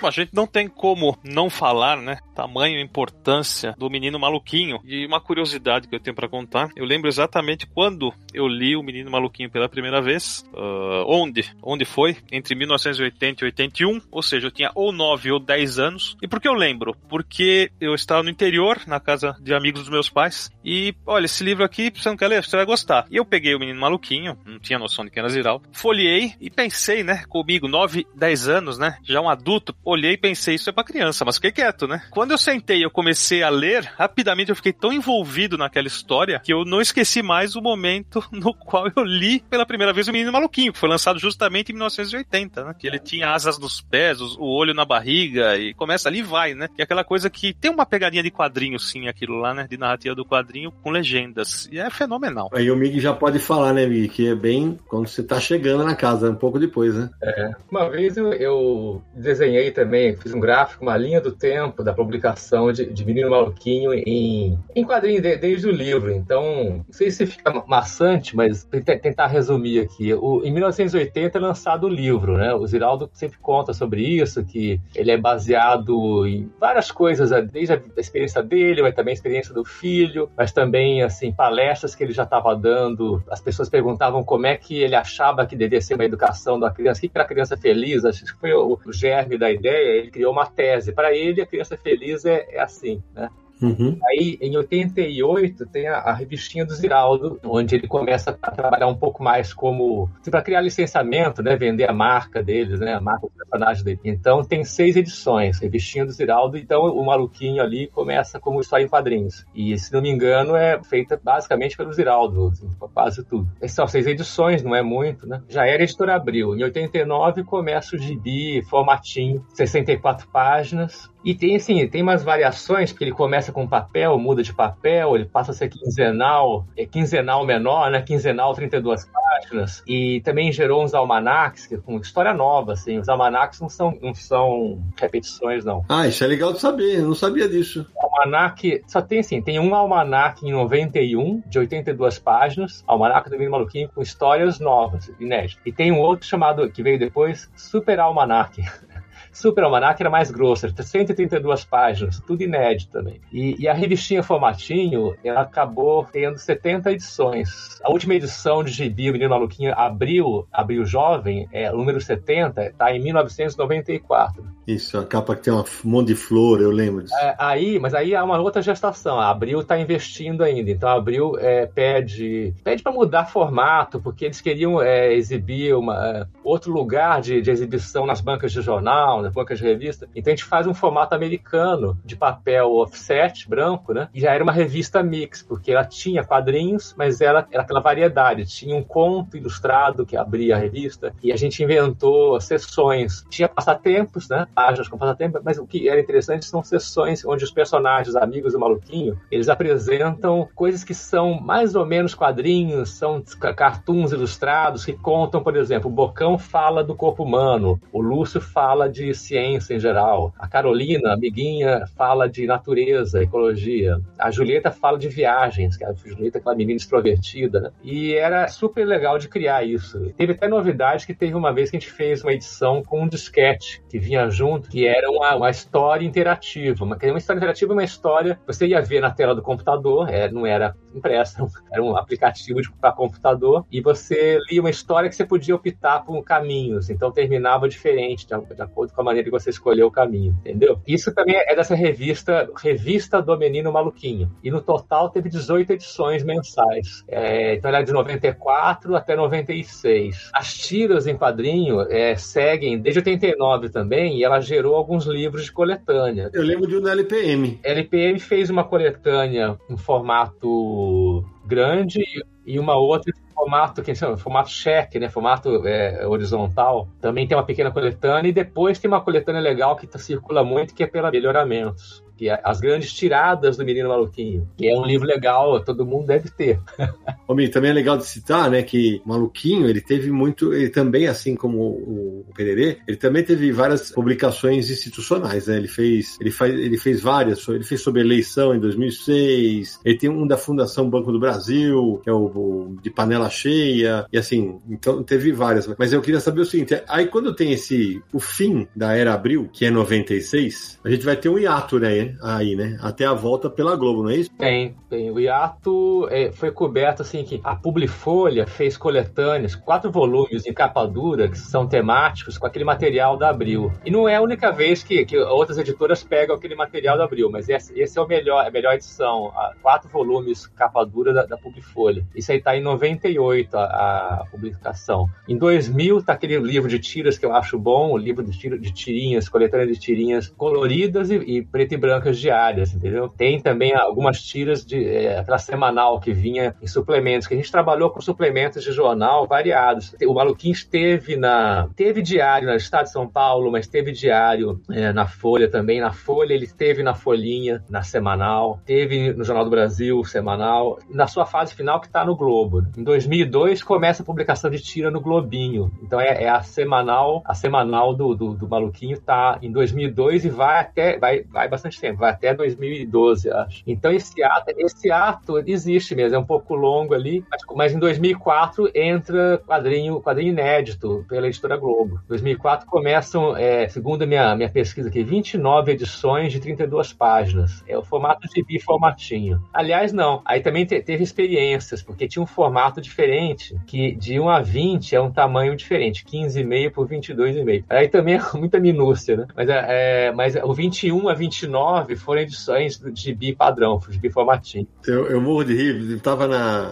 [0.00, 2.18] Bom, a gente não tem como não falar, né?
[2.34, 4.80] Tamanho e importância do menino maluquinho.
[4.84, 8.82] E uma curiosidade que eu tenho para contar, eu lembro exatamente quando eu li o
[8.82, 10.44] menino maluquinho pela primeira vez.
[10.54, 11.44] Uh, onde?
[11.62, 12.16] Onde foi?
[12.32, 16.16] Entre 1980 e 81, ou seja, eu tinha ou 9 ou 10 anos.
[16.22, 16.96] E por que eu lembro?
[17.08, 21.44] Porque eu estava no interior, na casa de amigos dos meus pais, e olha, esse
[21.44, 22.44] livro aqui, você não quer ler?
[22.44, 23.06] Você vai gostar.
[23.10, 26.50] E eu peguei o Menino Maluquinho, não tinha noção de quem era Ziraldo, folhei e
[26.50, 30.72] pensei, né, comigo, 9, 10 anos, né, já um adulto, olhei e pensei, isso é
[30.72, 32.02] pra criança, mas fiquei quieto, né.
[32.10, 36.52] Quando eu sentei eu comecei a ler, rapidamente eu fiquei tão envolvido naquela história que
[36.52, 40.32] eu não esqueci mais o momento no qual eu li pela primeira vez o Menino
[40.32, 44.44] Maluquinho, que foi lançado justamente em 1980, né, que ele tinha asas nos pés, o
[44.44, 46.68] olho olho na barriga e começa ali e vai, né?
[46.74, 49.66] Que é aquela coisa que tem uma pegadinha de quadrinho, sim, aquilo lá, né?
[49.68, 51.68] De narrativa do quadrinho com legendas.
[51.70, 52.50] E é fenomenal.
[52.52, 54.08] Aí o Mig já pode falar, né, Mig?
[54.08, 57.10] Que é bem quando você tá chegando na casa, um pouco depois, né?
[57.22, 57.50] É.
[57.70, 62.72] Uma vez eu, eu desenhei também, fiz um gráfico, uma linha do tempo da publicação
[62.72, 66.10] de, de Menino Maluquinho em, em quadrinho de, desde o livro.
[66.12, 68.66] Então, não sei se fica maçante, mas
[69.02, 70.12] tentar resumir aqui.
[70.14, 72.54] O, em 1980 é lançado o livro, né?
[72.54, 77.40] O Ziraldo sempre conta sobre isso, que que ele é baseado em várias coisas, né?
[77.40, 82.04] desde a experiência dele, mas também a experiência do filho, mas também assim palestras que
[82.04, 83.22] ele já estava dando.
[83.30, 86.98] As pessoas perguntavam como é que ele achava que devia ser uma educação da criança,
[86.98, 88.04] o que era a criança feliz.
[88.04, 89.98] Acho que foi o, germe da ideia.
[89.98, 90.92] Ele criou uma tese.
[90.92, 93.30] Para ele, a criança feliz é, é assim, né?
[93.62, 93.98] Uhum.
[94.08, 98.96] Aí, em 88, tem a, a, revistinha do Ziraldo, onde ele começa a trabalhar um
[98.96, 100.10] pouco mais como.
[100.30, 101.56] Para criar licenciamento, né?
[101.56, 102.94] Vender a marca deles, né?
[102.94, 104.00] A marca do personagem dele.
[104.04, 106.56] Então, tem seis edições, revistinha do Ziraldo.
[106.56, 109.44] Então, o maluquinho ali começa como história em quadrinhos.
[109.54, 113.48] E, se não me engano, é feita basicamente pelo Ziraldo, assim, quase tudo.
[113.68, 115.42] São seis edições, não é muito, né?
[115.48, 116.56] Já era editora Abril.
[116.56, 121.10] Em 89, começa o gibi, formatinho, 64 páginas.
[121.24, 125.26] E tem assim, tem umas variações, porque ele começa com papel, muda de papel, ele
[125.26, 128.00] passa a ser quinzenal, é quinzenal menor, né?
[128.02, 129.82] Quinzenal 32 páginas.
[129.86, 132.98] E também gerou uns almanacs com história nova, assim.
[132.98, 135.84] Os almanacs não são, não são repetições, não.
[135.88, 137.86] Ah, isso é legal de saber, eu não sabia disso.
[137.94, 143.32] O almanac, só tem assim, tem um almanac em 91, de 82 páginas, almanac do
[143.32, 145.60] Menino Maluquinho, com histórias novas, inéditas.
[145.64, 148.62] E tem um outro chamado, que veio depois, Super Almanac.
[149.32, 153.20] Super Almanac era mais grosso, 132 páginas, tudo inédito também.
[153.32, 157.80] E, e, a revistinha Formatinho, ela acabou tendo 70 edições.
[157.82, 162.94] A última edição de Gibi, o Menino Maluquinho, abriu, abriu jovem, é, número 70, está
[162.94, 164.44] em 1994.
[164.74, 167.14] Isso, a capa que tem um monte de flor, eu lembro disso.
[167.16, 169.18] É, aí, mas aí há uma outra gestação.
[169.18, 170.70] A Abril está investindo ainda.
[170.70, 175.94] Então a Abril é, pede pede para mudar formato, porque eles queriam é, exibir uma,
[176.06, 180.08] é, outro lugar de, de, exibição nas bancas de jornal, nas bancas de revista.
[180.14, 184.08] Então a gente faz um formato americano de papel offset, branco, né?
[184.14, 188.46] E já era uma revista mix, porque ela tinha quadrinhos, mas ela era aquela variedade.
[188.46, 193.24] Tinha um conto ilustrado que abria a revista, e a gente inventou sessões.
[193.28, 194.46] Tinha passatempos, né?
[194.60, 198.58] Páginas com passatempos, mas o que era interessante são sessões onde os personagens, amigos do
[198.58, 203.22] maluquinho, eles apresentam coisas que são mais ou menos quadrinhos, são
[203.56, 208.86] cartoons ilustrados que contam, por exemplo, o Bocão fala do corpo humano, o Lúcio fala
[208.86, 215.08] de ciência em geral, a Carolina, amiguinha, fala de natureza, ecologia, a Julieta fala de
[215.08, 217.70] viagens, que a Julieta é aquela menina extrovertida, né?
[217.82, 220.12] E era super legal de criar isso.
[220.18, 223.08] Teve até novidade que teve uma vez que a gente fez uma edição com um
[223.08, 226.82] disquete que vinha junto, que era uma, uma história interativa.
[226.82, 230.30] Uma, uma história interativa é uma história você ia ver na tela do computador, é,
[230.30, 235.24] não era impressa, era um aplicativo para computador, e você lia uma história que você
[235.24, 239.50] podia optar por caminhos, então terminava diferente, de, de acordo com a maneira que você
[239.50, 240.80] escolheu o caminho, entendeu?
[240.86, 246.24] Isso também é dessa revista, Revista do Menino Maluquinho, e no total teve 18 edições
[246.24, 250.30] mensais, é, então ela é de 94 até 96.
[250.32, 255.52] As tiras em quadrinho é, seguem desde 89 também, e ela gerou alguns livros de
[255.52, 256.30] coletânea.
[256.32, 257.58] Eu lembro de um da LPM.
[257.62, 262.02] LPM fez uma coletânea em formato grande
[262.46, 266.88] e uma outra em formato que chama formato cheque, né, formato é, horizontal.
[267.00, 270.82] Também tem uma pequena coletânea e depois tem uma coletânea legal que circula muito que
[270.82, 275.06] é pela melhoramentos que é As Grandes Tiradas do Menino Maluquinho, que é um livro
[275.06, 276.60] legal, todo mundo deve ter.
[277.50, 281.58] Também é legal de citar, né, que Maluquinho, ele teve muito, ele também, assim como
[281.58, 286.76] o, o Pererê, ele também teve várias publicações institucionais, né, ele fez, ele faz, ele
[286.76, 291.20] fez várias, ele fez sobre eleição em 2006, ele tem um da Fundação Banco do
[291.20, 296.02] Brasil, que é o, o de panela cheia, e assim, então teve várias, mas eu
[296.02, 299.70] queria saber o seguinte, aí quando tem esse, o fim da Era Abril, que é
[299.70, 302.78] 96, a gente vai ter um hiato, né, aí, né?
[302.82, 304.30] Até a volta pela Globo, não é isso?
[304.36, 305.10] Tem, tem.
[305.10, 310.86] O hiato é, foi coberto assim que a Publifolha fez coletâneas, quatro volumes em capa
[310.86, 313.72] dura, que são temáticos, com aquele material da Abril.
[313.84, 317.30] E não é a única vez que, que outras editoras pegam aquele material da Abril,
[317.30, 319.28] mas esse, esse é o melhor, a melhor edição.
[319.28, 322.06] A, quatro volumes capa dura da, da Publifolha.
[322.14, 325.08] Isso aí tá em 98 a, a publicação.
[325.28, 328.58] Em 2000 tá aquele livro de tiras que eu acho bom, o livro de, tira,
[328.58, 333.08] de tirinhas, coletânea de tirinhas coloridas e, e preto e branco brancas diárias, entendeu?
[333.08, 337.90] Tem também algumas tiras de é, semanal que vinha em suplementos, que a gente trabalhou
[337.90, 339.94] com suplementos de jornal variados.
[340.02, 341.68] O Maluquinho esteve na.
[341.76, 345.80] Teve diário no Estado de São Paulo, mas teve diário é, na Folha também.
[345.80, 351.06] Na Folha, ele teve na Folhinha, na semanal, teve no Jornal do Brasil, semanal, na
[351.06, 352.66] sua fase final que está no Globo.
[352.76, 355.70] Em 2002 começa a publicação de tira no Globinho.
[355.82, 360.28] Então é, é a semanal, a semanal do, do, do Maluquinho está em 2002 e
[360.28, 363.62] vai até vai, vai bastante tempo vai até 2012, acho.
[363.66, 367.78] Então esse ato, esse ato existe mesmo, é um pouco longo ali, mas, mas em
[367.78, 372.00] 2004 entra quadrinho, quadrinho inédito pela editora Globo.
[372.08, 377.64] 2004 começam, é, segundo a minha, minha pesquisa aqui, 29 edições de 32 páginas.
[377.66, 379.42] É o formato de biformatinho.
[379.52, 384.28] Aliás, não, aí também te, teve experiências, porque tinha um formato diferente, que de 1
[384.28, 387.64] a 20 é um tamanho diferente, 15,5 por 22,5.
[387.68, 389.26] Aí também é muita minúcia, né?
[389.34, 394.10] Mas, é, é mas o 21 a 29 2009 foram edições do gibi padrão, gibi
[394.10, 394.66] formatinho.
[394.86, 396.26] Eu, eu morro de rir, estava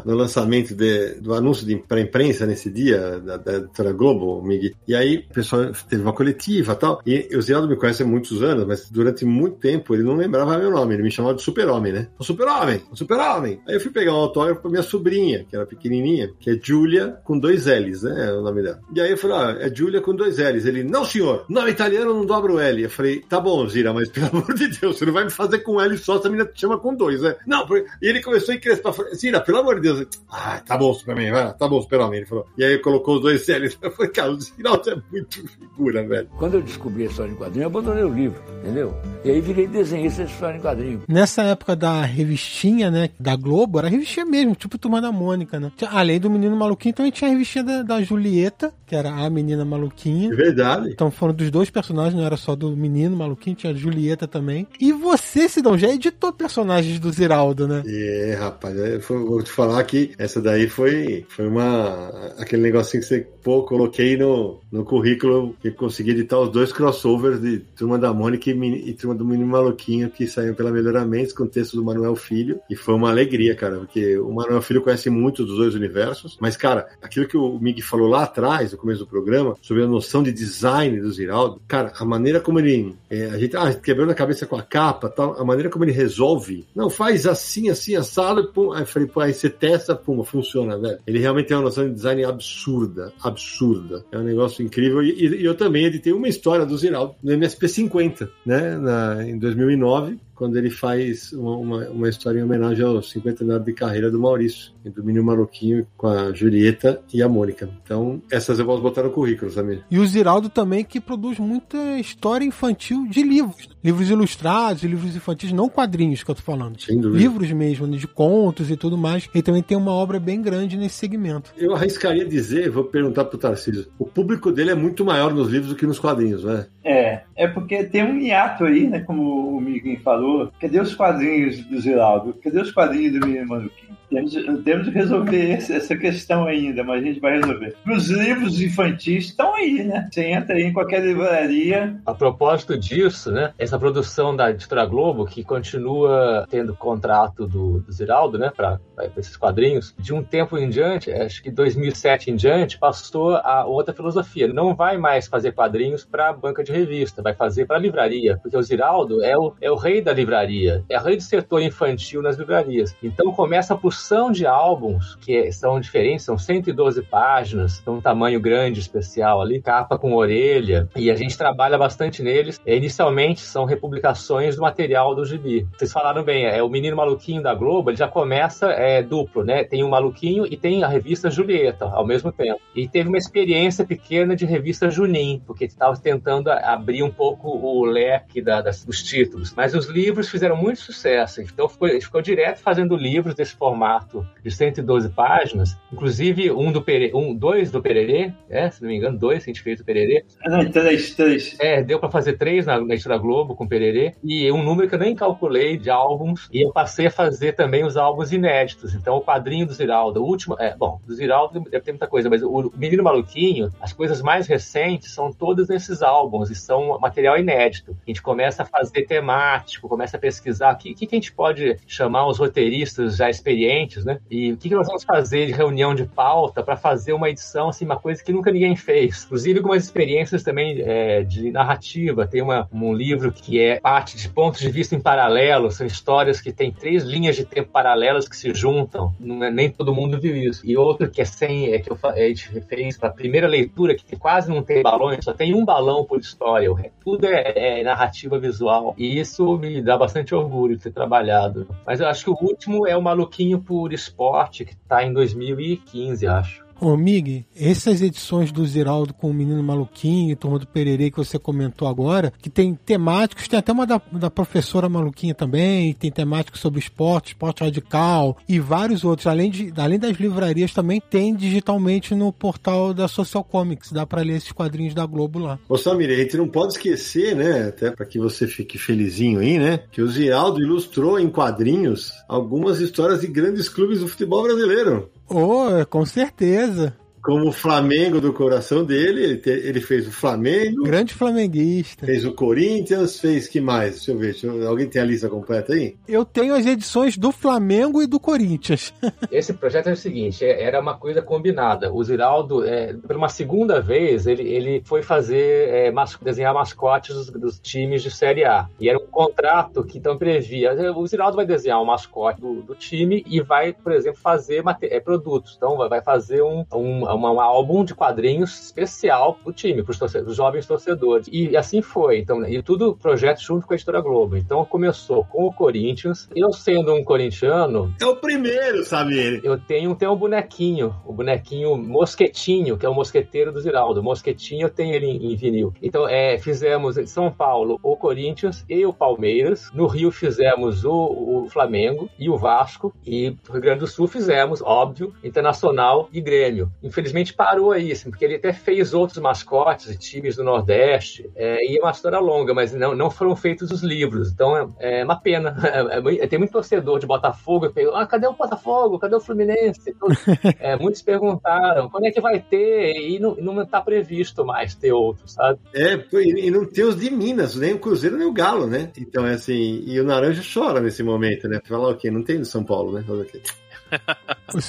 [0.05, 4.73] no lançamento de, do anúncio para imprensa nesse dia, da, da editora Globo, Miguel.
[4.87, 7.01] E aí o pessoal teve uma coletiva e tal.
[7.07, 10.59] E o Zé me conhece há muitos anos, mas durante muito tempo ele não lembrava
[10.59, 12.09] meu nome, ele me chamava de Super-Homem, né?
[12.19, 13.61] O Super-Homem, o Super-Homem.
[13.67, 17.19] Aí eu fui pegar um autógrafo para minha sobrinha, que era pequenininha, que é Julia
[17.25, 18.29] com dois L's, né?
[18.29, 18.81] É o nome dela.
[18.95, 20.65] E aí eu falei, ah, é Julia com dois L's.
[20.65, 22.83] Ele, não senhor, nome italiano não dobra o L.
[22.83, 25.31] Eu falei, tá bom, Zira, mas pelo amor de Deus Meu, você não vai me
[25.31, 27.37] fazer com L só, essa menina te chama com dois, né?
[27.47, 27.67] Não,
[28.01, 28.95] e ele começou a encrespar.
[29.15, 30.07] Cira, pelo amor de Deus.
[30.31, 32.17] Ah, tá bom, Superman, vai, tá bom, Superman.
[32.17, 32.47] Ele falou.
[32.57, 33.77] E aí colocou os dois L's.
[33.83, 36.29] Eu falei, cara, o Ziraldo é muito figura, velho.
[36.39, 38.95] Quando eu descobri a história em quadrinho, eu abandonei o livro, entendeu?
[39.25, 41.03] E aí virei desenhista de história em quadrinho.
[41.09, 45.73] Nessa época da revistinha, né, da Globo, era revistinha mesmo, tipo Turma da Mônica, né?
[45.91, 49.65] Além do Menino Maluquinho, também tinha a revistinha da, da Julieta, que era a menina
[49.65, 50.33] maluquinha.
[50.33, 50.91] É verdade.
[50.91, 54.67] Então foram dos dois personagens, não era só do menino maluquinho, tinha a Julieta também.
[54.81, 57.83] E você, Sidão, já editou personagens do Ziraldo, né?
[57.87, 62.09] É, rapaz, é, foi, vou te falar que essa daí foi, foi uma.
[62.39, 67.41] aquele negocinho que você, pô, coloquei no, no currículo que consegui editar os dois crossovers
[67.41, 71.45] de Turma da Mônica e, e Turma do Menino Maluquinho que saíram pela Melhoramentos com
[71.45, 72.61] o texto do Manuel Filho.
[72.71, 76.57] E foi uma alegria, cara, porque o Manuel Filho conhece muito dos dois universos, mas,
[76.57, 80.23] cara, aquilo que o Mig falou lá atrás, no começo do programa, sobre a noção
[80.23, 82.97] de design do Ziraldo, cara, a maneira como ele.
[83.11, 85.93] É, a gente ah, quebrando a cabeça com a capa tal, a maneira como ele
[85.93, 86.67] resolve.
[86.75, 88.73] Não, faz assim, assim, assado, pum.
[88.73, 90.99] Aí eu falei, pô, aí você testa, pum, funciona, velho.
[91.07, 94.05] Ele realmente tem uma noção de design absurda, absurda.
[94.13, 95.03] É um negócio incrível.
[95.03, 100.19] E, e eu também editei uma história do Ziraldo no MSP50, né, na, em 2009
[100.39, 104.21] quando ele faz uma, uma, uma, história em homenagem aos 50 anos de carreira do
[104.21, 107.69] Maurício, do Menino Maluquinho com a Julieta e a Mônica.
[107.83, 109.83] Então, essas eu posso botar no currículo, Samir.
[109.91, 113.69] E o Ziraldo também, que produz muita história infantil de livros.
[113.83, 116.81] Livros ilustrados, livros infantis, não quadrinhos que eu tô falando.
[116.81, 117.21] Sem dúvida.
[117.21, 119.29] Livros mesmo, de contos e tudo mais.
[119.35, 121.53] Ele também tem uma obra bem grande nesse segmento.
[121.57, 125.71] Eu arriscaria dizer, vou perguntar pro Tarcísio, o público dele é muito maior nos livros
[125.71, 126.67] do que nos quadrinhos, né?
[126.85, 130.95] É, é porque tem um hiato aí, né, como o Miguel falou, falou, cadê os
[130.95, 132.35] quadrinhos do Ziraldo?
[132.43, 133.99] Cadê os quadrinhos do Menino Maluquinho?
[134.11, 134.33] Temos,
[134.65, 137.77] temos de resolver essa questão ainda, mas a gente vai resolver.
[137.87, 140.09] Os livros infantis estão aí, né?
[140.11, 142.01] Você entra aí em qualquer livraria.
[142.07, 143.53] A propósito disso, né?
[143.59, 148.51] Essa produção da Editora Globo, que continua tendo contrato do, do Ziraldo, né?
[148.57, 148.81] Para
[149.17, 153.93] esses quadrinhos, de um tempo em diante, acho que 2007 em diante, passou a outra
[153.93, 154.49] filosofia.
[154.49, 158.63] Não vai mais fazer quadrinhos para banca de revista, vai fazer para livraria, porque o
[158.63, 162.37] Ziraldo é o, é o rei da livraria, é o rei do setor infantil nas
[162.37, 162.95] livrarias.
[163.03, 168.39] Então começa por porção de álbuns que são diferentes, são 112 páginas, são um tamanho
[168.39, 172.61] grande, especial ali, capa com orelha, e a gente trabalha bastante neles.
[172.67, 175.67] E, inicialmente são republicações do material do gibi.
[175.75, 179.65] Vocês falaram bem, é o Menino Maluquinho da Globo, ele já começa é, duplo, né?
[179.65, 182.61] Tem o Maluquinho e tem a revista Julieta ao mesmo tempo.
[182.75, 187.87] E teve uma experiência pequena de revista Junim, porque estava tentando abrir um pouco o
[187.87, 189.55] leque da, das, dos títulos.
[189.57, 194.51] Mas os livros fizeram muito sucesso, então ficou, ficou direto fazendo livros desse formato de
[194.51, 199.19] 112 páginas, inclusive um do Pere, um, dois do Pererê, é, se não me engano,
[199.19, 200.25] dois que a gente fez do Pererê.
[200.47, 201.57] Não, três, três.
[201.61, 204.95] É, deu para fazer três na, na Editora Globo com Pererê, e um número que
[204.95, 208.95] eu nem calculei de álbuns, e eu passei a fazer também os álbuns inéditos.
[208.95, 212.29] Então, o quadrinho do Ziraldo, o último, é, bom, do Ziraldo deve ter muita coisa,
[212.31, 217.39] mas o Menino Maluquinho, as coisas mais recentes são todas nesses álbuns, e são material
[217.39, 217.97] inédito.
[218.07, 221.77] A gente começa a fazer temático, começa a pesquisar o que, que a gente pode
[221.87, 224.19] chamar os roteiristas já experientes né?
[224.31, 227.69] E o que, que nós vamos fazer de reunião de pauta para fazer uma edição,
[227.69, 229.25] assim, uma coisa que nunca ninguém fez.
[229.25, 232.27] Inclusive, algumas experiências também é, de narrativa.
[232.27, 236.41] Tem uma, um livro que é parte de pontos de vista em paralelo, são histórias
[236.41, 239.15] que têm três linhas de tempo paralelas que se juntam.
[239.43, 240.67] É, nem todo mundo viu isso.
[240.67, 243.95] E outro que é sem, é que eu, a gente fez para a primeira leitura,
[243.95, 246.69] que quase não tem balões, só tem um balão por história.
[247.03, 248.95] Tudo é, é narrativa visual.
[248.97, 251.67] E isso me dá bastante orgulho de ter trabalhado.
[251.87, 256.27] Mas eu acho que o último é o Maluquinho por Esporte, que está em 2015,
[256.27, 256.68] acho.
[256.81, 261.37] Ô, Mig, essas edições do Ziraldo com o Menino Maluquinho Turma do Pererê que você
[261.37, 266.61] comentou agora, que tem temáticos, tem até uma da, da professora Maluquinha também, tem temáticos
[266.61, 269.27] sobre esporte, esporte radical e vários outros.
[269.27, 273.91] Além, de, além das livrarias, também tem digitalmente no portal da Social Comics.
[273.91, 275.59] Dá para ler esses quadrinhos da Globo lá.
[275.69, 279.59] Ô, Samir, a gente não pode esquecer, né, até para que você fique felizinho aí,
[279.59, 285.11] né, que o Ziraldo ilustrou em quadrinhos algumas histórias de grandes clubes do futebol brasileiro.
[285.31, 286.97] Oh, com certeza
[287.29, 290.83] como Flamengo do coração dele, ele, te, ele, fez o Flamengo.
[290.83, 292.07] Grande flamenguista.
[292.07, 293.97] Fez o Corinthians, fez que mais?
[293.97, 294.31] Deixa eu ver.
[294.33, 295.95] Deixa eu, alguém tem a lista completa aí?
[296.09, 298.95] Eu tenho as edições do Flamengo e do Corinthians.
[299.31, 301.93] Esse projeto é o seguinte: é, era uma coisa combinada.
[301.93, 307.15] O Ziraldo, é, por uma segunda vez, ele, ele foi fazer é, mas, desenhar mascotes
[307.15, 308.71] dos, dos, times de Série A.
[308.81, 310.73] E era um contrato que então previa.
[310.97, 314.65] O Ziraldo vai desenhar o um mascote do, do, time e vai, por exemplo, fazer
[314.81, 315.57] é, produtos.
[315.59, 320.23] Então vai fazer um, um uma, um álbum de quadrinhos especial pro time, pros, torce
[320.23, 321.29] pros jovens torcedores.
[321.31, 322.19] E, e, assim foi.
[322.21, 324.37] Então, e tudo projeto junto com a Editora Globo.
[324.37, 326.29] Então começou com o Corinthians.
[326.35, 327.95] Eu sendo um corintiano.
[328.01, 329.41] É o primeiro, sabe?
[329.43, 334.01] Eu tenho, tenho um bonequinho, o bonequinho Mosquetinho, que é o mosqueteiro do Ziraldo.
[334.01, 335.73] O Mosquetinho eu tenho ele em, em vinil.
[335.83, 339.71] Então, é, fizemos em São Paulo o Corinthians e o Palmeiras.
[339.73, 342.95] No Rio fizemos o, o Flamengo e o Vasco.
[343.05, 346.71] E no Rio Grande do Sul fizemos, óbvio, Internacional e Grêmio.
[346.99, 351.31] Infelizmente parou aí, assim, porque ele até fez outros mascotes e times do Nordeste.
[351.37, 354.33] É, e é uma história longa, mas não, não foram feitos os livros.
[354.33, 355.57] Então é, é uma pena.
[355.79, 358.99] É, é, tem muito torcedor de Botafogo que pergunta, ah, cadê o Botafogo?
[358.99, 359.95] Cadê o Fluminense?
[360.59, 365.29] é, muitos perguntaram quando é que vai ter e não, está previsto mais ter outro,
[365.29, 365.61] sabe?
[365.75, 368.91] É, e não tem os de Minas, nem o Cruzeiro nem o Galo, né?
[368.99, 371.61] Então é assim, e o Naranja chora nesse momento, né?
[371.65, 372.11] Falar o quê?
[372.11, 373.05] Não tem no São Paulo, né?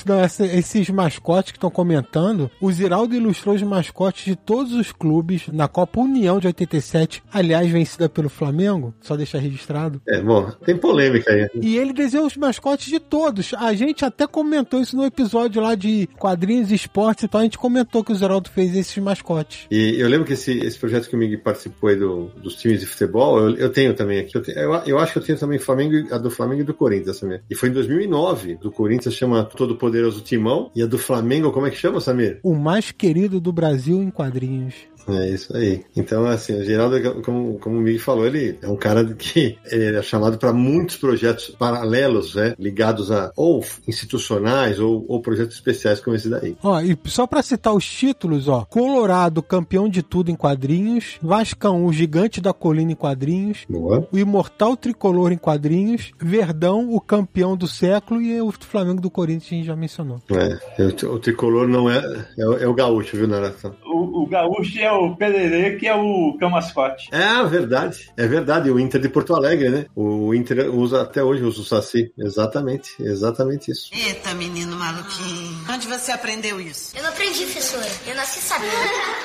[0.05, 5.47] Não, esses mascotes que estão comentando, o Ziraldo ilustrou os mascotes de todos os clubes
[5.47, 10.01] na Copa União de 87, aliás, vencida pelo Flamengo, só deixar registrado.
[10.07, 11.47] É, bom, tem polêmica aí.
[11.61, 13.53] E ele desenhou os mascotes de todos.
[13.57, 17.57] A gente até comentou isso no episódio lá de quadrinhos e esportes, então a gente
[17.57, 19.67] comentou que o Ziraldo fez esses mascotes.
[19.71, 22.81] E eu lembro que esse, esse projeto que o Mig participou aí do, dos times
[22.81, 24.35] de futebol, eu, eu tenho também aqui.
[24.35, 26.73] Eu, tenho, eu, eu, acho que eu tenho também Flamengo, a do Flamengo e do
[26.73, 27.39] Corinthians também.
[27.49, 30.71] E foi em 2009, do Corinthians chama Todo Poderoso Timão.
[30.75, 32.39] E a do Flamengo, como é que chama, Samir?
[32.43, 34.75] O mais querido do Brasil em quadrinhos.
[35.07, 35.83] É isso aí.
[35.95, 40.01] Então, assim, o Geraldo, como, como o Miguel falou, ele é um cara que é
[40.01, 42.55] chamado para muitos projetos paralelos, né?
[42.59, 46.55] Ligados a ou institucionais ou, ou projetos especiais como esse daí.
[46.63, 48.65] Ó, e só para citar os títulos, ó.
[48.65, 51.17] Colorado, campeão de tudo em quadrinhos.
[51.21, 53.65] Vascão, o gigante da colina em quadrinhos.
[53.69, 54.07] Boa.
[54.11, 56.11] O imortal tricolor em quadrinhos.
[56.19, 58.21] Verdão, o campeão do século.
[58.21, 60.21] E o Flamengo do Corinthians a gente já mencionou.
[60.29, 61.97] É, o, o tricolor não é,
[62.37, 63.75] é, é o gaúcho, viu, Narata?
[63.85, 67.07] O, o gaúcho é o o Pererê, que é o cão mascote.
[67.11, 68.11] É, verdade.
[68.17, 68.69] É verdade.
[68.71, 69.85] O Inter de Porto Alegre, né?
[69.95, 72.11] O Inter usa até hoje usa o Saci.
[72.17, 72.91] Exatamente.
[72.99, 73.89] Exatamente isso.
[73.93, 75.57] Eita, menino maluquinho.
[75.69, 76.95] Onde você aprendeu isso?
[76.95, 77.87] Eu não aprendi, professora.
[78.07, 78.71] Eu nasci sabendo.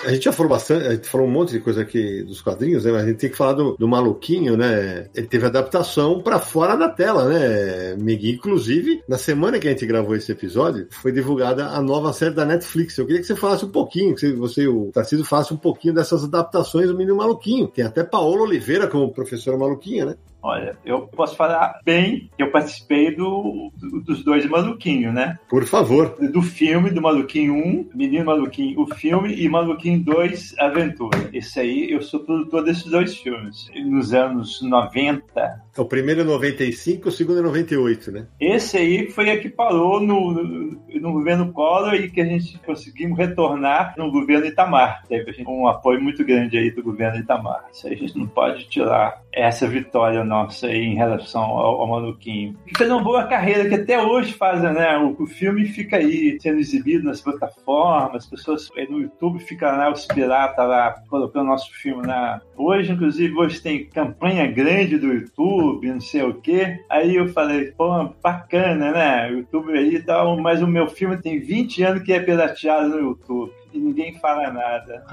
[0.04, 2.84] A gente já falou bastante, a gente falou um monte de coisa aqui dos quadrinhos,
[2.84, 2.92] né?
[2.92, 5.08] Mas a gente tem que falar do, do maluquinho, né?
[5.14, 7.96] Ele teve adaptação para fora da tela, né?
[7.96, 12.34] Miguel, inclusive, na semana que a gente gravou esse episódio, foi divulgada a nova série
[12.34, 12.96] da Netflix.
[12.96, 15.94] Eu queria que você falasse um pouquinho, que você e o Tarcísio façam um pouquinho
[15.94, 17.68] dessas adaptações do Menino Maluquinho.
[17.68, 20.16] Tem até Paola Oliveira como professora maluquinha, né?
[20.44, 25.38] Olha, eu posso falar bem que eu participei do, do, dos dois Maluquinho, né?
[25.48, 26.16] Por favor.
[26.20, 31.30] Do filme do Maluquinho 1, Menino Maluquinho, o filme, e Maluquinho 2, Aventura.
[31.32, 33.70] Esse aí, eu sou produtor desses dois filmes.
[33.86, 35.64] Nos anos 90.
[35.78, 38.26] O primeiro é 95, o segundo é 98, né?
[38.38, 42.58] Esse aí foi a que parou no, no, no governo Collor e que a gente
[42.58, 45.02] conseguimos retornar no governo Itamar.
[45.08, 47.64] Teve um apoio muito grande aí do governo Itamar.
[47.72, 52.56] Isso aí a gente não pode tirar essa vitória nossa em relação ao, ao Maluquinho.
[52.76, 54.96] Fez uma boa carreira que até hoje fazem, né?
[54.98, 59.90] O, o, filme fica aí sendo exibido nas plataformas, as pessoas no YouTube ficam lá,
[59.90, 62.40] os piratas lá colocando nosso filme na.
[62.56, 66.80] Hoje, inclusive, hoje tem campanha grande do YouTube, não sei o quê.
[66.90, 69.30] Aí eu falei, pô, bacana, né?
[69.30, 72.88] O YouTube aí e tal, mas o meu filme tem 20 anos que é pirateado
[72.88, 75.04] no YouTube e ninguém fala nada.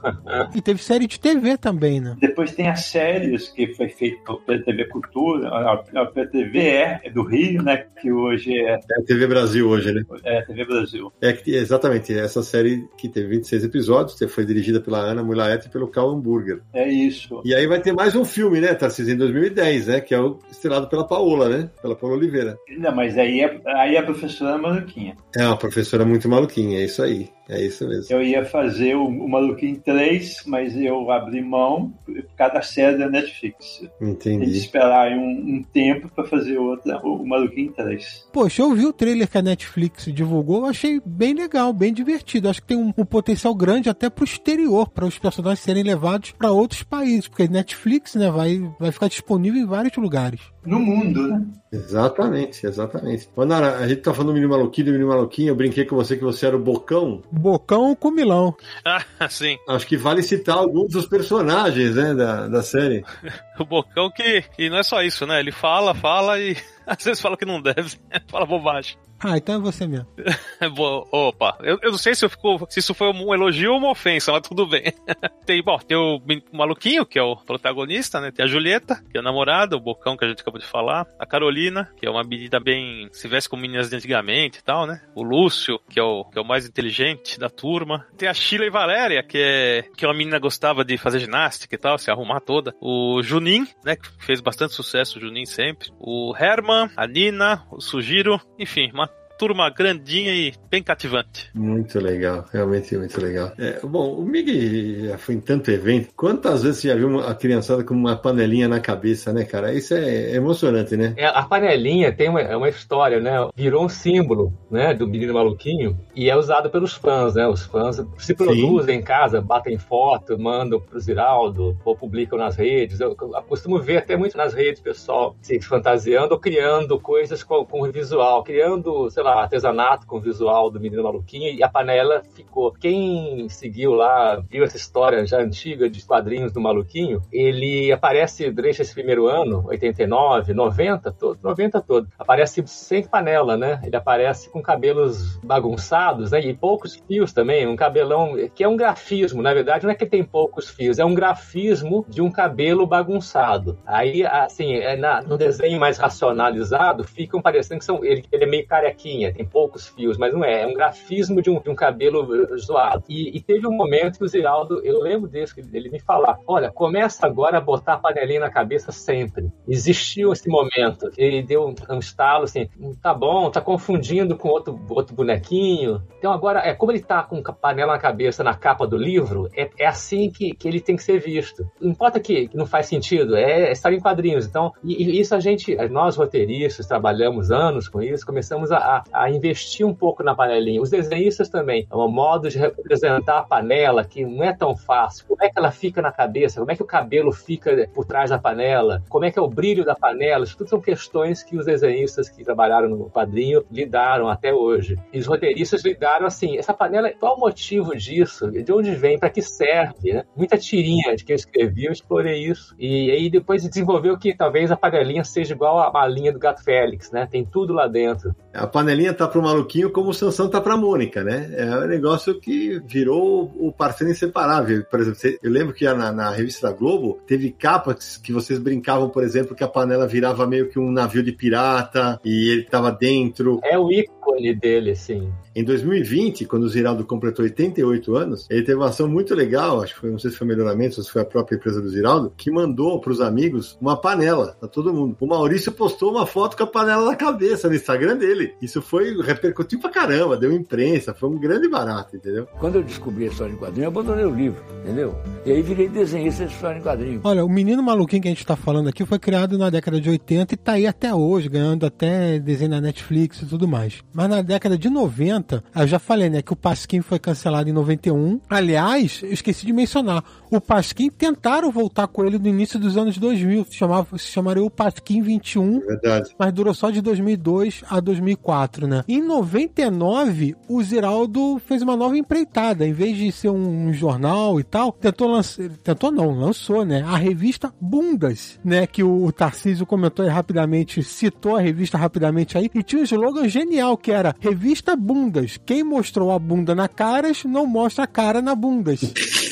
[0.54, 2.16] e teve série de TV também, né?
[2.20, 7.62] Depois tem as séries que foi feito pela TV Cultura, a TV é do Rio,
[7.62, 7.86] né?
[8.00, 8.74] Que hoje é.
[8.74, 10.02] É a TV Brasil hoje, né?
[10.24, 11.12] É a TV Brasil.
[11.20, 15.88] É exatamente, essa série que teve 26 episódios, foi dirigida pela Ana Mulaete e pelo
[15.88, 16.60] Cal Hamburger.
[16.74, 17.40] É isso.
[17.44, 20.00] E aí vai ter mais um filme, né, Tarcísio, em 2010, né?
[20.00, 21.70] Que é o estrelado pela Paola, né?
[21.80, 22.58] Pela Paola Oliveira.
[22.78, 25.16] Não, mas aí é, aí é a professora maluquinha.
[25.36, 27.28] É uma professora muito maluquinha, é isso aí.
[27.50, 28.09] É isso mesmo.
[28.10, 32.98] Eu ia fazer o, o Maluquinho 3, mas eu abri mão por causa da série
[32.98, 33.82] da Netflix.
[34.00, 34.38] Entendi.
[34.38, 38.28] Tem que esperar um, um tempo para fazer outra, o, o Maluquinho 3.
[38.32, 42.48] Poxa, eu vi o trailer que a Netflix divulgou, achei bem legal, bem divertido.
[42.48, 46.32] Acho que tem um, um potencial grande até pro exterior, para os personagens serem levados
[46.32, 50.40] para outros países, porque Netflix, né, vai, vai ficar disponível em vários lugares.
[50.64, 51.46] No mundo, né?
[51.72, 53.28] Exatamente, exatamente.
[53.36, 56.16] Nara, a gente tá falando do menino maluquinho, do menino maluquinho, eu brinquei com você
[56.16, 57.22] que você era o Bocão.
[57.30, 58.56] Bocão com Milão.
[58.84, 59.58] Ah, sim.
[59.68, 63.04] Acho que vale citar alguns dos personagens, né, da, da série.
[63.60, 65.38] o Bocão que, que não é só isso, né?
[65.38, 66.56] Ele fala, fala e
[66.86, 67.96] às vezes fala que não deve,
[68.28, 68.96] fala bobagem.
[69.22, 70.06] Ah, então é você mesmo.
[71.12, 74.32] Opa, eu, eu não sei se, fico, se isso foi um elogio ou uma ofensa,
[74.32, 74.94] mas tudo bem.
[75.44, 76.20] tem, bom, tem o
[76.52, 78.30] maluquinho, que é o protagonista, né?
[78.30, 81.06] Tem a Julieta, que é a namorada, o Bocão, que a gente acabou de falar.
[81.18, 83.10] A Carolina, que é uma menina bem.
[83.12, 85.02] se veste com meninas de antigamente e tal, né?
[85.14, 88.06] O Lúcio, que é o, que é o mais inteligente da turma.
[88.16, 91.18] Tem a Sheila e Valéria, que é, que é uma menina que gostava de fazer
[91.18, 92.74] ginástica e tal, se arrumar toda.
[92.80, 93.96] O Junin, né?
[93.96, 95.90] Que fez bastante sucesso, o Junin sempre.
[95.98, 99.09] O Herman, a Nina, o Sugiro, enfim, uma
[99.40, 101.48] turma grandinha e bem cativante.
[101.54, 103.50] Muito legal, realmente muito legal.
[103.56, 106.10] É, bom, o Mig já foi em tanto evento.
[106.14, 109.72] Quantas vezes você já viu a criançada com uma panelinha na cabeça, né, cara?
[109.72, 111.14] Isso é emocionante, né?
[111.16, 113.48] É, a panelinha tem uma, é uma história, né?
[113.56, 117.48] Virou um símbolo, né, do menino maluquinho e é usado pelos fãs, né?
[117.48, 119.00] Os fãs se produzem Sim.
[119.00, 123.00] em casa, batem foto, mandam pro Ziraldo ou publicam nas redes.
[123.00, 127.64] Eu, eu costumo ver até muito nas redes pessoal se fantasiando ou criando coisas com,
[127.64, 131.68] com visual, criando, sei lá, lá, artesanato com o visual do Menino Maluquinho e a
[131.68, 132.72] panela ficou.
[132.72, 138.82] Quem seguiu lá, viu essa história já antiga de quadrinhos do Maluquinho, ele aparece durante
[138.82, 143.80] esse primeiro ano, 89, 90, todo, 90 todo, aparece sem panela, né?
[143.84, 146.40] Ele aparece com cabelos bagunçados, né?
[146.40, 150.06] E poucos fios também, um cabelão que é um grafismo, na verdade não é que
[150.06, 153.78] tem poucos fios, é um grafismo de um cabelo bagunçado.
[153.86, 158.46] Aí, assim, é na, no desenho mais racionalizado, ficam parecendo que são, ele, ele é
[158.46, 160.62] meio carequinho, tem poucos fios, mas não é.
[160.62, 163.04] É um grafismo de um, de um cabelo zoado.
[163.08, 166.70] E, e, teve um momento que o Ziraldo, eu lembro desse, ele me falar: olha,
[166.70, 169.50] começa agora a botar a panelinha na cabeça sempre.
[169.66, 171.10] Existiu esse momento.
[171.16, 176.02] Ele deu um, um estalo assim: hum, tá bom, tá confundindo com outro, outro bonequinho.
[176.18, 179.48] Então agora, é como ele tá com a panela na cabeça na capa do livro,
[179.56, 181.68] é, é assim que, que ele tem que ser visto.
[181.80, 184.46] Não importa que, que não faz sentido, é, é estar em quadrinhos.
[184.46, 189.09] Então, e, e isso a gente, nós roteiristas, trabalhamos anos com isso, começamos a, a
[189.30, 190.80] investir um pouco na panelinha.
[190.80, 191.86] Os desenhistas também.
[191.90, 195.26] É um modo de representar a panela que não é tão fácil.
[195.26, 196.60] Como é que ela fica na cabeça?
[196.60, 199.02] Como é que o cabelo fica por trás da panela?
[199.08, 200.44] Como é que é o brilho da panela?
[200.44, 204.98] Isso tudo são questões que os desenhistas que trabalharam no quadrinho lidaram até hoje.
[205.12, 208.50] E os roteiristas lidaram assim: essa panela, qual o motivo disso?
[208.50, 209.18] De onde vem?
[209.18, 210.12] Para que serve?
[210.12, 210.24] Né?
[210.36, 212.74] Muita tirinha de que eu escrevi, eu explorei isso.
[212.78, 217.10] E aí depois desenvolveu que talvez a panelinha seja igual a malinha do Gato Félix,
[217.10, 217.26] né?
[217.30, 218.34] Tem tudo lá dentro.
[218.52, 221.50] A panelinha panelinha tá pro maluquinho como o Sansão tá pra Mônica, né?
[221.56, 224.84] É um negócio que virou o parceiro inseparável.
[224.84, 229.08] Por exemplo, eu lembro que na, na, revista da Globo teve capas que vocês brincavam,
[229.08, 232.92] por exemplo, que a panela virava meio que um navio de pirata e ele tava
[232.92, 233.60] dentro.
[233.64, 235.32] É o ícone dele, sim.
[235.52, 239.94] Em 2020, quando o Ziraldo completou 88 anos, ele teve uma ação muito legal, acho
[239.94, 242.32] que foi, não sei se foi melhoramento ou se foi a própria empresa do Ziraldo,
[242.36, 245.16] que mandou para os amigos uma panela, para todo mundo.
[245.18, 248.54] O Maurício postou uma foto com a panela na cabeça no Instagram dele.
[248.62, 252.46] Isso foi, repercutiu pra caramba, deu imprensa, foi um grande barato, entendeu?
[252.60, 255.16] Quando eu descobri a história em quadrinho, eu abandonei o livro, entendeu?
[255.44, 257.20] E aí virei desenhista de história em quadrinho.
[257.24, 260.08] Olha, o Menino Maluquinho que a gente tá falando aqui foi criado na década de
[260.08, 264.00] 80 e tá aí até hoje, ganhando até desenho na Netflix e tudo mais.
[264.12, 267.68] Mas na década de 90, 90, eu já falei, né, que o Pasquim foi cancelado
[267.68, 268.40] em 91.
[268.48, 273.18] Aliás, eu esqueci de mencionar, o Pasquim tentaram voltar com ele no início dos anos
[273.18, 276.30] 2000, se, chamava, se chamaria o Pasquim 21, Verdade.
[276.38, 279.04] mas durou só de 2002 a 2004, né?
[279.08, 284.64] Em 99, o Ziraldo fez uma nova empreitada, em vez de ser um jornal e
[284.64, 290.24] tal, tentou lançar, tentou não, lançou, né, a revista Bundas, né, que o Tarcísio comentou
[290.24, 294.96] aí rapidamente, citou a revista rapidamente aí, e tinha um slogan genial que era Revista
[294.96, 295.58] Bundas bundas.
[295.64, 299.00] Quem mostrou a bunda na Caras não mostra a cara na bundas.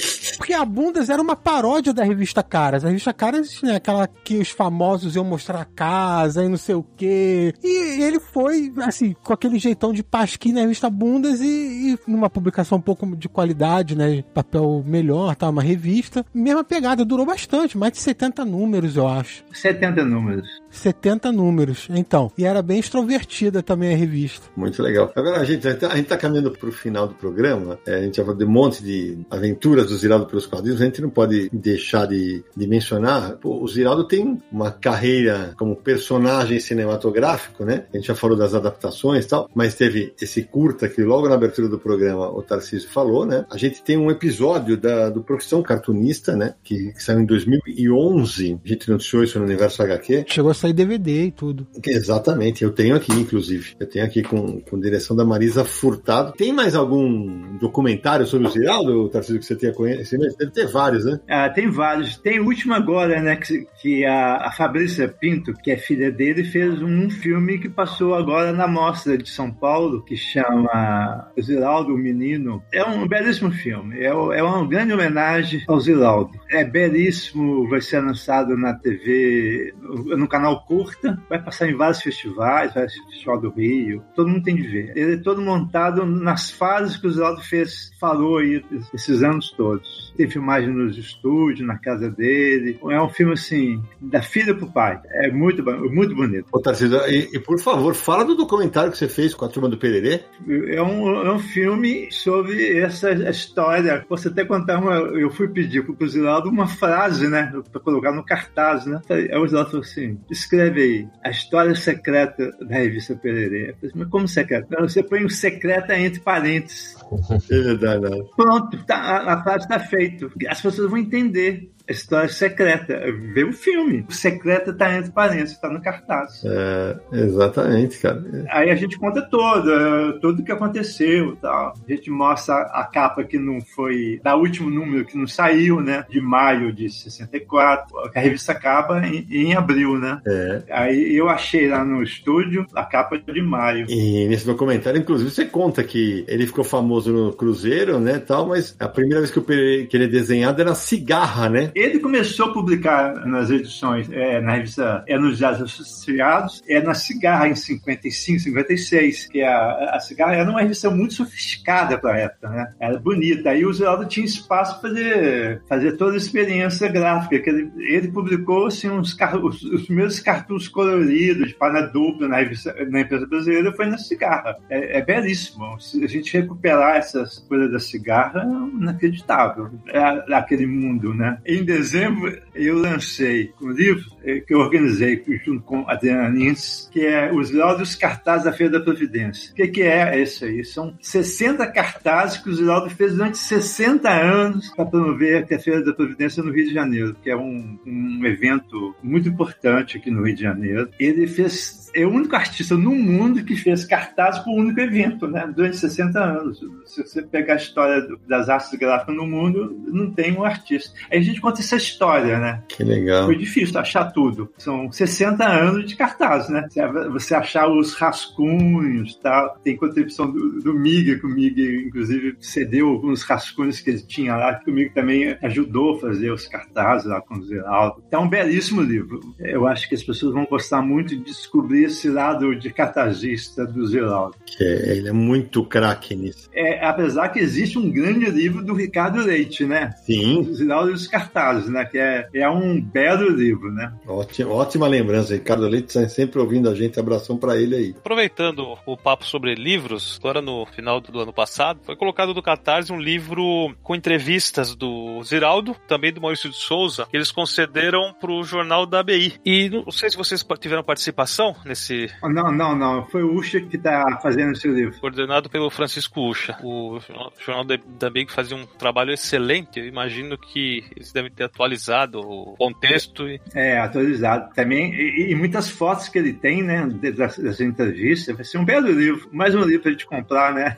[0.49, 2.83] Porque a Bundas era uma paródia da revista Caras.
[2.83, 6.75] A revista Caras, né, aquela que os famosos iam mostrar a casa e não sei
[6.75, 7.53] o quê.
[7.63, 12.31] E ele foi, assim, com aquele jeitão de pasquim na revista Bundas e, e numa
[12.31, 14.23] publicação um pouco de qualidade, né?
[14.33, 15.51] Papel melhor, tá?
[15.51, 16.25] Uma revista.
[16.33, 19.45] Mesma pegada, durou bastante, mais de 70 números, eu acho.
[19.53, 20.49] 70 números.
[20.71, 22.31] 70 números, então.
[22.37, 24.47] E era bem extrovertida também a revista.
[24.57, 25.13] Muito legal.
[25.15, 27.79] Agora, a gente, a gente tá caminhando pro final do programa.
[27.87, 30.81] É, a gente já falou de um monte de aventuras do Ziraldo pelos quadrinhos.
[30.81, 33.37] A gente não pode deixar de, de mencionar.
[33.37, 37.85] Pô, o Ziraldo tem uma carreira como personagem cinematográfico, né?
[37.93, 41.35] A gente já falou das adaptações e tal, mas teve esse curta que logo na
[41.35, 43.45] abertura do programa o Tarcísio falou, né?
[43.51, 46.55] A gente tem um episódio da, do Profissão Cartunista, né?
[46.63, 48.61] Que, que saiu em 2011.
[48.65, 50.25] A gente noticiou isso no Universo HQ.
[50.29, 51.67] Chegou a sair sair DVD e tudo.
[51.87, 53.75] Exatamente, eu tenho aqui, inclusive.
[53.79, 56.33] Eu tenho aqui com, com direção da Marisa Furtado.
[56.33, 60.37] Tem mais algum documentário sobre o Ziraldo, Tarcísio, que você tenha conhecimento?
[60.37, 61.21] Deve ter vários, né?
[61.29, 62.17] Ah, tem vários.
[62.17, 63.37] Tem o último agora, né?
[63.37, 68.15] Que, que a, a Fabrícia Pinto, que é filha dele, fez um filme que passou
[68.15, 72.63] agora na Mostra de São Paulo, que chama Ziraldo, o Menino.
[72.73, 73.99] É um belíssimo filme.
[74.01, 76.33] É, é uma grande homenagem ao Ziraldo.
[76.51, 82.75] É belíssimo, vai ser lançado na TV, no canal Curta, vai passar em vários festivais,
[82.75, 84.93] vai ser Festival do Rio, todo mundo tem de ver.
[84.97, 88.63] Ele é todo montado nas fases que o Ziraldo fez, falou aí
[88.93, 90.13] esses anos todos.
[90.17, 92.79] Tem filmagem nos estúdios, na casa dele.
[92.91, 95.01] É um filme assim, da filha pro pai.
[95.11, 96.47] É muito, muito bonito.
[96.53, 99.69] Ô, Tarcísio, e, e, por favor, fala do documentário que você fez com a turma
[99.69, 100.23] do Pererê.
[100.69, 104.05] É um, é um filme sobre essa história.
[104.09, 104.95] Posso até contar uma.
[104.95, 107.53] Eu fui pedir pro Ziraldo uma frase, né?
[107.71, 109.01] Pra colocar no cartaz, né?
[109.09, 113.75] Aí o Ziraldo falou assim: escreve aí, a história secreta da revista Pererê.
[113.75, 114.67] Falei, Mas como secreta?
[114.81, 116.97] Você põe um secreta entre parênteses.
[117.51, 118.25] É verdade, não.
[118.37, 120.29] Pronto, tá, a, frase está feita.
[120.49, 123.01] As pessoas vão entender a história secreta.
[123.33, 124.05] Vê o filme.
[124.09, 126.43] O secreto tá entre parênteses, tá no cartaz.
[126.45, 128.23] É, exatamente, cara.
[128.51, 131.75] Aí a gente conta todo, tudo o que aconteceu tal.
[131.89, 136.05] A gente mostra a capa que não foi, da último número que não saiu, né?
[136.11, 137.97] De maio de 64.
[138.15, 140.21] A revista acaba em, em abril, né?
[140.27, 140.63] É.
[140.71, 143.87] Aí eu achei lá no estúdio a capa de maio.
[143.89, 148.77] E nesse documentário, inclusive, você conta que ele ficou famoso no Cruzeiro, né, tal, mas
[148.79, 151.71] a primeira vez que, eu, que ele é desenhado era cigarra, né?
[151.75, 156.95] Ele começou a publicar nas edições, é, na revista É nos Diários Associados, é na
[156.95, 162.19] Cigarra em 55, 56, que a, a Cigarra era uma revista muito sofisticada para a
[162.19, 162.73] época, né?
[162.81, 163.51] Era bonita.
[163.51, 167.39] Aí o Zeraldo tinha espaço para fazer, fazer toda a experiência gráfica.
[167.39, 172.75] Que ele, ele publicou assim, uns, os, os primeiros cartuns coloridos para dupla na, revista,
[172.89, 174.57] na empresa brasileira foi na Cigarra.
[174.69, 175.65] É, é belíssimo.
[175.65, 179.71] A gente recuperar essas coisas da Cigarra, é inacreditável.
[179.89, 181.39] É, aquele mundo, né?
[181.45, 187.05] Em dezembro, eu lancei um livro eh, que eu organizei junto com Adriana Nins, que
[187.07, 189.53] é Os Laudos Cartazes da Feira da Providência.
[189.53, 190.65] O que, que é isso aí?
[190.65, 195.93] São 60 cartazes que o Ziraldo fez durante 60 anos para promover a Feira da
[195.93, 200.35] Providência no Rio de Janeiro, que é um, um evento muito importante aqui no Rio
[200.35, 200.89] de Janeiro.
[200.99, 205.27] Ele fez é o único artista no mundo que fez cartazes para um único evento,
[205.27, 205.51] né?
[205.55, 206.61] Durante 60 anos.
[206.85, 210.93] Se você pegar a história das artes gráficas no mundo, não tem um artista.
[211.11, 212.63] Aí a gente conta essa história, né?
[212.69, 213.27] Que legal.
[213.27, 214.53] Foi difícil achar tudo.
[214.59, 216.67] São 60 anos de cartazes, né?
[217.13, 219.55] Você achar os rascunhos, tá?
[219.63, 224.37] Tem contribuição do, do Mig, que o Mig, inclusive, cedeu alguns rascunhos que ele tinha
[224.37, 228.03] lá, que o Mig também ajudou a fazer os cartazes lá com o Zeraldo.
[228.11, 229.21] É um belíssimo livro.
[229.39, 233.87] Eu acho que as pessoas vão gostar muito de descobrir esse lado de cartazista do
[233.87, 234.37] Zeraldo.
[234.45, 236.49] Que é, ele é muito craque nisso.
[236.53, 239.93] É, apesar que existe um grande livro do Ricardo Leite, né?
[240.05, 240.41] Sim.
[240.41, 241.85] O Zeraldo e os cartazes, né?
[241.85, 243.93] Que é, é um belo livro, né?
[244.07, 245.35] Ótima, ótima lembrança.
[245.35, 246.99] Ricardo Leite está sempre ouvindo a gente.
[246.99, 247.95] Abração para ele aí.
[247.97, 252.93] Aproveitando o papo sobre livros, agora no final do ano passado, foi colocado no Catarse
[252.93, 258.33] um livro com entrevistas do Ziraldo, também do Maurício de Souza, que eles concederam para
[258.33, 259.35] o jornal da ABI.
[259.45, 262.11] E não sei se vocês tiveram participação nesse.
[262.23, 263.07] Não, não, não.
[263.07, 264.99] Foi o Ucha que está fazendo esse livro.
[265.01, 266.57] Coordenado pelo Francisco Ucha.
[266.63, 266.99] O
[267.39, 269.79] jornal da ABI fazia um trabalho excelente.
[269.79, 273.29] Eu imagino que eles devem ter atualizado o contexto.
[273.29, 273.41] E...
[273.55, 274.93] É, atualizado também.
[274.95, 276.87] E, e, muitas fotos que ele tem, né,
[277.17, 278.35] das, das entrevistas.
[278.35, 279.29] Vai ser um belo livro.
[279.33, 280.77] Mais um livro pra gente comprar, né?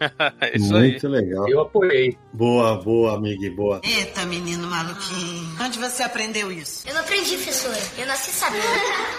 [0.54, 1.12] Isso Muito aí.
[1.12, 1.48] legal.
[1.48, 2.16] Eu apoiei.
[2.32, 3.80] Boa, boa, amiga, boa.
[3.84, 5.48] Eita, menino maluquinho.
[5.60, 6.88] Onde você aprendeu isso?
[6.88, 7.78] Eu não aprendi, professora.
[7.98, 8.62] Eu nasci sabendo.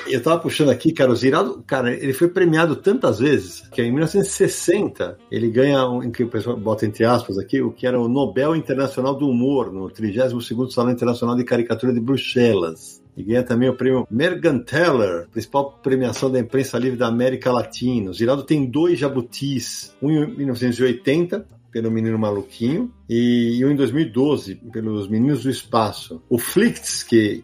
[0.07, 3.91] Eu tava puxando aqui, cara, o Ziraldo, cara, ele foi premiado tantas vezes que em
[3.91, 8.07] 1960 ele ganha, um, que o pessoal bota entre aspas aqui, o que era o
[8.07, 13.01] Nobel Internacional do Humor, no 32º Salão Internacional de Caricatura de Bruxelas.
[13.15, 18.09] E ganha também o prêmio Merganteller, principal premiação da imprensa livre da América Latina.
[18.09, 24.55] O Ziraldo tem dois jabutis, um em 1980, pelo Menino Maluquinho, e um em 2012,
[24.71, 26.21] pelos Meninos do Espaço.
[26.29, 27.43] O Flicts, que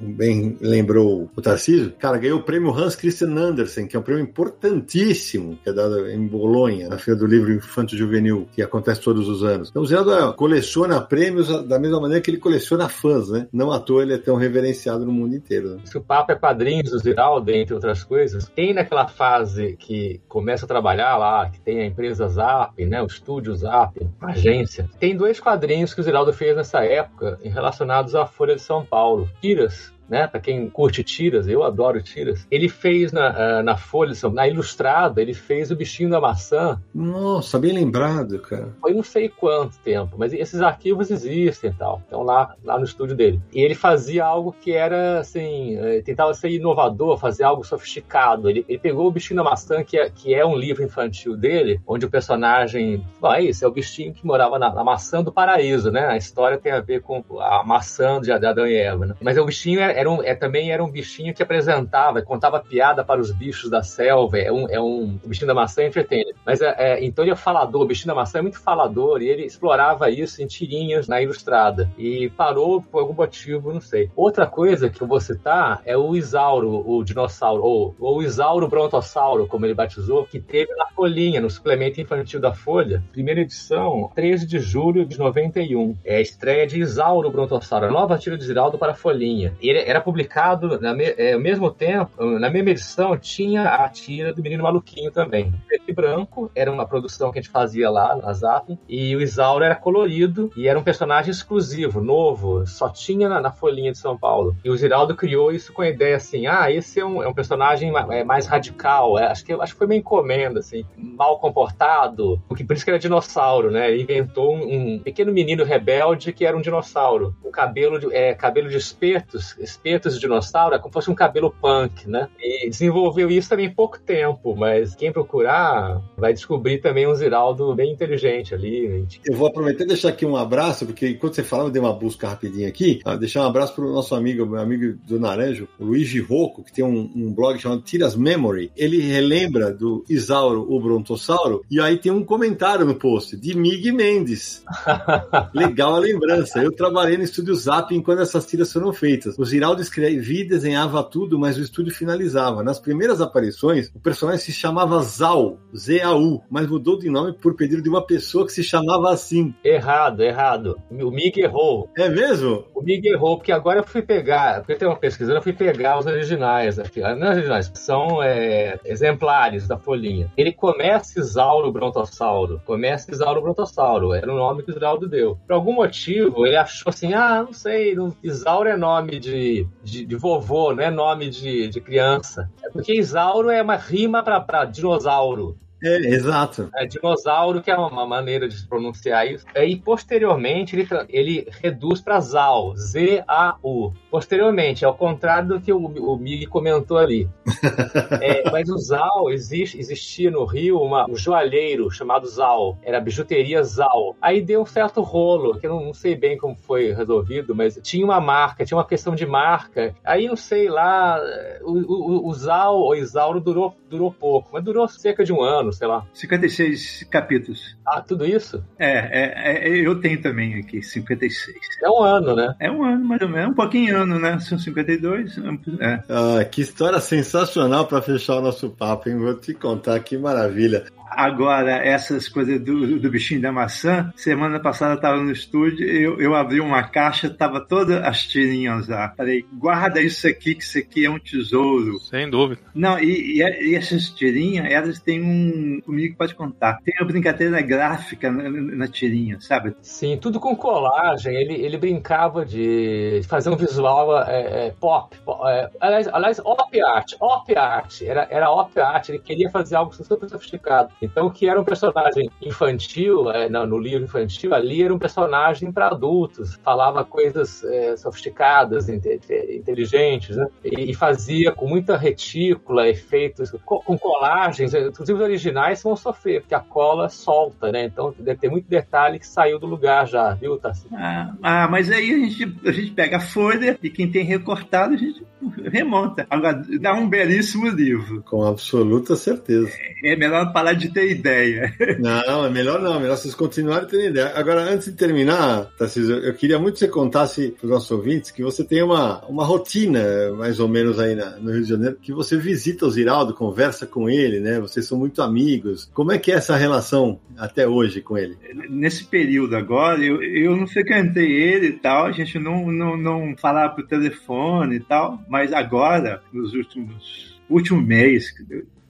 [0.00, 4.22] bem lembrou o Tarcísio, cara, ganhou o prêmio Hans Christian Andersen, que é um prêmio
[4.22, 9.28] importantíssimo, que é dado em Bolonha, na Feira do Livro Infanto Juvenil, que acontece todos
[9.28, 9.70] os anos.
[9.70, 13.48] Então o Ziraldo coleciona prêmios da mesma maneira que ele coleciona fãs, né?
[13.52, 15.76] Não à toa ele é tão reverenciado no mundo inteiro.
[15.76, 15.80] Né?
[15.84, 20.64] Se o Papa é padrinho do Ziraldo, entre outras coisas, tem naquela fase que começa
[20.64, 25.40] a trabalhar lá, que tem a empresa Zap, né, o estúdio Zap, agência, tem dois
[25.40, 29.28] quadrinhos que o Ziraldo fez nessa época relacionados à Folha de São Paulo.
[29.40, 30.26] Tiras né?
[30.26, 32.46] Para quem curte tiras, eu adoro tiras.
[32.50, 36.78] Ele fez na, uh, na Folha, na Ilustrada, ele fez o bichinho da maçã.
[36.94, 38.68] Nossa, bem lembrado, cara.
[38.78, 42.02] Foi não sei quanto tempo, mas esses arquivos existem e tal.
[42.06, 43.40] Então lá, lá no estúdio dele.
[43.54, 48.50] E ele fazia algo que era assim, eh, tentava ser inovador, fazer algo sofisticado.
[48.50, 51.80] Ele, ele pegou o bichinho da maçã, que é, que é um livro infantil dele,
[51.86, 53.02] onde o personagem.
[53.18, 56.06] Bom, é isso, é o bichinho que morava na, na maçã do paraíso, né?
[56.06, 59.14] A história tem a ver com a maçã de Adão e Eva, né?
[59.22, 63.04] Mas o bichinho era, era um, é, também era um bichinho que apresentava, contava piada
[63.04, 64.38] para os bichos da selva.
[64.38, 66.24] É um, é um o bichinho da maçã entretém.
[66.44, 69.28] Mas é, é, então ele é falador, o bichinho da maçã é muito falador, e
[69.28, 71.90] ele explorava isso em tirinhas na ilustrada.
[71.96, 74.10] E parou por algum motivo, não sei.
[74.16, 78.68] Outra coisa que eu vou citar é o Isauro, o dinossauro, ou, ou o Isauro
[78.68, 84.10] Brontossauro, como ele batizou, que teve na folhinha, no suplemento infantil da Folha, primeira edição,
[84.14, 85.96] 13 de julho de 91.
[86.04, 89.54] É a estreia de Isauro Brontossauro, a nova tira de Ziraldo para a folhinha.
[89.60, 94.32] Ele era publicado na me, é, ao mesmo tempo, na mesma edição, tinha a tira
[94.32, 95.52] do Menino Maluquinho também.
[95.66, 99.20] Preto e branco, era uma produção que a gente fazia lá na Zap, e o
[99.20, 103.98] Isauro era colorido e era um personagem exclusivo, novo, só tinha na, na folhinha de
[103.98, 104.56] São Paulo.
[104.64, 107.34] E o Ziraldo criou isso com a ideia assim: ah, esse é um, é um
[107.34, 112.40] personagem é, mais radical, é, acho, que, acho que foi uma encomenda, assim, mal comportado,
[112.48, 113.90] porque por isso que era dinossauro, né?
[113.90, 118.34] Ele inventou um, um pequeno menino rebelde que era um dinossauro, com cabelo de, é,
[118.34, 122.28] cabelo de espetos, espetos de dinossauro, é como se fosse um cabelo punk, né?
[122.40, 127.74] E desenvolveu isso também em pouco tempo, mas quem procurar vai descobrir também um Ziraldo
[127.74, 129.06] bem inteligente ali.
[129.24, 131.92] Eu vou aproveitar e deixar aqui um abraço, porque enquanto você falava, eu dei uma
[131.92, 133.00] busca rapidinho aqui.
[133.04, 136.62] Ah, deixar um abraço para o nosso amigo, meu amigo do Naranjo, o Luigi Rocco,
[136.62, 138.70] que tem um, um, blog chamado Tiras Memory.
[138.76, 143.90] Ele relembra do Isauro, o Brontossauro, e aí tem um comentário no post de Mig
[143.92, 144.64] Mendes.
[145.54, 146.62] Legal a lembrança.
[146.62, 149.38] Eu trabalhei no estúdio Zap enquanto essas tiras foram feitas.
[149.38, 152.64] O Ziraldo escrevia e desenhava tudo, mas o estúdio finalizava.
[152.64, 157.80] Nas primeiras aparições, o personagem se chamava Zal, Z-A-U, mas mudou de nome por pedido
[157.80, 159.54] de uma pessoa que se chamava assim.
[159.62, 160.80] Errado, errado.
[160.90, 161.88] O Mig errou.
[161.96, 162.64] É mesmo?
[162.74, 165.96] O Mig errou, porque agora eu fui pegar, porque tem uma pesquisa, eu fui pegar
[165.96, 167.00] os originais aqui.
[167.00, 170.28] Ah, não originais, são é, exemplares da folhinha.
[170.36, 172.60] Ele começa Isauro Brontossauro.
[172.66, 174.12] Começa Isauro Brontossauro.
[174.12, 175.38] Era o nome que o Ziraldo deu.
[175.46, 177.94] Por algum motivo, ele achou assim: ah, não sei,
[178.24, 179.51] Isauro é nome de,
[179.82, 182.50] de, de vovô, não é nome de, de criança.
[182.62, 185.56] É porque Isauro é uma rima para dinossauro.
[185.82, 186.70] É, exato.
[186.76, 189.44] É, dinossauro, que é uma maneira de pronunciar isso.
[189.54, 193.92] É, e posteriormente ele, ele reduz para Zau, Z-A-U.
[194.10, 197.28] Posteriormente, ao contrário do que o, o Mig comentou ali.
[198.20, 202.78] é, mas o Zau, existe, existia no Rio uma, um joalheiro chamado Zau.
[202.82, 204.16] Era a bijuteria Zau.
[204.20, 207.78] Aí deu um certo rolo, que eu não, não sei bem como foi resolvido, mas
[207.82, 209.94] tinha uma marca, tinha uma questão de marca.
[210.04, 211.20] Aí não sei lá,
[211.62, 215.71] o, o, o Zau ou Isauro durou, durou pouco, mas durou cerca de um ano
[215.72, 216.06] sei lá.
[216.12, 217.76] 56 capítulos.
[217.86, 218.62] Ah, tudo isso?
[218.78, 221.56] É, é, é, eu tenho também aqui, 56.
[221.82, 222.54] É um ano, né?
[222.60, 223.50] É um ano, mais ou menos.
[223.50, 224.38] Um pouquinho ano, né?
[224.40, 225.38] São 52.
[225.80, 226.02] É.
[226.08, 229.16] Ah, que história sensacional para fechar o nosso papo, hein?
[229.18, 230.84] Vou te contar, que maravilha.
[231.10, 236.20] Agora, essas coisas do, do bichinho da maçã, semana passada eu estava no estúdio, eu,
[236.20, 239.12] eu abri uma caixa, tava todas as tirinhas lá.
[239.16, 241.98] Falei, guarda isso aqui, que isso aqui é um tesouro.
[242.00, 242.60] Sem dúvida.
[242.74, 245.80] Não, e, e, e essas tirinhas, elas têm um.
[245.82, 246.78] Comigo pode contar.
[246.84, 249.74] Tem uma brincadeira gráfica na, na tirinha, sabe?
[249.82, 251.34] Sim, tudo com colagem.
[251.34, 255.16] Ele, ele brincava de fazer um visual é, é, pop.
[255.46, 257.14] É, aliás, aliás, op art.
[257.20, 258.02] Op art.
[258.02, 259.08] Era, era op art.
[259.08, 260.91] Ele queria fazer algo super sofisticado.
[261.00, 264.98] Então, o que era um personagem infantil, é, no, no livro infantil, ali era um
[264.98, 270.46] personagem para adultos, falava coisas é, sofisticadas, inteligentes, né?
[270.64, 276.40] e, e, fazia com muita retícula, efeitos, com, com, colagens, inclusive os originais vão sofrer,
[276.40, 277.84] porque a cola solta, né?
[277.84, 280.86] Então, deve ter muito detalhe que saiu do lugar já, viu, Tassi?
[280.92, 284.94] Ah, ah, mas aí a gente, a gente pega a folha e quem tem recortado,
[284.94, 285.24] a gente
[285.70, 286.26] remonta.
[286.30, 288.22] Agora, dá um belíssimo livro.
[288.22, 289.70] Com absoluta certeza.
[290.02, 291.74] É, é melhor parar de ter ideia.
[291.98, 294.32] Não, é melhor não, é melhor vocês continuarem tendo ideia.
[294.34, 298.30] Agora, antes de terminar, Tarcísio, eu queria muito que você contasse para os nossos ouvintes
[298.30, 301.98] que você tem uma, uma rotina, mais ou menos aí na, no Rio de Janeiro,
[302.00, 304.58] que você visita o Ziraldo, conversa com ele, né?
[304.60, 305.90] Vocês são muito amigos.
[305.92, 308.36] Como é que é essa relação até hoje com ele?
[308.68, 313.34] Nesse período agora, eu, eu não frequentei ele e tal, a gente não, não, não
[313.36, 318.32] falava por telefone e tal, mas agora, nos últimos último mês,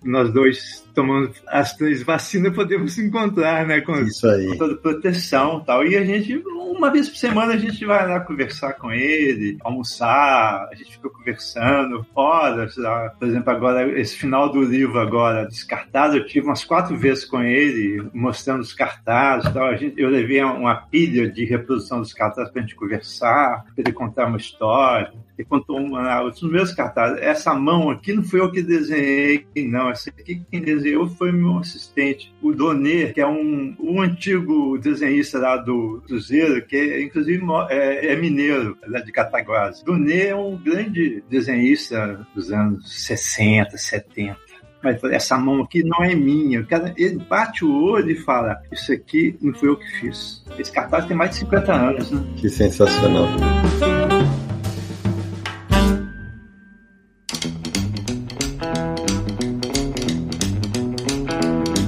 [0.04, 3.80] nós dois tomando as três vacinas podemos se encontrar, né?
[3.80, 4.48] Com, Isso aí.
[4.48, 5.86] com toda proteção e tal.
[5.86, 10.68] E a gente, uma vez por semana, a gente vai lá conversar com ele, almoçar,
[10.70, 12.76] a gente fica conversando horas.
[12.76, 13.10] Lá.
[13.18, 17.40] Por exemplo, agora, esse final do livro agora, Descartado, eu tive umas quatro vezes com
[17.42, 19.66] ele, mostrando os cartazes e tal.
[19.66, 23.92] A gente, eu levei uma pilha de reprodução dos cartazes pra gente conversar, pra ele
[23.92, 25.12] contar uma história.
[25.38, 27.20] Ele contou uma, os meus cartazes.
[27.22, 29.91] Essa mão aqui não fui eu que desenhei, não.
[29.92, 35.38] Essa aqui quem desenhou foi meu assistente, o Donê, que é um, um antigo desenhista
[35.38, 39.82] lá do Cruzeiro, que é, inclusive é, é mineiro, lá de Cataguases.
[39.82, 44.52] Donê é um grande desenhista dos anos 60, 70.
[44.82, 46.66] Mas essa mão aqui não é minha.
[46.96, 50.44] Ele bate o olho e fala: Isso aqui não foi eu que fiz.
[50.58, 52.20] Esse cartaz tem mais de 50 anos, né?
[52.36, 53.28] Que sensacional.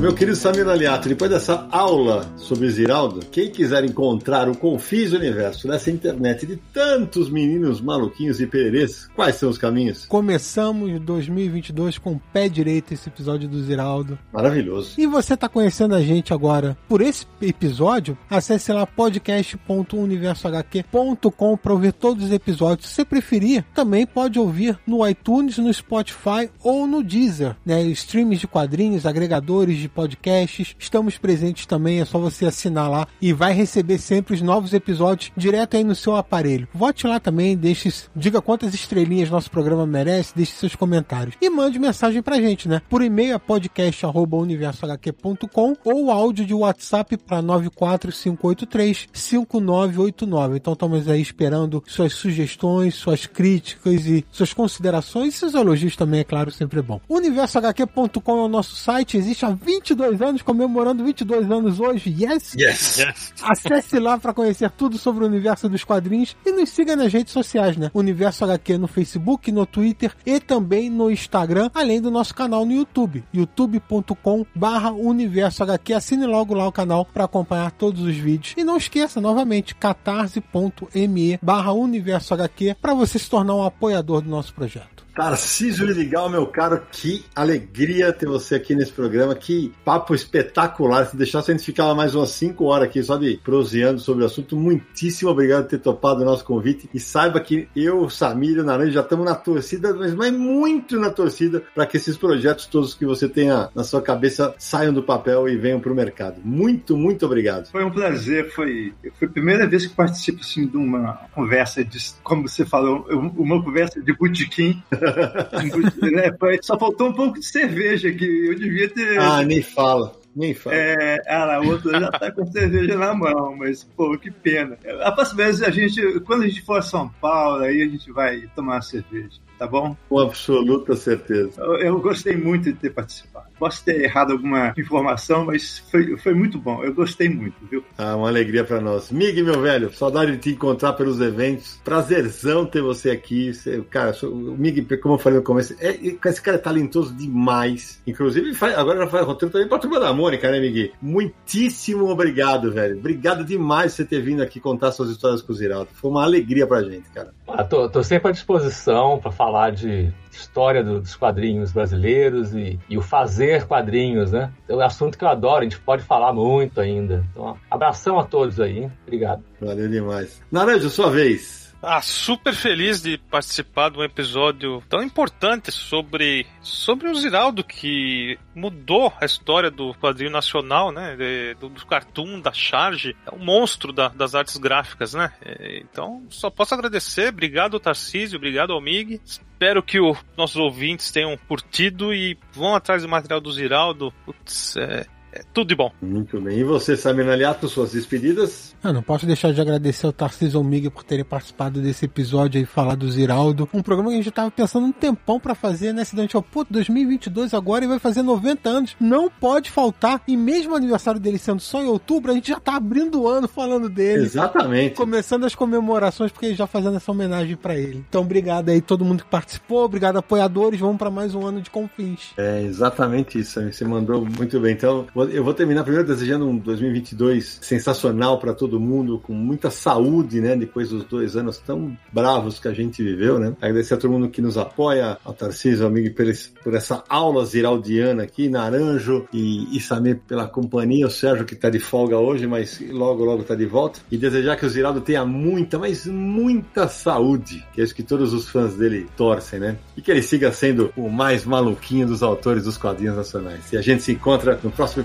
[0.04, 5.66] Meu querido Samir Aliato, depois dessa aula sobre Ziraldo, quem quiser encontrar o Confis Universo
[5.66, 10.04] nessa internet de tantos meninos maluquinhos e pererês, quais são os caminhos?
[10.04, 14.18] Começamos 2022 com o pé direito esse episódio do Ziraldo.
[14.30, 14.92] Maravilhoso.
[14.98, 18.18] E você está conhecendo a gente agora por esse episódio?
[18.28, 22.90] Acesse lá podcast.universohq.com para ouvir todos os episódios.
[22.90, 27.82] Se você preferir, também pode ouvir no iTunes, no Spotify ou no Deezer, né?
[27.84, 30.74] Streams de quadrinhos, agregadores de podcasts.
[30.78, 35.30] Estamos presentes também, é só você assinar lá e vai receber sempre os novos episódios
[35.36, 36.66] direto aí no seu aparelho.
[36.74, 41.36] Vote lá também, deixe, diga quantas estrelinhas nosso programa merece, deixe seus comentários.
[41.40, 42.82] E mande mensagem pra gente, né?
[42.88, 50.56] Por e-mail a podcast.universohq.com ou áudio de WhatsApp para 94583 5989.
[50.56, 56.20] Então estamos aí esperando suas sugestões, suas críticas e suas considerações e seus elogios também,
[56.20, 57.00] é claro, sempre é bom.
[57.08, 59.50] UniversoHQ.com é o nosso site, existe há
[59.84, 62.08] 22 anos, comemorando 22 anos hoje.
[62.10, 62.54] Yes!
[62.58, 62.98] Yes!
[62.98, 63.34] Yes.
[63.42, 67.34] Acesse lá para conhecer tudo sobre o universo dos quadrinhos e nos siga nas redes
[67.34, 67.90] sociais, né?
[67.92, 72.72] Universo HQ no Facebook, no Twitter e também no Instagram, além do nosso canal no
[72.72, 75.92] YouTube, youtube.com barra Universo HQ.
[75.92, 78.54] Assine logo lá o canal para acompanhar todos os vídeos.
[78.56, 84.30] E não esqueça, novamente, catarse.me barra Universo HQ para você se tornar um apoiador do
[84.30, 84.93] nosso projeto.
[85.14, 89.34] Tarcísio Ligal, meu caro, que alegria ter você aqui nesse programa.
[89.34, 91.06] Que papo espetacular.
[91.06, 94.26] Se deixasse, a gente ficava mais umas 5 horas aqui só de proseando sobre o
[94.26, 94.56] assunto.
[94.56, 96.90] Muitíssimo obrigado por ter topado o nosso convite.
[96.92, 100.98] E saiba que eu, Samir e o Naranja já estamos na torcida, mas, mas muito
[100.98, 105.02] na torcida, para que esses projetos todos que você tenha na sua cabeça saiam do
[105.02, 106.40] papel e venham para o mercado.
[106.44, 107.70] Muito, muito obrigado.
[107.70, 108.50] Foi um prazer.
[108.50, 113.06] Foi, foi a primeira vez que participo assim, de uma conversa, de, como você falou,
[113.36, 114.82] uma conversa de botequim.
[115.04, 119.18] É, foi- Só faltou um pouco de cerveja que eu devia ter.
[119.18, 120.12] Ah, nem fala.
[120.34, 120.74] Nem fala.
[120.74, 124.76] É, ah, a outra já tá com cerveja na mão, mas, pô, que pena.
[125.02, 128.10] A próxima vez a gente, quando a gente for a São Paulo, aí a gente
[128.10, 129.96] vai tomar uma cerveja, tá bom?
[130.08, 131.60] Com absoluta certeza.
[131.60, 133.46] Eu, eu gostei muito de ter participado.
[133.58, 136.82] Posso ter errado alguma informação, mas foi, foi muito bom.
[136.84, 137.84] Eu gostei muito, viu?
[137.96, 139.10] Ah, uma alegria pra nós.
[139.10, 141.80] Mig, meu velho, saudade de te encontrar pelos eventos.
[141.84, 143.52] Prazerzão ter você aqui.
[143.54, 147.14] Você- cara, o Mig, como eu falei no começo, é, é- esse cara é talentoso
[147.14, 148.02] demais.
[148.06, 150.92] Inclusive, ele faz- agora já faz roteiro também pra turma da Mônica, né, Mig?
[151.00, 152.98] Muitíssimo obrigado, velho.
[152.98, 155.88] Obrigado demais por você ter vindo aqui contar suas histórias com o Ziraldo.
[155.94, 157.32] Foi uma alegria pra gente, cara.
[157.48, 162.78] Ah, tô, tô sempre à disposição para falar de história do- dos quadrinhos brasileiros e,
[162.88, 164.50] e o fazer quadrinhos, né?
[164.68, 167.24] É um assunto que eu adoro, a gente pode falar muito ainda.
[167.32, 168.88] Então, abração a todos aí?
[169.06, 169.42] Obrigado.
[169.60, 170.42] Valeu demais.
[170.50, 171.63] Naranja, sua vez.
[171.86, 178.38] Ah, super feliz de participar de um episódio tão importante sobre, sobre o Ziraldo, que
[178.54, 181.14] mudou a história do quadrinho nacional, né?
[181.16, 183.14] de- do, do cartoon, da charge.
[183.26, 185.32] É um monstro da- das artes gráficas, né?
[185.42, 187.28] É, Então, só posso agradecer.
[187.28, 188.36] Obrigado, Tarcísio.
[188.36, 189.20] Obrigado, ao Mig.
[189.24, 194.12] Espero que os nossos ouvintes tenham curtido e vão atrás do material do Ziraldo.
[194.24, 195.90] Putz, é, é tudo de bom.
[196.00, 196.58] Muito bem.
[196.58, 198.74] E você, Samir Aliato, suas despedidas?
[198.82, 202.64] Eu não posso deixar de agradecer ao Tarcísio Omega por terem participado desse episódio aí,
[202.64, 203.68] falar do Ziraldo.
[203.74, 206.04] Um programa que a gente tava pensando um tempão pra fazer, né?
[206.04, 208.96] Se a gente, ó, pô, 2022 agora e vai fazer 90 anos.
[209.00, 210.22] Não pode faltar.
[210.28, 213.28] E mesmo o aniversário dele sendo só em outubro, a gente já tá abrindo o
[213.28, 214.22] ano falando dele.
[214.22, 214.94] Exatamente.
[214.94, 218.04] Começando as comemorações, porque já fazendo essa homenagem pra ele.
[218.08, 220.78] Então, obrigado aí todo mundo que participou, obrigado apoiadores.
[220.78, 222.32] Vamos pra mais um ano de Confins.
[222.36, 224.74] É exatamente isso, você mandou muito bem.
[224.74, 229.70] Então, vou, eu vou terminar primeiro desejando um 2022 sensacional para todo mundo, com muita
[229.70, 230.56] saúde, né?
[230.56, 233.54] Depois dos dois anos tão bravos que a gente viveu, né?
[233.60, 237.02] Agradecer a todo mundo que nos apoia, ao Tarcísio, ao amigo, por, esse, por essa
[237.08, 242.18] aula ziraldiana aqui, Naranjo e, e Samir pela companhia, o Sérgio que tá de folga
[242.18, 244.00] hoje, mas logo, logo tá de volta.
[244.10, 248.32] E desejar que o Ziraldo tenha muita, mas muita saúde, que é isso que todos
[248.32, 249.76] os fãs dele torcem, né?
[249.96, 253.72] E que ele siga sendo o mais maluquinho dos autores dos quadrinhos nacionais.
[253.72, 255.04] E a gente se encontra no próximo